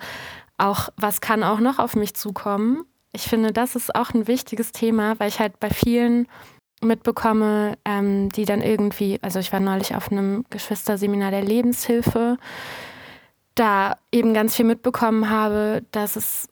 auch, 0.61 0.89
was 0.97 1.21
kann 1.21 1.43
auch 1.43 1.59
noch 1.59 1.79
auf 1.79 1.95
mich 1.95 2.13
zukommen. 2.13 2.83
Ich 3.13 3.23
finde, 3.23 3.51
das 3.51 3.75
ist 3.75 3.93
auch 3.95 4.13
ein 4.13 4.27
wichtiges 4.27 4.71
Thema, 4.71 5.19
weil 5.19 5.29
ich 5.29 5.39
halt 5.39 5.59
bei 5.59 5.69
vielen 5.69 6.27
mitbekomme, 6.81 7.77
ähm, 7.85 8.29
die 8.29 8.45
dann 8.45 8.61
irgendwie, 8.61 9.19
also 9.21 9.39
ich 9.39 9.51
war 9.53 9.59
neulich 9.59 9.95
auf 9.95 10.11
einem 10.11 10.45
Geschwisterseminar 10.49 11.31
der 11.31 11.43
Lebenshilfe, 11.43 12.37
da 13.55 13.97
eben 14.11 14.33
ganz 14.33 14.55
viel 14.55 14.65
mitbekommen 14.65 15.29
habe, 15.29 15.83
dass 15.91 16.15
es 16.15 16.47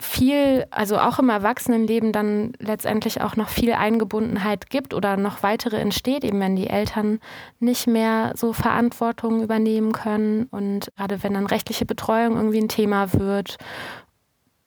viel, 0.00 0.66
also 0.70 0.98
auch 0.98 1.18
im 1.18 1.28
Erwachsenenleben 1.28 2.12
dann 2.12 2.52
letztendlich 2.58 3.20
auch 3.20 3.36
noch 3.36 3.48
viel 3.48 3.72
Eingebundenheit 3.72 4.70
gibt 4.70 4.94
oder 4.94 5.16
noch 5.16 5.42
weitere 5.42 5.76
entsteht, 5.76 6.24
eben 6.24 6.40
wenn 6.40 6.56
die 6.56 6.68
Eltern 6.68 7.20
nicht 7.58 7.86
mehr 7.86 8.32
so 8.36 8.52
Verantwortung 8.52 9.42
übernehmen 9.42 9.92
können 9.92 10.44
und 10.44 10.90
gerade 10.96 11.22
wenn 11.22 11.34
dann 11.34 11.46
rechtliche 11.46 11.84
Betreuung 11.84 12.36
irgendwie 12.36 12.60
ein 12.60 12.68
Thema 12.68 13.12
wird. 13.12 13.58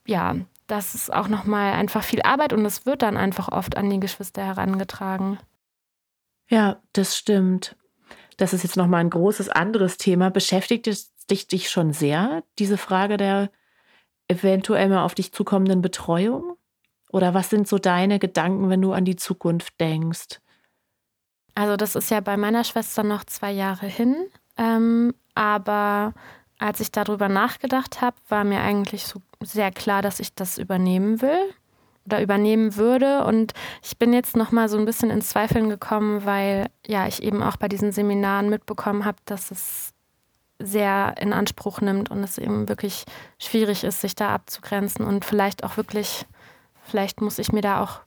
Ja, 0.06 0.36
das 0.68 0.96
ist 0.96 1.12
auch 1.12 1.28
nochmal 1.28 1.74
einfach 1.74 2.04
viel 2.04 2.22
Arbeit 2.22 2.54
und 2.54 2.66
es 2.66 2.86
wird 2.86 3.02
dann 3.02 3.18
einfach 3.18 3.50
oft 3.50 3.76
an 3.76 3.90
die 3.90 4.00
Geschwister 4.00 4.44
herangetragen. 4.44 5.40
Ja, 6.48 6.82
das 6.94 7.18
stimmt. 7.18 7.76
Das 8.38 8.54
ist 8.54 8.64
jetzt 8.64 8.78
nochmal 8.78 9.02
ein 9.02 9.10
großes 9.10 9.50
anderes 9.50 9.98
Thema. 9.98 10.30
Beschäftigt 10.30 10.88
es 10.88 11.16
dich, 11.26 11.48
dich 11.48 11.70
schon 11.70 11.94
sehr, 11.94 12.44
diese 12.60 12.78
Frage 12.78 13.18
der 13.18 13.50
eventuell 14.28 14.90
mal 14.90 15.04
auf 15.04 15.16
dich 15.16 15.32
zukommenden 15.32 15.82
Betreuung? 15.82 16.58
Oder 17.12 17.34
was 17.34 17.50
sind 17.50 17.68
so 17.68 17.78
deine 17.78 18.20
Gedanken, 18.20 18.70
wenn 18.70 18.82
du 18.82 18.94
an 18.94 19.06
die 19.06 19.16
Zukunft 19.16 19.80
denkst? 19.80 20.40
Also 21.56 21.78
das 21.78 21.96
ist 21.96 22.10
ja 22.10 22.20
bei 22.20 22.38
meiner 22.38 22.64
Schwester 22.64 23.04
noch 23.04 23.24
zwei 23.26 23.52
Jahre 23.52 23.86
hin. 23.86 24.16
Ähm, 24.58 25.14
aber 25.36 26.14
als 26.60 26.80
ich 26.80 26.92
darüber 26.92 27.30
nachgedacht 27.30 28.02
habe, 28.02 28.18
war 28.30 28.44
mir 28.44 28.62
eigentlich 28.62 29.06
so 29.06 29.22
sehr 29.42 29.72
klar, 29.72 30.02
dass 30.02 30.20
ich 30.20 30.34
das 30.34 30.58
übernehmen 30.58 31.22
will 31.22 31.54
oder 32.06 32.22
übernehmen 32.22 32.76
würde. 32.76 33.26
Und 33.26 33.54
ich 33.84 33.98
bin 33.98 34.14
jetzt 34.14 34.36
noch 34.36 34.52
mal 34.52 34.70
so 34.70 34.78
ein 34.78 34.86
bisschen 34.86 35.10
in 35.10 35.22
Zweifeln 35.22 35.70
gekommen, 35.70 36.26
weil 36.26 36.68
ja 36.86 37.08
ich 37.08 37.24
eben 37.24 37.44
auch 37.44 37.58
bei 37.58 37.68
diesen 37.68 37.92
Seminaren 37.92 38.50
mitbekommen 38.50 39.06
habe, 39.06 39.18
dass 39.26 39.52
es 39.52 39.93
sehr 40.64 41.16
in 41.20 41.34
Anspruch 41.34 41.82
nimmt 41.82 42.10
und 42.10 42.24
es 42.24 42.38
eben 42.38 42.70
wirklich 42.70 43.06
schwierig 43.38 43.84
ist, 43.84 44.02
sich 44.02 44.16
da 44.16 44.34
abzugrenzen 44.34 45.06
und 45.06 45.26
vielleicht 45.26 45.64
auch 45.64 45.78
wirklich, 45.78 46.26
vielleicht 46.84 47.22
muss 47.22 47.40
ich 47.40 47.52
mir 47.52 47.62
da 47.62 47.82
auch 47.82 48.02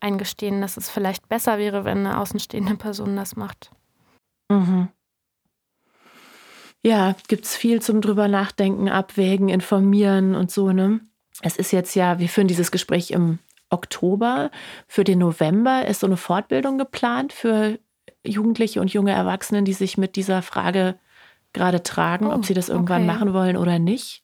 eingestehen, 0.00 0.60
dass 0.60 0.76
es 0.76 0.90
vielleicht 0.90 1.28
besser 1.28 1.58
wäre, 1.58 1.84
wenn 1.84 1.98
eine 1.98 2.18
außenstehende 2.18 2.74
Person 2.76 3.16
das 3.16 3.36
macht. 3.36 3.70
Mhm. 4.48 4.88
Ja, 6.82 7.14
gibt 7.28 7.44
es 7.44 7.56
viel 7.56 7.82
zum 7.82 8.00
drüber 8.00 8.26
nachdenken, 8.26 8.88
abwägen, 8.88 9.48
informieren 9.48 10.34
und 10.34 10.50
so, 10.50 10.72
ne? 10.72 11.00
Es 11.42 11.56
ist 11.56 11.72
jetzt 11.72 11.94
ja, 11.94 12.18
wir 12.18 12.28
führen 12.28 12.48
dieses 12.48 12.70
Gespräch 12.70 13.10
im 13.10 13.38
Oktober. 13.68 14.50
Für 14.86 15.04
den 15.04 15.20
November 15.20 15.86
ist 15.86 16.00
so 16.00 16.06
eine 16.06 16.16
Fortbildung 16.16 16.78
geplant 16.78 17.32
für 17.32 17.78
Jugendliche 18.24 18.80
und 18.80 18.92
junge 18.92 19.12
Erwachsene, 19.12 19.62
die 19.62 19.72
sich 19.72 19.96
mit 19.96 20.16
dieser 20.16 20.42
Frage 20.42 20.98
gerade 21.52 21.82
tragen, 21.82 22.26
oh, 22.26 22.34
ob 22.34 22.44
sie 22.44 22.54
das 22.54 22.68
irgendwann 22.68 23.08
okay. 23.08 23.12
machen 23.12 23.32
wollen 23.34 23.56
oder 23.56 23.78
nicht. 23.78 24.22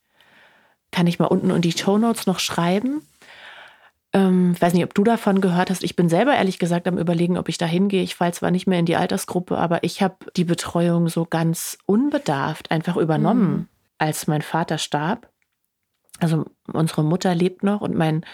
Kann 0.91 1.07
ich 1.07 1.19
mal 1.19 1.27
unten 1.27 1.51
in 1.51 1.63
die 1.63 1.73
Show 1.73 1.99
Notes 1.99 2.27
noch 2.27 2.39
schreiben. 2.39 3.03
Ähm, 4.13 4.53
ich 4.55 4.63
weiß 4.63 4.73
nicht, 4.73 4.85
ob 4.85 4.95
du 4.95 5.05
davon 5.05 5.41
gehört 5.41 5.71
hast. 5.71 5.85
Ich 5.85 5.97
bin 5.97 6.09
selber 6.09 6.35
ehrlich 6.35 6.59
gesagt 6.59 6.87
am 6.87 6.99
Überlegen, 6.99 7.37
ob 7.37 7.49
ich 7.49 7.59
da 7.59 7.67
hingehe. 7.67 8.03
Ich 8.03 8.15
falle 8.15 8.33
zwar 8.33 8.51
nicht 8.51 8.67
mehr 8.67 8.79
in 8.79 8.87
die 8.87 8.97
Altersgruppe, 8.97 9.59
aber 9.59 9.85
ich 9.85 10.03
habe 10.03 10.17
die 10.37 10.45
Betreuung 10.45 11.09
so 11.09 11.25
ganz 11.25 11.79
unbedarft 11.87 12.71
einfach 12.71 12.97
übernommen, 12.97 13.51
mhm. 13.51 13.69
als 13.99 14.27
mein 14.27 14.43
Vater 14.43 14.79
starb. 14.79 15.29
Also 16.19 16.47
unsere 16.73 17.05
Mutter 17.05 17.35
lebt 17.35 17.63
noch 17.63 17.83
und 17.83 17.95
mein 17.95 18.25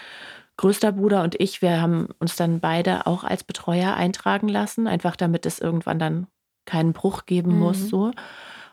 größter 0.55 0.91
Bruder 0.93 1.23
und 1.23 1.35
ich, 1.41 1.61
wir 1.61 1.81
haben 1.81 2.07
uns 2.19 2.35
dann 2.35 2.59
beide 2.59 3.05
auch 3.07 3.23
als 3.23 3.43
Betreuer 3.43 3.95
eintragen 3.95 4.47
lassen, 4.47 4.87
einfach 4.87 5.15
damit 5.15 5.45
es 5.45 5.59
irgendwann 5.59 5.99
dann 5.99 6.27
keinen 6.65 6.93
Bruch 6.93 7.25
geben 7.25 7.55
mhm. 7.55 7.59
muss. 7.59 7.89
So. 7.89 8.11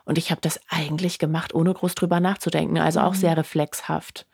Und 0.05 0.17
ich 0.17 0.31
habe 0.31 0.41
das 0.41 0.59
eigentlich 0.69 1.19
gemacht, 1.19 1.53
ohne 1.53 1.73
groß 1.73 1.95
drüber 1.95 2.19
nachzudenken. 2.19 2.77
Also 2.77 3.01
auch 3.01 3.13
mhm. 3.13 3.17
sehr 3.17 3.37
reflexhaft. 3.37 4.25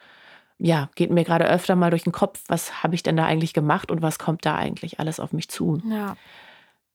Ja, 0.59 0.89
geht 0.95 1.11
mir 1.11 1.23
gerade 1.23 1.45
öfter 1.45 1.75
mal 1.75 1.91
durch 1.91 2.03
den 2.03 2.13
Kopf, 2.13 2.41
was 2.47 2.81
habe 2.81 2.95
ich 2.95 3.03
denn 3.03 3.17
da 3.17 3.25
eigentlich 3.25 3.53
gemacht 3.53 3.91
und 3.91 4.01
was 4.01 4.17
kommt 4.17 4.45
da 4.45 4.55
eigentlich 4.55 4.99
alles 4.99 5.19
auf 5.19 5.31
mich 5.31 5.49
zu? 5.49 5.81
Ja. 5.87 6.15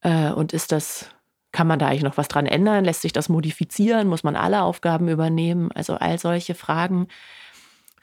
Äh, 0.01 0.33
und 0.33 0.53
ist 0.53 0.73
das, 0.73 1.11
kann 1.53 1.68
man 1.68 1.79
da 1.79 1.87
eigentlich 1.87 2.03
noch 2.03 2.16
was 2.16 2.29
dran 2.29 2.47
ändern? 2.47 2.85
Lässt 2.85 3.03
sich 3.03 3.12
das 3.12 3.29
modifizieren? 3.29 4.09
Muss 4.09 4.25
man 4.25 4.35
alle 4.35 4.62
Aufgaben 4.62 5.09
übernehmen? 5.09 5.70
Also 5.73 5.95
all 5.95 6.18
solche 6.18 6.55
Fragen 6.55 7.07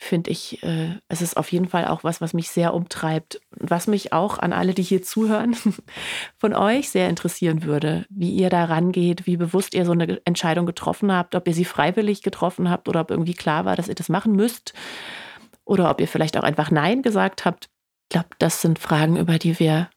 finde 0.02 0.32
ich, 0.32 0.64
äh, 0.64 0.96
es 1.10 1.22
ist 1.22 1.36
auf 1.36 1.52
jeden 1.52 1.68
Fall 1.68 1.86
auch 1.86 2.06
was, 2.06 2.22
was 2.22 2.34
mich 2.34 2.50
sehr 2.50 2.74
umtreibt 2.74 3.42
und 3.60 3.70
was 3.70 3.86
mich 3.86 4.14
auch 4.14 4.40
an 4.40 4.54
alle, 4.54 4.74
die 4.74 4.82
hier 4.82 5.04
zuhören, 5.04 5.58
von 6.38 6.54
euch 6.54 6.90
sehr 6.90 7.10
interessieren 7.10 7.64
würde, 7.64 8.06
wie 8.10 8.32
ihr 8.32 8.50
da 8.50 8.64
rangeht, 8.64 9.28
wie 9.28 9.36
bewusst 9.36 9.74
ihr 9.74 9.86
so 9.86 9.92
eine 9.92 10.22
Entscheidung 10.24 10.66
getroffen 10.66 11.12
habt, 11.12 11.36
ob 11.36 11.46
ihr 11.50 11.54
sie 11.54 11.66
freiwillig 11.66 12.22
getroffen 12.22 12.70
habt 12.70 12.88
oder 12.88 13.02
ob 13.02 13.12
irgendwie 13.12 13.34
klar 13.34 13.66
war, 13.66 13.76
dass 13.76 13.90
ihr 13.90 13.96
das 13.96 14.08
machen 14.08 14.38
müsst 14.38 14.74
oder 15.66 15.90
ob 15.90 16.00
ihr 16.00 16.08
vielleicht 16.08 16.38
auch 16.38 16.44
einfach 16.44 16.72
Nein 16.72 17.02
gesagt 17.02 17.44
habt. 17.44 17.66
Ich 18.06 18.14
glaube, 18.14 18.30
das 18.40 18.62
sind 18.62 18.80
Fragen, 18.80 19.18
über 19.18 19.38
die 19.38 19.60
wir 19.60 19.90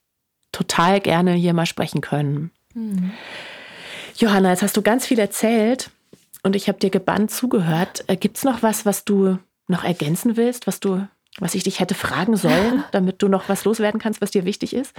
total 0.50 1.00
gerne 1.00 1.32
hier 1.34 1.54
mal 1.54 1.64
sprechen 1.64 2.00
können. 2.00 2.50
Mhm. 2.74 3.12
Johanna, 4.16 4.50
jetzt 4.50 4.62
hast 4.62 4.76
du 4.76 4.82
ganz 4.82 5.06
viel 5.06 5.20
erzählt 5.20 5.90
und 6.42 6.56
ich 6.56 6.66
habe 6.66 6.80
dir 6.80 6.90
gebannt 6.90 7.30
zugehört. 7.30 8.02
Äh, 8.08 8.16
Gibt 8.16 8.38
es 8.38 8.44
noch 8.44 8.64
was, 8.64 8.84
was 8.84 9.04
du 9.04 9.38
noch 9.68 9.84
ergänzen 9.84 10.36
willst, 10.36 10.66
was 10.66 10.80
du, 10.80 11.06
was 11.38 11.54
ich 11.54 11.64
dich 11.64 11.80
hätte 11.80 11.94
fragen 11.94 12.36
sollen, 12.36 12.84
damit 12.92 13.22
du 13.22 13.28
noch 13.28 13.48
was 13.48 13.64
loswerden 13.64 14.00
kannst, 14.00 14.20
was 14.20 14.30
dir 14.30 14.44
wichtig 14.44 14.74
ist? 14.74 14.94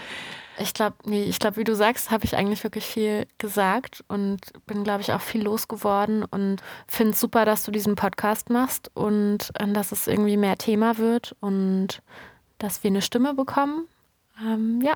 Ich 0.60 0.74
glaube, 0.74 0.96
nee, 1.06 1.24
ich 1.24 1.40
glaube, 1.40 1.58
wie 1.58 1.64
du 1.64 1.76
sagst, 1.76 2.12
habe 2.12 2.26
ich 2.26 2.36
eigentlich 2.36 2.64
wirklich 2.64 2.86
viel 2.86 3.26
gesagt 3.40 4.04
und 4.08 4.40
bin, 4.68 4.84
glaube 4.84 5.02
ich, 5.02 5.12
auch 5.12 5.22
viel 5.22 5.44
losgeworden 5.44 6.24
und 6.24 6.62
finde 6.88 7.14
es 7.14 7.20
super, 7.20 7.46
dass 7.46 7.64
du 7.64 7.72
diesen 7.72 7.96
Podcast 7.96 8.50
machst 8.50 8.92
und 8.94 9.50
äh, 9.56 9.72
dass 9.72 9.92
es 9.92 10.08
irgendwie 10.08 10.38
mehr 10.38 10.58
Thema 10.58 10.98
wird 10.98 11.36
und 11.40 12.02
dass 12.60 12.84
wir 12.84 12.90
eine 12.90 13.02
Stimme 13.02 13.34
bekommen. 13.34 13.88
Ähm, 14.42 14.82
ja, 14.82 14.94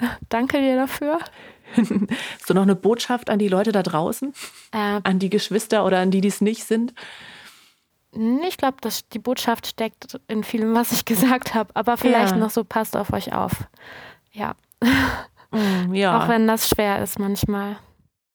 danke 0.28 0.60
dir 0.60 0.76
dafür. 0.76 1.18
Hast 1.76 2.48
du 2.48 2.54
noch 2.54 2.62
eine 2.62 2.76
Botschaft 2.76 3.30
an 3.30 3.38
die 3.38 3.48
Leute 3.48 3.72
da 3.72 3.82
draußen? 3.82 4.32
Äh, 4.72 5.00
an 5.02 5.18
die 5.18 5.30
Geschwister 5.30 5.84
oder 5.84 5.98
an 5.98 6.10
die, 6.10 6.20
die 6.20 6.28
es 6.28 6.40
nicht 6.40 6.64
sind? 6.64 6.94
Ich 8.46 8.56
glaube, 8.56 8.76
die 9.12 9.18
Botschaft 9.18 9.66
steckt 9.66 10.20
in 10.28 10.44
vielem, 10.44 10.74
was 10.74 10.92
ich 10.92 11.04
gesagt 11.04 11.54
habe. 11.54 11.74
Aber 11.74 11.96
vielleicht 11.96 12.32
ja. 12.32 12.38
noch 12.38 12.50
so, 12.50 12.64
passt 12.64 12.96
auf 12.96 13.12
euch 13.12 13.32
auf. 13.32 13.68
Ja. 14.32 14.54
Mm, 15.50 15.94
ja. 15.94 16.18
Auch 16.22 16.28
wenn 16.28 16.46
das 16.46 16.68
schwer 16.68 17.02
ist 17.02 17.18
manchmal. 17.18 17.78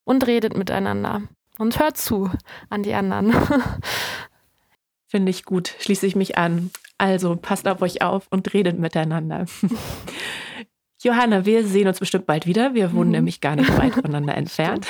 Und 0.04 0.26
redet 0.26 0.56
miteinander. 0.56 1.22
Und 1.58 1.78
hört 1.78 1.96
zu 1.96 2.30
an 2.68 2.82
die 2.82 2.94
anderen. 2.94 3.34
Finde 5.06 5.30
ich 5.30 5.44
gut. 5.44 5.74
Schließe 5.80 6.06
ich 6.06 6.16
mich 6.16 6.38
an. 6.38 6.70
Also 6.98 7.36
passt 7.36 7.66
auf 7.66 7.82
euch 7.82 8.02
auf 8.02 8.26
und 8.30 8.52
redet 8.54 8.78
miteinander. 8.78 9.46
Johanna, 11.02 11.46
wir 11.46 11.66
sehen 11.66 11.88
uns 11.88 11.98
bestimmt 11.98 12.26
bald 12.26 12.46
wieder. 12.46 12.74
Wir 12.74 12.92
wohnen 12.92 13.06
mhm. 13.06 13.16
nämlich 13.16 13.40
gar 13.40 13.56
nicht 13.56 13.76
weit 13.78 13.94
voneinander 13.94 14.36
entfernt. 14.36 14.86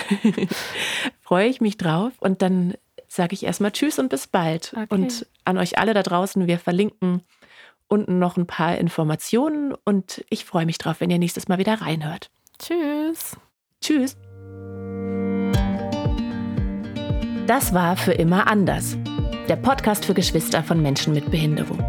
Freue 1.21 1.49
ich 1.49 1.61
mich 1.61 1.77
drauf. 1.77 2.13
Und 2.19 2.43
dann 2.43 2.75
sage 3.11 3.35
ich 3.35 3.45
erstmal 3.45 3.73
Tschüss 3.73 3.99
und 3.99 4.09
bis 4.09 4.27
bald. 4.27 4.73
Okay. 4.73 4.87
Und 4.89 5.27
an 5.45 5.59
euch 5.59 5.79
alle 5.79 5.95
da 5.95 6.03
draußen, 6.03 6.47
wir 6.47 6.59
verlinken 6.59 7.23
unten 7.89 8.21
noch 8.21 8.37
ein 8.37 8.47
paar 8.47 8.79
Informationen 8.79 9.75
und 9.85 10.25
ich 10.31 10.45
freue 10.45 10.65
mich 10.65 10.79
drauf, 10.79 11.01
wenn 11.01 11.11
ihr 11.11 11.19
nächstes 11.19 11.49
Mal 11.49 11.59
wieder 11.59 11.81
reinhört. 11.81 12.31
Tschüss. 12.61 13.37
Tschüss. 13.81 14.17
Das 17.49 17.75
war 17.75 17.97
für 17.97 18.13
immer 18.13 18.47
anders. 18.47 18.97
Der 19.49 19.57
Podcast 19.57 20.05
für 20.05 20.15
Geschwister 20.15 20.63
von 20.63 20.81
Menschen 20.81 21.13
mit 21.13 21.33
Behinderung. 21.33 21.81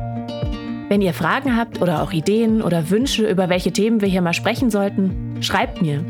Wenn 0.90 1.04
ihr 1.04 1.14
Fragen 1.14 1.56
habt 1.56 1.80
oder 1.82 2.02
auch 2.02 2.12
Ideen 2.12 2.64
oder 2.64 2.90
Wünsche, 2.90 3.30
über 3.30 3.48
welche 3.48 3.72
Themen 3.72 4.02
wir 4.02 4.08
hier 4.08 4.24
mal 4.24 4.34
sprechen 4.34 4.72
sollten, 4.72 5.38
schreibt 5.44 5.84
mir. 5.84 6.04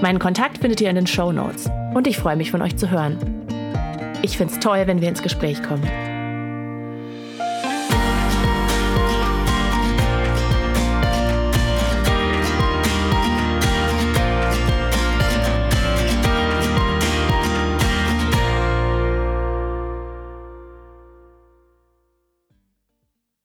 Meinen 0.00 0.18
Kontakt 0.18 0.58
findet 0.58 0.80
ihr 0.80 0.88
in 0.88 0.96
den 0.96 1.06
Show 1.06 1.32
Notes. 1.32 1.68
Und 1.92 2.06
ich 2.06 2.16
freue 2.16 2.36
mich 2.36 2.50
von 2.50 2.62
euch 2.62 2.76
zu 2.76 2.90
hören. 2.90 3.33
Ich 4.24 4.38
finde 4.38 4.54
es 4.54 4.60
toll, 4.60 4.86
wenn 4.86 5.02
wir 5.02 5.10
ins 5.10 5.20
Gespräch 5.20 5.62
kommen. 5.62 6.13